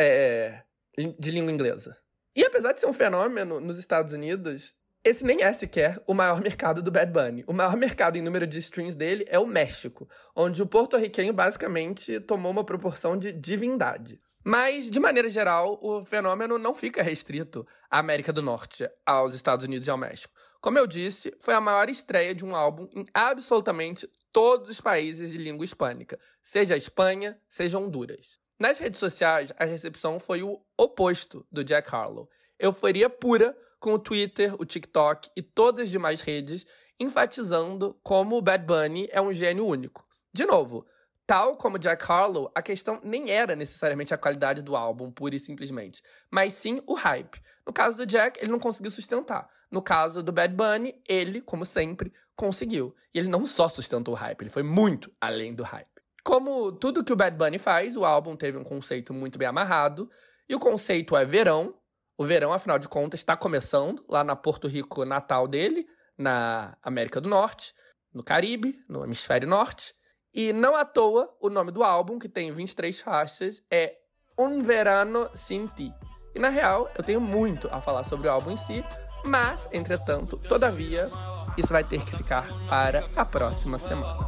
[0.00, 0.62] é,
[0.96, 1.94] de língua inglesa.
[2.34, 4.74] E apesar de ser um fenômeno nos Estados Unidos,
[5.04, 7.44] esse nem é sequer o maior mercado do Bad Bunny.
[7.46, 12.18] O maior mercado em número de streams dele é o México, onde o porto-riquenho basicamente
[12.18, 14.18] tomou uma proporção de divindade.
[14.44, 19.64] Mas, de maneira geral, o fenômeno não fica restrito à América do Norte, aos Estados
[19.64, 20.34] Unidos e ao México.
[20.60, 25.30] Como eu disse, foi a maior estreia de um álbum em absolutamente todos os países
[25.30, 28.40] de língua hispânica, seja a Espanha, seja Honduras.
[28.58, 32.28] Nas redes sociais, a recepção foi o oposto do Jack Harlow.
[32.58, 36.64] Euforia pura com o Twitter, o TikTok e todas as demais redes
[36.98, 40.06] enfatizando como o Bad Bunny é um gênio único.
[40.32, 40.86] De novo,
[41.32, 45.38] Tal como Jack Harlow, a questão nem era necessariamente a qualidade do álbum, pura e
[45.38, 47.40] simplesmente, mas sim o hype.
[47.66, 49.48] No caso do Jack, ele não conseguiu sustentar.
[49.70, 52.94] No caso do Bad Bunny, ele, como sempre, conseguiu.
[53.14, 55.88] E ele não só sustentou o hype, ele foi muito além do hype.
[56.22, 60.10] Como tudo que o Bad Bunny faz, o álbum teve um conceito muito bem amarrado,
[60.46, 61.74] e o conceito é verão.
[62.18, 67.22] O verão, afinal de contas, está começando lá na Porto Rico natal dele, na América
[67.22, 67.72] do Norte,
[68.12, 69.94] no Caribe, no Hemisfério Norte.
[70.34, 73.98] E não à toa, o nome do álbum, que tem 23 faixas, é
[74.38, 75.92] Un Verano Sin Ti.
[76.34, 78.82] E na real, eu tenho muito a falar sobre o álbum em si,
[79.24, 81.10] mas, entretanto, todavia,
[81.58, 84.26] isso vai ter que ficar para a próxima semana.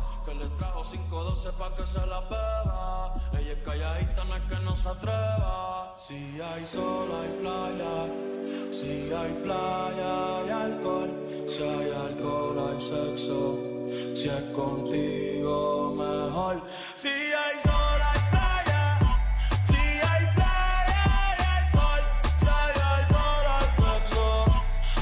[5.97, 6.45] Si
[14.25, 16.63] experiencia contigo mejor.
[16.97, 18.99] Si hay sol, hay playa.
[19.65, 22.03] Si hay playa, hay alcohol.
[22.37, 24.27] Sale alcohol al sexo.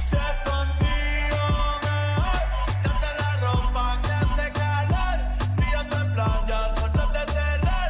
[0.06, 1.44] Si es contigo
[1.86, 2.42] mejor.
[2.82, 5.18] Date la ropa que hace calor.
[6.14, 6.60] Playa,
[7.26, 7.88] terror.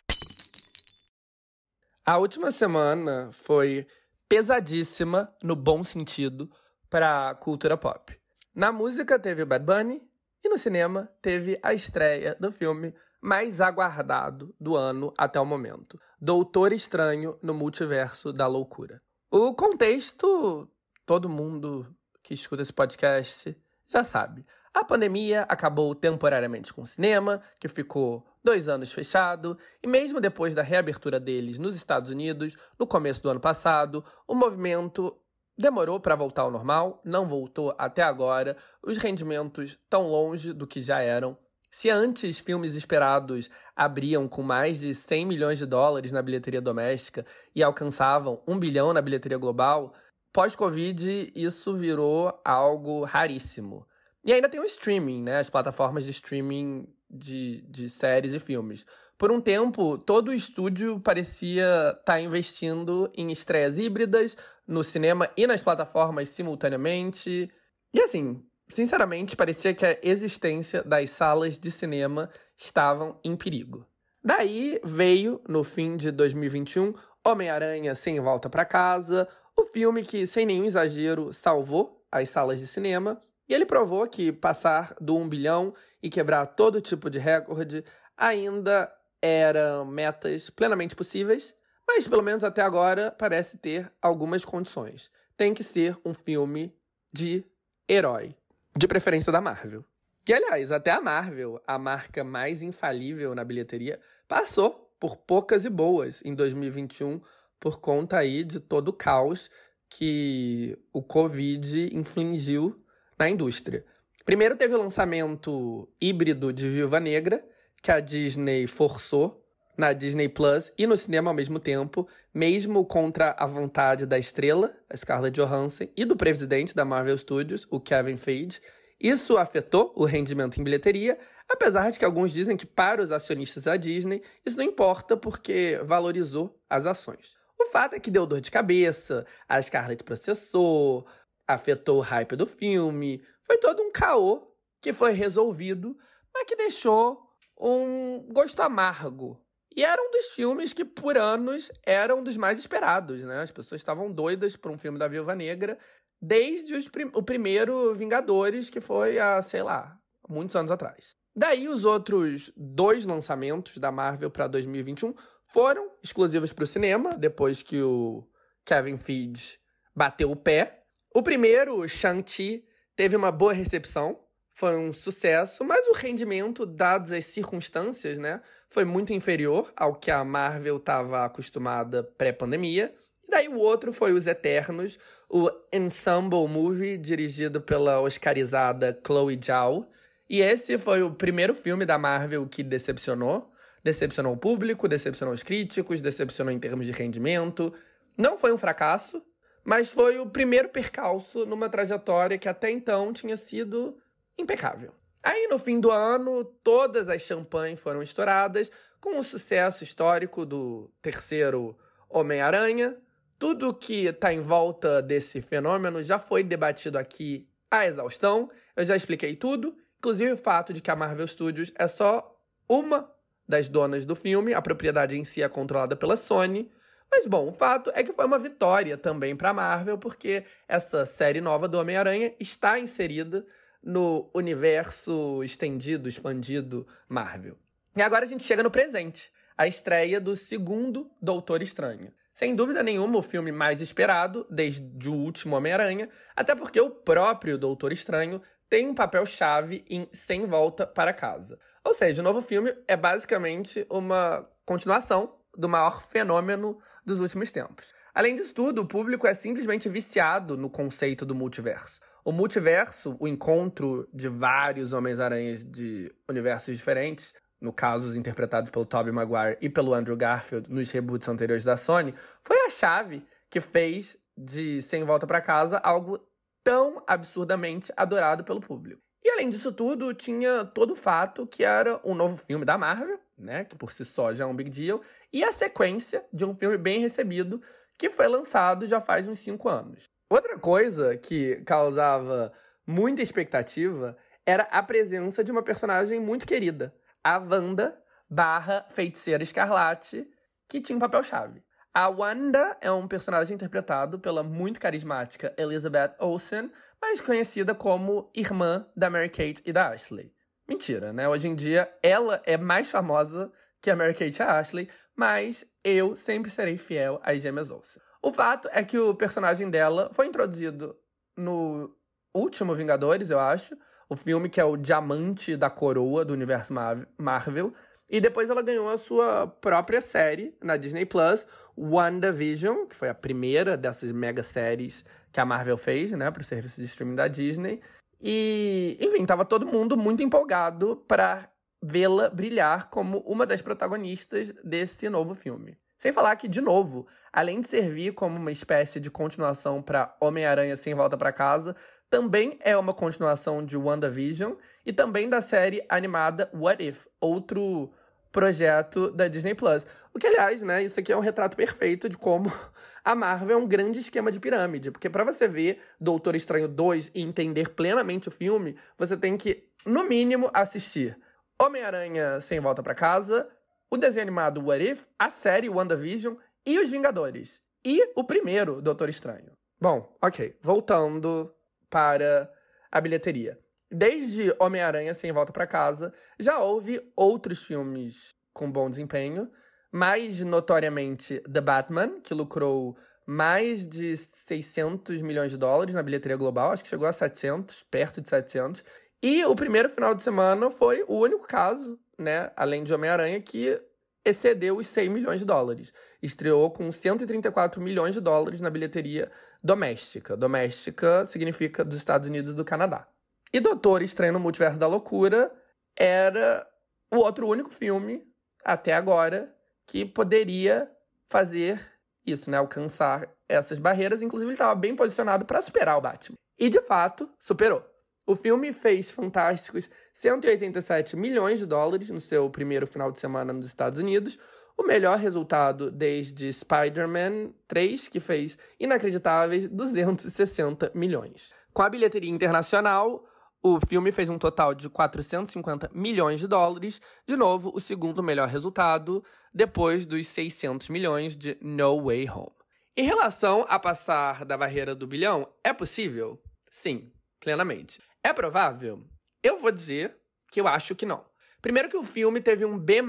[2.04, 3.86] A última semana foi
[4.28, 6.50] pesadíssima, no bom sentido,
[6.90, 8.10] para cultura pop.
[8.54, 10.02] Na música teve Bad Bunny,
[10.44, 15.98] e no cinema teve a estreia do filme mais aguardado do ano até o momento:
[16.20, 19.00] Doutor Estranho no Multiverso da Loucura.
[19.30, 20.68] O contexto,
[21.06, 23.56] todo mundo que escuta esse podcast
[23.86, 24.44] já sabe.
[24.74, 30.54] A pandemia acabou temporariamente com o cinema, que ficou dois anos fechado, e mesmo depois
[30.54, 35.14] da reabertura deles nos Estados Unidos, no começo do ano passado, o movimento
[35.56, 40.80] demorou para voltar ao normal, não voltou até agora, os rendimentos tão longe do que
[40.82, 41.36] já eram.
[41.70, 47.24] Se antes filmes esperados abriam com mais de 100 milhões de dólares na bilheteria doméstica
[47.54, 49.94] e alcançavam 1 bilhão na bilheteria global,
[50.32, 53.86] pós-Covid isso virou algo raríssimo.
[54.22, 55.38] E ainda tem o streaming, né?
[55.38, 58.86] As plataformas de streaming de, de séries e filmes.
[59.22, 64.36] Por um tempo, todo o estúdio parecia estar tá investindo em estreias híbridas
[64.66, 67.48] no cinema e nas plataformas simultaneamente.
[67.94, 73.86] E assim, sinceramente, parecia que a existência das salas de cinema estavam em perigo.
[74.24, 76.92] Daí veio, no fim de 2021,
[77.24, 82.66] Homem-Aranha Sem Volta para Casa, o filme que, sem nenhum exagero, salvou as salas de
[82.66, 85.72] cinema e ele provou que passar do 1 bilhão
[86.02, 87.84] e quebrar todo tipo de recorde
[88.16, 88.92] ainda
[89.22, 91.54] eram metas plenamente possíveis,
[91.86, 95.10] mas pelo menos até agora parece ter algumas condições.
[95.36, 96.74] Tem que ser um filme
[97.12, 97.44] de
[97.88, 98.34] herói,
[98.76, 99.84] de preferência da Marvel.
[100.28, 105.70] E aliás, até a Marvel, a marca mais infalível na bilheteria, passou por poucas e
[105.70, 107.20] boas em 2021
[107.58, 109.50] por conta aí de todo o caos
[109.88, 112.80] que o Covid infligiu
[113.18, 113.84] na indústria.
[114.24, 117.44] Primeiro teve o lançamento híbrido de Viúva Negra,
[117.82, 119.44] que a Disney forçou
[119.76, 124.72] na Disney Plus e no cinema ao mesmo tempo, mesmo contra a vontade da estrela,
[124.88, 128.60] a Scarlett Johansson, e do presidente da Marvel Studios, o Kevin Feige.
[129.00, 131.18] Isso afetou o rendimento em bilheteria,
[131.50, 135.80] apesar de que alguns dizem que para os acionistas da Disney isso não importa porque
[135.84, 137.36] valorizou as ações.
[137.60, 141.06] O fato é que deu dor de cabeça, a Scarlett processou,
[141.48, 143.22] afetou o hype do filme.
[143.44, 144.48] Foi todo um caô
[144.80, 145.96] que foi resolvido,
[146.32, 149.40] mas que deixou um gosto amargo.
[149.74, 153.40] E era um dos filmes que, por anos, eram um dos mais esperados, né?
[153.40, 155.78] As pessoas estavam doidas por um filme da Viúva Negra,
[156.20, 159.98] desde prim o primeiro Vingadores, que foi há, sei lá,
[160.28, 161.16] muitos anos atrás.
[161.34, 165.14] Daí, os outros dois lançamentos da Marvel para 2021
[165.46, 168.28] foram exclusivos para o cinema, depois que o
[168.66, 169.58] Kevin Feige
[169.94, 170.82] bateu o pé
[171.14, 172.64] o primeiro, Shang-Chi,
[172.96, 174.18] teve uma boa recepção,
[174.62, 178.40] foi um sucesso, mas o rendimento, dadas as circunstâncias, né,
[178.70, 182.94] foi muito inferior ao que a Marvel estava acostumada pré-pandemia.
[183.26, 189.90] E daí o outro foi Os Eternos, o Ensemble Movie, dirigido pela oscarizada Chloe Zhao.
[190.30, 193.50] E esse foi o primeiro filme da Marvel que decepcionou.
[193.82, 197.74] Decepcionou o público, decepcionou os críticos, decepcionou em termos de rendimento.
[198.16, 199.20] Não foi um fracasso,
[199.64, 203.98] mas foi o primeiro percalço numa trajetória que até então tinha sido
[204.38, 204.92] impecável.
[205.22, 210.90] Aí, no fim do ano, todas as champanhes foram estouradas, com o sucesso histórico do
[211.00, 211.76] terceiro
[212.08, 212.96] Homem-Aranha.
[213.38, 218.50] Tudo que está em volta desse fenômeno já foi debatido aqui à exaustão.
[218.76, 222.36] Eu já expliquei tudo, inclusive o fato de que a Marvel Studios é só
[222.68, 223.10] uma
[223.48, 226.70] das donas do filme, a propriedade em si é controlada pela Sony.
[227.10, 231.04] Mas bom, o fato é que foi uma vitória também para a Marvel, porque essa
[231.04, 233.44] série nova do Homem-Aranha está inserida
[233.82, 237.58] no universo estendido, expandido Marvel.
[237.96, 242.12] E agora a gente chega no presente, a estreia do segundo Doutor Estranho.
[242.32, 247.58] Sem dúvida nenhuma, o filme mais esperado desde o último Homem-Aranha, até porque o próprio
[247.58, 248.40] Doutor Estranho
[248.70, 251.58] tem um papel-chave em Sem Volta para Casa.
[251.84, 257.92] Ou seja, o novo filme é basicamente uma continuação do maior fenômeno dos últimos tempos.
[258.14, 262.00] Além disso tudo, o público é simplesmente viciado no conceito do multiverso.
[262.24, 268.86] O multiverso, o encontro de vários Homens-Aranhas de universos diferentes, no caso os interpretados pelo
[268.86, 273.60] Tobey Maguire e pelo Andrew Garfield nos reboots anteriores da Sony, foi a chave que
[273.60, 276.18] fez de Sem Volta para Casa algo
[276.62, 279.02] tão absurdamente adorado pelo público.
[279.24, 283.18] E além disso tudo, tinha todo o fato que era um novo filme da Marvel,
[283.36, 285.00] né, que por si só já é um big deal,
[285.32, 287.60] e a sequência de um filme bem recebido
[287.98, 290.04] que foi lançado já faz uns 5 anos.
[290.32, 292.54] Outra coisa que causava
[292.86, 300.26] muita expectativa era a presença de uma personagem muito querida, a Wanda barra Feiticeira Escarlate,
[300.66, 301.62] que tinha um papel-chave.
[301.92, 308.86] A Wanda é um personagem interpretado pela muito carismática Elizabeth Olsen, mais conhecida como irmã
[308.96, 310.32] da Mary-Kate e da Ashley.
[310.66, 311.28] Mentira, né?
[311.28, 313.52] Hoje em dia ela é mais famosa
[313.82, 318.00] que a Mary-Kate e a Ashley, mas eu sempre serei fiel às gêmeas Olsen.
[318.22, 320.96] O fato é que o personagem dela foi introduzido
[321.36, 321.94] no
[322.34, 323.76] último Vingadores, eu acho,
[324.08, 326.72] o filme que é o Diamante da Coroa do universo
[327.18, 327.74] Marvel,
[328.08, 331.46] e depois ela ganhou a sua própria série na Disney Plus,
[331.76, 336.44] WandaVision, que foi a primeira dessas mega séries que a Marvel fez, né, para o
[336.44, 337.80] serviço de streaming da Disney.
[338.20, 341.50] E, enfim, tava todo mundo muito empolgado para
[341.82, 345.76] vê-la brilhar como uma das protagonistas desse novo filme.
[346.02, 350.74] Sem falar que, de novo, além de servir como uma espécie de continuação para Homem-Aranha
[350.74, 351.76] Sem Volta para Casa,
[352.10, 354.54] também é uma continuação de WandaVision
[354.84, 357.88] e também da série animada What If, outro
[358.32, 359.86] projeto da Disney Plus.
[360.12, 362.50] O que, aliás, né, isso aqui é um retrato perfeito de como
[363.04, 364.90] a Marvel é um grande esquema de pirâmide.
[364.90, 369.68] Porque para você ver Doutor Estranho 2 e entender plenamente o filme, você tem que,
[369.86, 371.16] no mínimo, assistir
[371.56, 373.48] Homem-Aranha Sem Volta para Casa,
[373.92, 377.60] o desenho animado What If, a série WandaVision e Os Vingadores.
[377.84, 379.52] E o primeiro Doutor Estranho.
[379.78, 380.56] Bom, ok.
[380.62, 381.54] Voltando
[381.90, 382.50] para
[382.90, 383.58] a bilheteria.
[383.90, 389.50] Desde Homem-Aranha Sem Volta para Casa, já houve outros filmes com bom desempenho,
[389.92, 392.96] mais notoriamente The Batman, que lucrou
[393.26, 398.22] mais de 600 milhões de dólares na bilheteria global, acho que chegou a 700, perto
[398.22, 398.82] de 700.
[399.22, 403.80] E o primeiro final de semana foi o único caso, né, além de Homem-Aranha, que
[404.24, 405.92] excedeu os 100 milhões de dólares.
[406.22, 409.30] Estreou com 134 milhões de dólares na bilheteria
[409.62, 410.36] doméstica.
[410.36, 413.06] Doméstica significa dos Estados Unidos e do Canadá.
[413.52, 415.52] E Doutor Estranho no Multiverso da Loucura
[415.96, 416.66] era
[417.10, 418.24] o outro único filme,
[418.64, 419.54] até agora,
[419.86, 420.90] que poderia
[421.28, 421.80] fazer
[422.24, 422.56] isso, né?
[422.56, 424.22] Alcançar essas barreiras.
[424.22, 426.36] Inclusive, ele estava bem posicionado para superar o Batman.
[426.58, 427.84] E, de fato, superou.
[428.32, 433.66] O filme fez fantásticos 187 milhões de dólares no seu primeiro final de semana nos
[433.66, 434.38] Estados Unidos,
[434.74, 441.52] o melhor resultado desde Spider-Man 3, que fez inacreditáveis 260 milhões.
[441.74, 443.22] Com a bilheteria internacional,
[443.62, 448.48] o filme fez um total de 450 milhões de dólares, de novo, o segundo melhor
[448.48, 449.22] resultado,
[449.52, 452.56] depois dos 600 milhões de No Way Home.
[452.96, 456.42] Em relação a passar da barreira do bilhão, é possível?
[456.70, 458.00] Sim, plenamente.
[458.24, 459.04] É provável?
[459.42, 460.16] Eu vou dizer
[460.50, 461.24] que eu acho que não.
[461.60, 463.02] Primeiro que o filme teve um B+,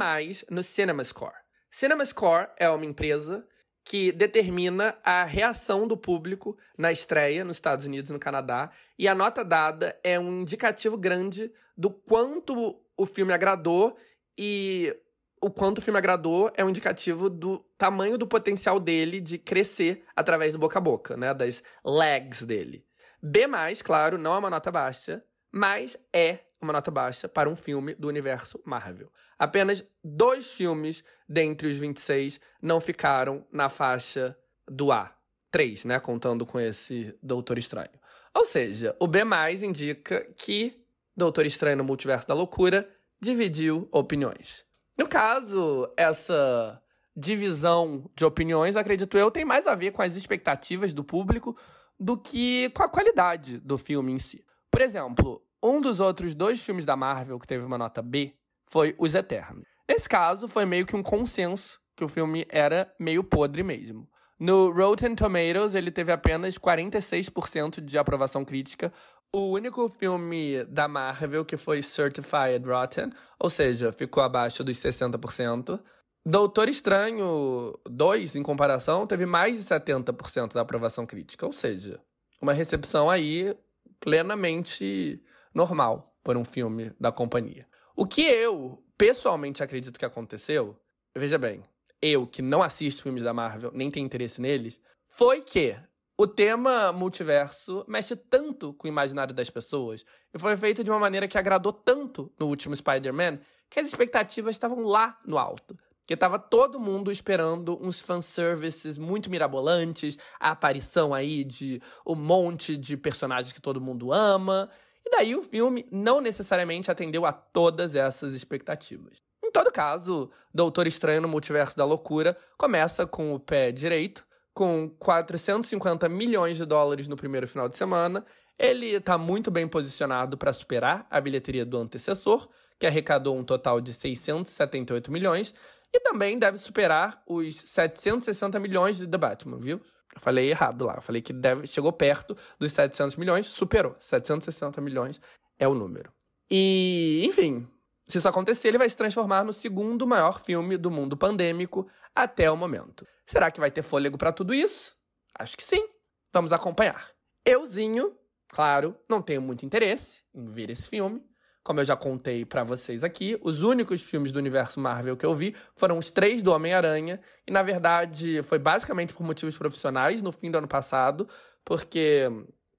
[0.49, 1.35] no CinemaScore.
[1.69, 3.47] CinemaScore é uma empresa
[3.85, 9.07] que determina a reação do público na estreia nos Estados Unidos e no Canadá, e
[9.07, 13.95] a nota dada é um indicativo grande do quanto o filme agradou
[14.37, 14.95] e
[15.41, 20.05] o quanto o filme agradou é um indicativo do tamanho do potencial dele de crescer
[20.15, 22.85] através do boca a boca, né, das legs dele.
[23.25, 23.47] B+,
[23.85, 28.09] claro, não é uma nota baixa, mas é uma nota baixa para um filme do
[28.09, 29.09] universo Marvel.
[29.39, 34.37] Apenas dois filmes dentre os 26 não ficaram na faixa
[34.67, 35.15] do A.
[35.49, 36.01] Três, né?
[36.01, 37.91] Contando com esse Doutor Estranho.
[38.35, 39.19] Ou seja, o B
[39.61, 40.83] indica que
[41.15, 42.89] Doutor Estranho no Multiverso da Loucura
[43.21, 44.65] dividiu opiniões.
[44.97, 46.81] No caso, essa
[47.15, 51.55] divisão de opiniões, acredito eu, tem mais a ver com as expectativas do público
[51.99, 54.43] do que com a qualidade do filme em si.
[54.71, 58.35] Por exemplo, um dos outros dois filmes da Marvel que teve uma nota B
[58.69, 59.67] foi Os Eternos.
[59.87, 64.09] Nesse caso, foi meio que um consenso que o filme era meio podre mesmo.
[64.39, 68.91] No Rotten Tomatoes, ele teve apenas 46% de aprovação crítica,
[69.31, 73.09] o único filme da Marvel que foi Certified Rotten,
[73.39, 75.79] ou seja, ficou abaixo dos 60%.
[76.25, 81.99] Doutor Estranho 2, em comparação, teve mais de 70% da aprovação crítica, ou seja,
[82.41, 83.53] uma recepção aí
[83.99, 85.21] plenamente
[85.53, 87.67] normal por um filme da companhia.
[87.93, 90.79] O que eu pessoalmente acredito que aconteceu,
[91.13, 91.61] veja bem,
[92.01, 94.79] eu que não assisto filmes da Marvel, nem tenho interesse neles,
[95.09, 95.75] foi que
[96.17, 100.99] o tema multiverso mexe tanto com o imaginário das pessoas e foi feito de uma
[100.99, 103.39] maneira que agradou tanto no último Spider-Man
[103.69, 105.77] que as expectativas estavam lá no alto.
[106.05, 112.75] Que tava todo mundo esperando uns fanservices muito mirabolantes, a aparição aí de um monte
[112.75, 114.69] de personagens que todo mundo ama.
[115.05, 119.21] E daí o filme não necessariamente atendeu a todas essas expectativas.
[119.43, 124.89] Em todo caso, Doutor Estranho no Multiverso da Loucura começa com o pé direito, com
[124.99, 128.25] 450 milhões de dólares no primeiro final de semana.
[128.57, 132.47] Ele está muito bem posicionado para superar a bilheteria do antecessor,
[132.79, 135.53] que arrecadou um total de 678 milhões,
[135.93, 139.79] E também deve superar os 760 milhões de The Batman, viu?
[140.13, 140.95] Eu falei errado lá.
[140.95, 143.95] Eu falei que deve, chegou perto dos 700 milhões, superou.
[143.99, 145.21] 760 milhões
[145.57, 146.11] é o número.
[146.49, 147.67] E, enfim,
[148.07, 152.49] se isso acontecer, ele vai se transformar no segundo maior filme do mundo pandêmico até
[152.49, 153.07] o momento.
[153.25, 154.95] Será que vai ter fôlego para tudo isso?
[155.33, 155.87] Acho que sim.
[156.31, 157.11] Vamos acompanhar.
[157.45, 158.15] Euzinho,
[158.47, 161.23] claro, não tenho muito interesse em ver esse filme.
[161.63, 165.33] Como eu já contei para vocês aqui, os únicos filmes do universo Marvel que eu
[165.33, 170.31] vi foram os três do Homem-Aranha, e na verdade foi basicamente por motivos profissionais no
[170.31, 171.27] fim do ano passado,
[171.63, 172.27] porque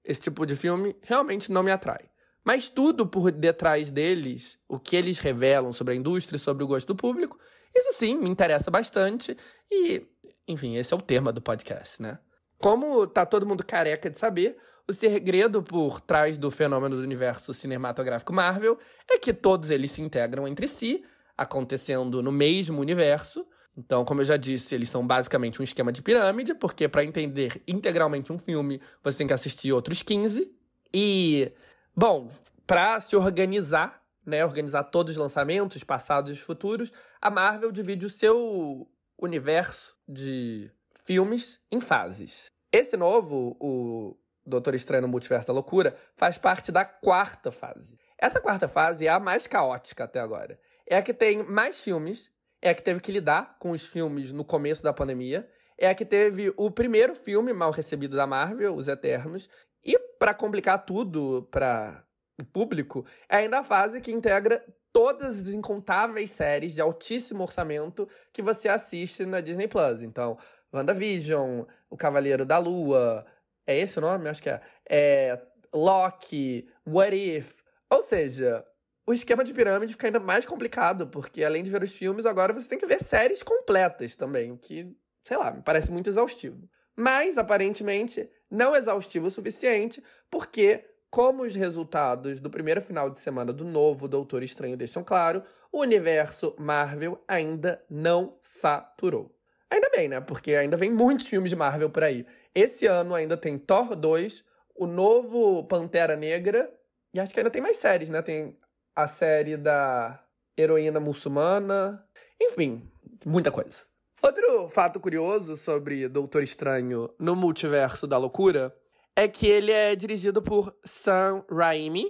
[0.03, 2.09] esse tipo de filme realmente não me atrai.
[2.43, 6.67] Mas tudo por detrás deles, o que eles revelam sobre a indústria e sobre o
[6.67, 7.39] gosto do público,
[7.73, 9.35] isso sim me interessa bastante
[9.71, 10.05] e,
[10.47, 12.19] enfim, esse é o tema do podcast, né?
[12.59, 14.55] Como tá todo mundo careca de saber,
[14.87, 18.77] o segredo por trás do fenômeno do universo cinematográfico Marvel
[19.09, 21.03] é que todos eles se integram entre si,
[21.37, 23.45] acontecendo no mesmo universo.
[23.77, 27.61] Então, como eu já disse, eles são basicamente um esquema de pirâmide, porque para entender
[27.67, 30.49] integralmente um filme, você tem que assistir outros 15.
[30.93, 31.51] E,
[31.95, 32.31] bom,
[32.65, 38.09] para se organizar, né, organizar todos os lançamentos, passados e futuros, a Marvel divide o
[38.09, 38.87] seu
[39.17, 40.71] universo de
[41.03, 42.51] filmes em fases.
[42.71, 44.15] Esse novo, o
[44.45, 47.97] Doutor Estranho no Multiverso da Loucura, faz parte da quarta fase.
[48.17, 50.59] Essa quarta fase é a mais caótica até agora.
[50.87, 52.29] É a que tem mais filmes,
[52.61, 55.95] é a que teve que lidar com os filmes no começo da pandemia, é a
[55.95, 59.49] que teve o primeiro filme mal recebido da Marvel, Os Eternos,
[59.83, 62.03] e para complicar tudo para
[62.39, 68.07] o público, é ainda a fase que integra todas as incontáveis séries de altíssimo orçamento
[68.31, 70.01] que você assiste na Disney Plus.
[70.01, 70.37] Então,
[70.73, 73.25] WandaVision, O Cavaleiro da Lua,
[73.67, 74.29] é esse o nome?
[74.29, 74.61] Acho que é.
[74.89, 75.41] É.
[75.73, 77.53] Loki, What If.
[77.89, 78.65] Ou seja,
[79.05, 82.53] o esquema de pirâmide fica ainda mais complicado, porque além de ver os filmes, agora
[82.53, 86.67] você tem que ver séries completas também, o que, sei lá, me parece muito exaustivo.
[86.95, 90.01] Mas, aparentemente, não exaustivo o suficiente,
[90.31, 95.43] porque, como os resultados do primeiro final de semana do novo Doutor Estranho deixam claro,
[95.71, 99.34] o universo Marvel ainda não saturou.
[99.69, 100.21] Ainda bem, né?
[100.21, 102.25] Porque ainda vem muitos filmes de Marvel por aí.
[102.53, 104.43] Esse ano ainda tem Thor 2,
[104.75, 106.71] o novo Pantera Negra,
[107.13, 108.21] e acho que ainda tem mais séries, né?
[108.21, 108.57] Tem
[108.95, 110.23] a série da
[110.57, 112.05] heroína muçulmana,
[112.41, 112.89] enfim,
[113.25, 113.83] muita coisa.
[114.21, 118.75] Outro fato curioso sobre Doutor Estranho no Multiverso da Loucura
[119.15, 122.05] é que ele é dirigido por Sam Raimi.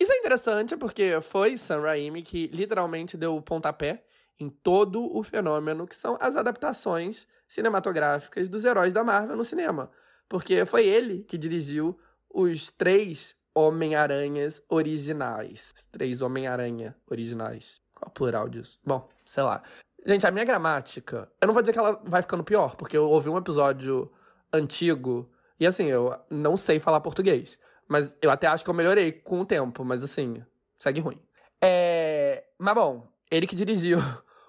[0.00, 4.02] Isso é interessante porque foi Sam Raimi que literalmente deu o pontapé
[4.38, 9.90] em todo o fenômeno que são as adaptações cinematográficas dos heróis da Marvel no cinema.
[10.28, 11.98] Porque foi ele que dirigiu
[12.30, 15.72] os três Homem-Aranhas originais.
[15.76, 17.82] Os três Homem-Aranha originais.
[17.94, 18.78] Qual o plural disso?
[18.84, 19.62] Bom, sei lá.
[20.06, 23.08] Gente, a minha gramática, eu não vou dizer que ela vai ficando pior, porque eu
[23.08, 24.10] ouvi um episódio
[24.52, 25.28] antigo
[25.58, 27.58] e assim, eu não sei falar português.
[27.88, 30.44] Mas eu até acho que eu melhorei com o tempo, mas assim,
[30.78, 31.20] segue ruim.
[31.60, 32.44] É...
[32.58, 33.98] Mas bom, ele que dirigiu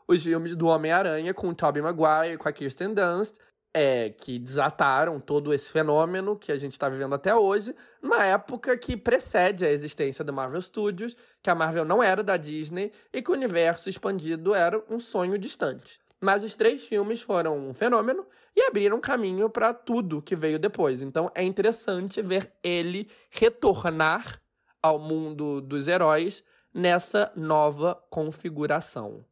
[0.10, 3.36] os filmes do Homem-Aranha com o Tobey Maguire, com a Kirsten Dunst,
[3.72, 8.76] é, que desataram todo esse fenômeno que a gente está vivendo até hoje, numa época
[8.76, 13.22] que precede a existência do Marvel Studios, que a Marvel não era da Disney e
[13.22, 16.00] que o universo expandido era um sonho distante.
[16.20, 18.26] Mas os três filmes foram um fenômeno
[18.56, 21.04] e abriram caminho para tudo que veio depois.
[21.04, 24.42] Então é interessante ver ele retornar
[24.82, 29.24] ao mundo dos heróis nessa nova configuração.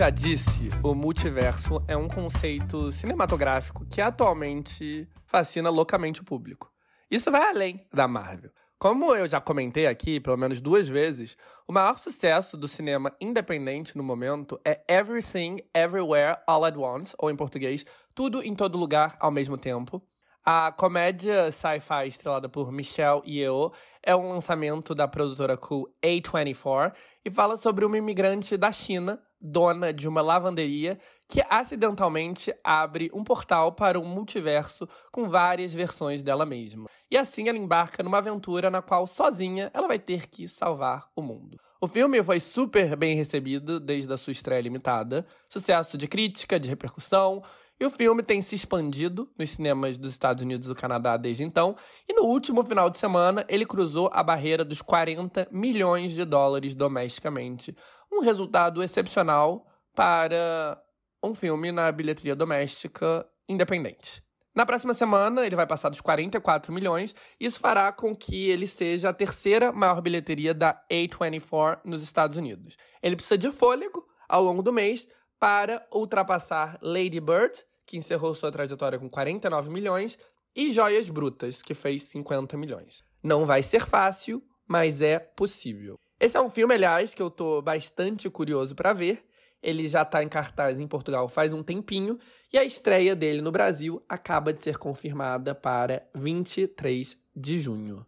[0.00, 6.72] Já disse, o multiverso é um conceito cinematográfico que atualmente fascina loucamente o público.
[7.10, 8.50] Isso vai além da Marvel.
[8.78, 11.36] Como eu já comentei aqui pelo menos duas vezes,
[11.68, 17.30] o maior sucesso do cinema independente no momento é Everything Everywhere All at Once, ou
[17.30, 20.02] em português, Tudo em Todo Lugar ao mesmo tempo.
[20.42, 23.70] A comédia sci-fi estrelada por Michelle Yeoh
[24.02, 29.92] é um lançamento da produtora cool A24 e fala sobre uma imigrante da China dona
[29.92, 30.98] de uma lavanderia
[31.28, 36.88] que acidentalmente abre um portal para um multiverso com várias versões dela mesma.
[37.10, 41.22] E assim ela embarca numa aventura na qual sozinha ela vai ter que salvar o
[41.22, 41.58] mundo.
[41.80, 46.68] O filme foi super bem recebido desde a sua estreia limitada, sucesso de crítica, de
[46.68, 47.42] repercussão,
[47.82, 51.42] E o filme tem se expandido nos cinemas dos Estados Unidos e do Canadá desde
[51.42, 51.74] então.
[52.06, 56.74] E no último final de semana, ele cruzou a barreira dos 40 milhões de dólares
[56.74, 57.74] domesticamente.
[58.12, 60.82] Um resultado excepcional para
[61.22, 64.22] um filme na bilheteria doméstica independente.
[64.54, 67.14] Na próxima semana, ele vai passar dos 44 milhões.
[67.38, 72.76] Isso fará com que ele seja a terceira maior bilheteria da A24 nos Estados Unidos.
[73.00, 75.06] Ele precisa de fôlego ao longo do mês
[75.38, 80.18] para ultrapassar Lady Bird, que encerrou sua trajetória com 49 milhões,
[80.54, 83.04] e Joias Brutas, que fez 50 milhões.
[83.22, 85.96] Não vai ser fácil, mas é possível.
[86.20, 89.24] Esse é um filme, aliás, que eu tô bastante curioso para ver.
[89.62, 92.18] Ele já está em cartaz em Portugal faz um tempinho
[92.52, 98.04] e a estreia dele no Brasil acaba de ser confirmada para 23 de junho.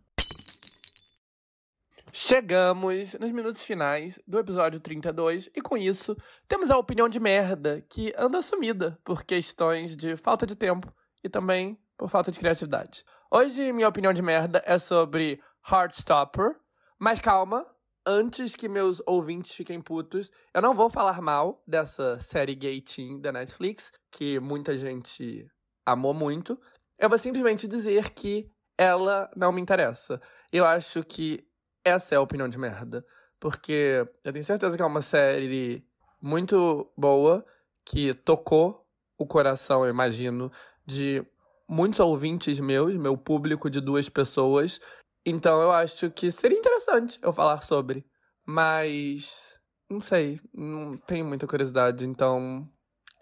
[2.13, 6.15] Chegamos nos minutos finais do episódio 32 e com isso
[6.47, 10.93] temos a opinião de merda que anda sumida por questões de falta de tempo
[11.25, 13.05] e também por falta de criatividade.
[13.31, 15.41] Hoje minha opinião de merda é sobre
[15.71, 16.57] Heartstopper,
[16.99, 17.67] mas calma,
[18.07, 23.21] antes que meus ouvintes fiquem putos, eu não vou falar mal dessa série gay teen
[23.21, 25.47] da Netflix, que muita gente
[25.87, 26.61] amou muito.
[26.99, 30.21] Eu vou simplesmente dizer que ela não me interessa.
[30.53, 31.47] Eu acho que
[31.85, 33.05] essa é a opinião de merda.
[33.41, 35.85] Porque eu tenho certeza que é uma série
[36.21, 37.45] muito boa,
[37.85, 38.87] que tocou
[39.19, 40.51] o coração, eu imagino,
[40.87, 41.27] de
[41.69, 44.81] muitos ouvintes meus, meu público de duas pessoas.
[45.25, 48.05] Então eu acho que seria interessante eu falar sobre.
[48.45, 49.59] Mas.
[49.89, 50.41] Não sei.
[50.53, 52.69] Não tenho muita curiosidade, então.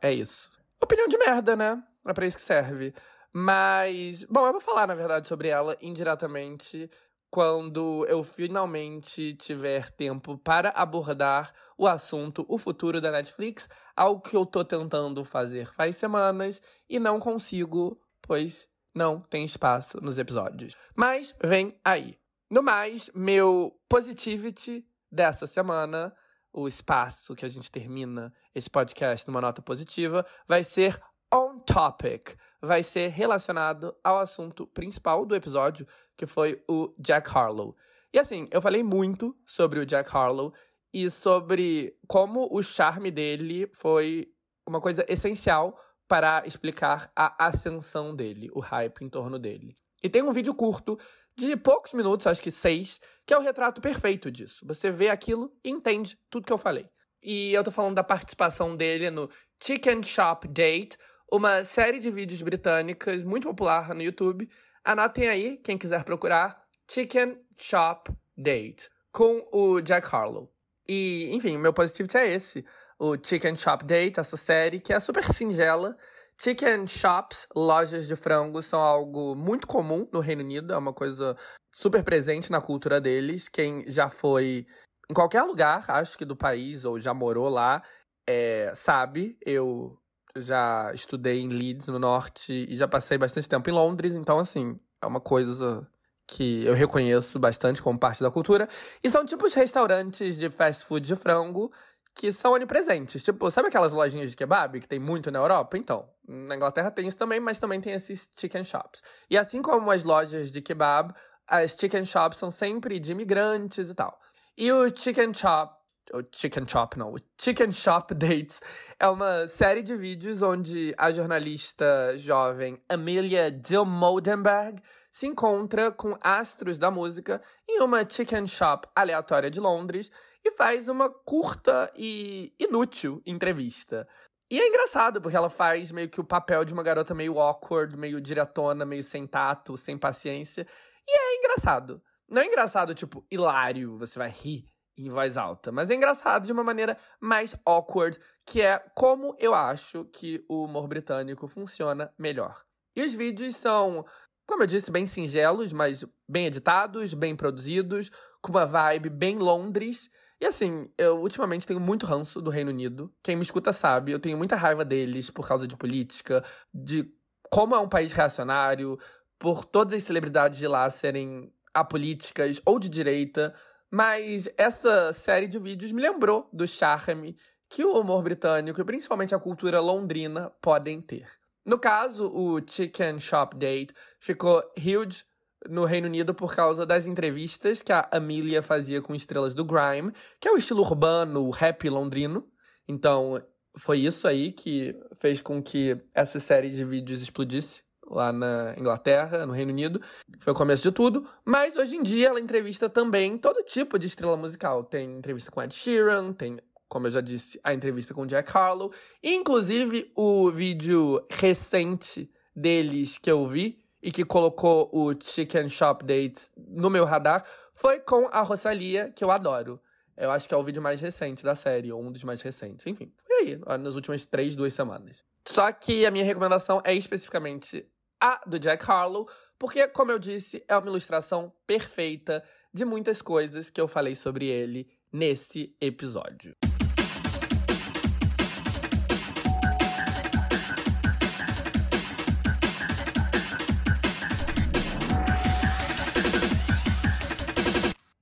[0.02, 0.50] É isso.
[0.82, 1.82] Opinião de merda, né?
[2.06, 2.94] É pra isso que serve.
[3.32, 4.24] Mas.
[4.24, 6.90] Bom, eu vou falar, na verdade, sobre ela indiretamente
[7.30, 14.36] quando eu finalmente tiver tempo para abordar o assunto, o futuro da Netflix, algo que
[14.36, 20.74] eu tô tentando fazer faz semanas e não consigo, pois não tem espaço nos episódios.
[20.94, 22.18] Mas vem aí.
[22.50, 26.14] No mais, meu positivity dessa semana,
[26.52, 31.00] o espaço que a gente termina esse podcast numa nota positiva, vai ser
[31.32, 32.36] on topic.
[32.60, 35.86] Vai ser relacionado ao assunto principal do episódio,
[36.16, 37.76] que foi o Jack Harlow.
[38.12, 40.52] E assim, eu falei muito sobre o Jack Harlow
[40.92, 44.28] e sobre como o charme dele foi
[44.66, 45.78] uma coisa essencial
[46.10, 49.76] para explicar a ascensão dele, o hype em torno dele.
[50.02, 50.98] E tem um vídeo curto
[51.36, 54.66] de poucos minutos, acho que seis, que é o retrato perfeito disso.
[54.66, 56.88] Você vê aquilo e entende tudo que eu falei.
[57.22, 59.30] E eu tô falando da participação dele no
[59.62, 60.98] Chicken Shop Date,
[61.30, 64.50] uma série de vídeos britânicas muito popular no YouTube.
[64.84, 66.60] Anotem aí, quem quiser procurar,
[66.90, 70.52] Chicken Shop Date, com o Jack Harlow.
[70.88, 72.66] E, enfim, meu positivity é esse.
[73.00, 75.96] O Chicken Shop Date, essa série, que é super singela.
[76.38, 81.34] Chicken shops, lojas de frango, são algo muito comum no Reino Unido, é uma coisa
[81.74, 83.48] super presente na cultura deles.
[83.48, 84.66] Quem já foi
[85.10, 87.82] em qualquer lugar, acho que do país, ou já morou lá,
[88.28, 89.38] é, sabe.
[89.40, 89.98] Eu
[90.36, 94.78] já estudei em Leeds, no norte, e já passei bastante tempo em Londres, então, assim,
[95.02, 95.88] é uma coisa
[96.28, 98.68] que eu reconheço bastante como parte da cultura.
[99.02, 101.72] E são tipos de restaurantes de fast food de frango
[102.14, 103.22] que são onipresentes.
[103.22, 105.78] Tipo, sabe aquelas lojinhas de kebab que tem muito na Europa?
[105.78, 109.02] Então, na Inglaterra tem isso também, mas também tem esses chicken shops.
[109.28, 111.14] E assim como as lojas de kebab,
[111.46, 114.18] as chicken shops são sempre de imigrantes e tal.
[114.56, 115.80] E o chicken shop
[116.12, 118.60] o Chicken Shop, não, o Chicken Shop Dates
[118.98, 126.78] é uma série de vídeos onde a jornalista jovem Amelia Dilmodenberg se encontra com astros
[126.78, 130.10] da música em uma chicken shop aleatória de Londres
[130.44, 134.08] e faz uma curta e inútil entrevista.
[134.50, 137.96] E é engraçado, porque ela faz meio que o papel de uma garota meio awkward,
[137.96, 140.66] meio diretona, meio sem tato, sem paciência.
[141.06, 142.02] E é engraçado.
[142.28, 146.52] Não é engraçado, tipo, hilário, você vai rir em voz alta, mas é engraçado de
[146.52, 152.62] uma maneira mais awkward, que é como eu acho que o humor britânico funciona melhor.
[152.94, 154.04] E os vídeos são,
[154.46, 158.10] como eu disse, bem singelos, mas bem editados, bem produzidos,
[158.42, 160.10] com uma vibe bem Londres.
[160.40, 163.12] E assim, eu ultimamente tenho muito ranço do Reino Unido.
[163.22, 166.42] Quem me escuta sabe, eu tenho muita raiva deles por causa de política,
[166.72, 167.12] de
[167.50, 168.98] como é um país reacionário,
[169.38, 173.54] por todas as celebridades de lá serem apolíticas ou de direita.
[173.90, 177.36] Mas essa série de vídeos me lembrou do charme
[177.68, 181.28] que o humor britânico e principalmente a cultura londrina podem ter.
[181.64, 185.24] No caso, o Chicken Shop Date ficou huge
[185.68, 190.12] no Reino Unido por causa das entrevistas que a Amelia fazia com estrelas do grime,
[190.40, 192.46] que é o estilo urbano, o rap londrino.
[192.88, 193.42] Então,
[193.76, 199.46] foi isso aí que fez com que essa série de vídeos explodisse lá na Inglaterra,
[199.46, 200.00] no Reino Unido.
[200.40, 201.26] Foi o começo de tudo.
[201.44, 204.82] Mas hoje em dia ela entrevista também todo tipo de estrela musical.
[204.82, 206.58] Tem entrevista com Ed Sheeran, tem,
[206.88, 208.92] como eu já disse, a entrevista com Jack Harlow.
[209.22, 216.50] Inclusive, o vídeo recente deles que eu vi e que colocou o Chicken Shop Dates
[216.56, 217.44] no meu radar
[217.74, 219.80] foi com a Rosalia, que eu adoro.
[220.16, 222.86] Eu acho que é o vídeo mais recente da série, ou um dos mais recentes.
[222.86, 225.24] Enfim, foi aí, nas últimas três, duas semanas.
[225.46, 227.86] Só que a minha recomendação é especificamente
[228.20, 229.26] a do Jack Harlow,
[229.58, 234.46] porque, como eu disse, é uma ilustração perfeita de muitas coisas que eu falei sobre
[234.46, 236.54] ele nesse episódio.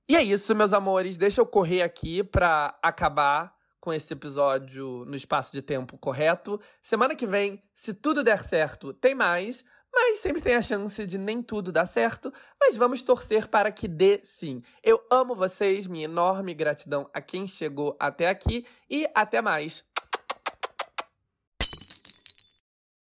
[0.09, 1.17] E é isso, meus amores.
[1.17, 6.59] Deixa eu correr aqui pra acabar com esse episódio no espaço de tempo correto.
[6.81, 9.63] Semana que vem, se tudo der certo, tem mais.
[9.93, 13.87] Mas sempre tem a chance de nem tudo dar certo, mas vamos torcer para que
[13.87, 14.63] dê sim.
[14.83, 19.83] Eu amo vocês, minha enorme gratidão a quem chegou até aqui e até mais.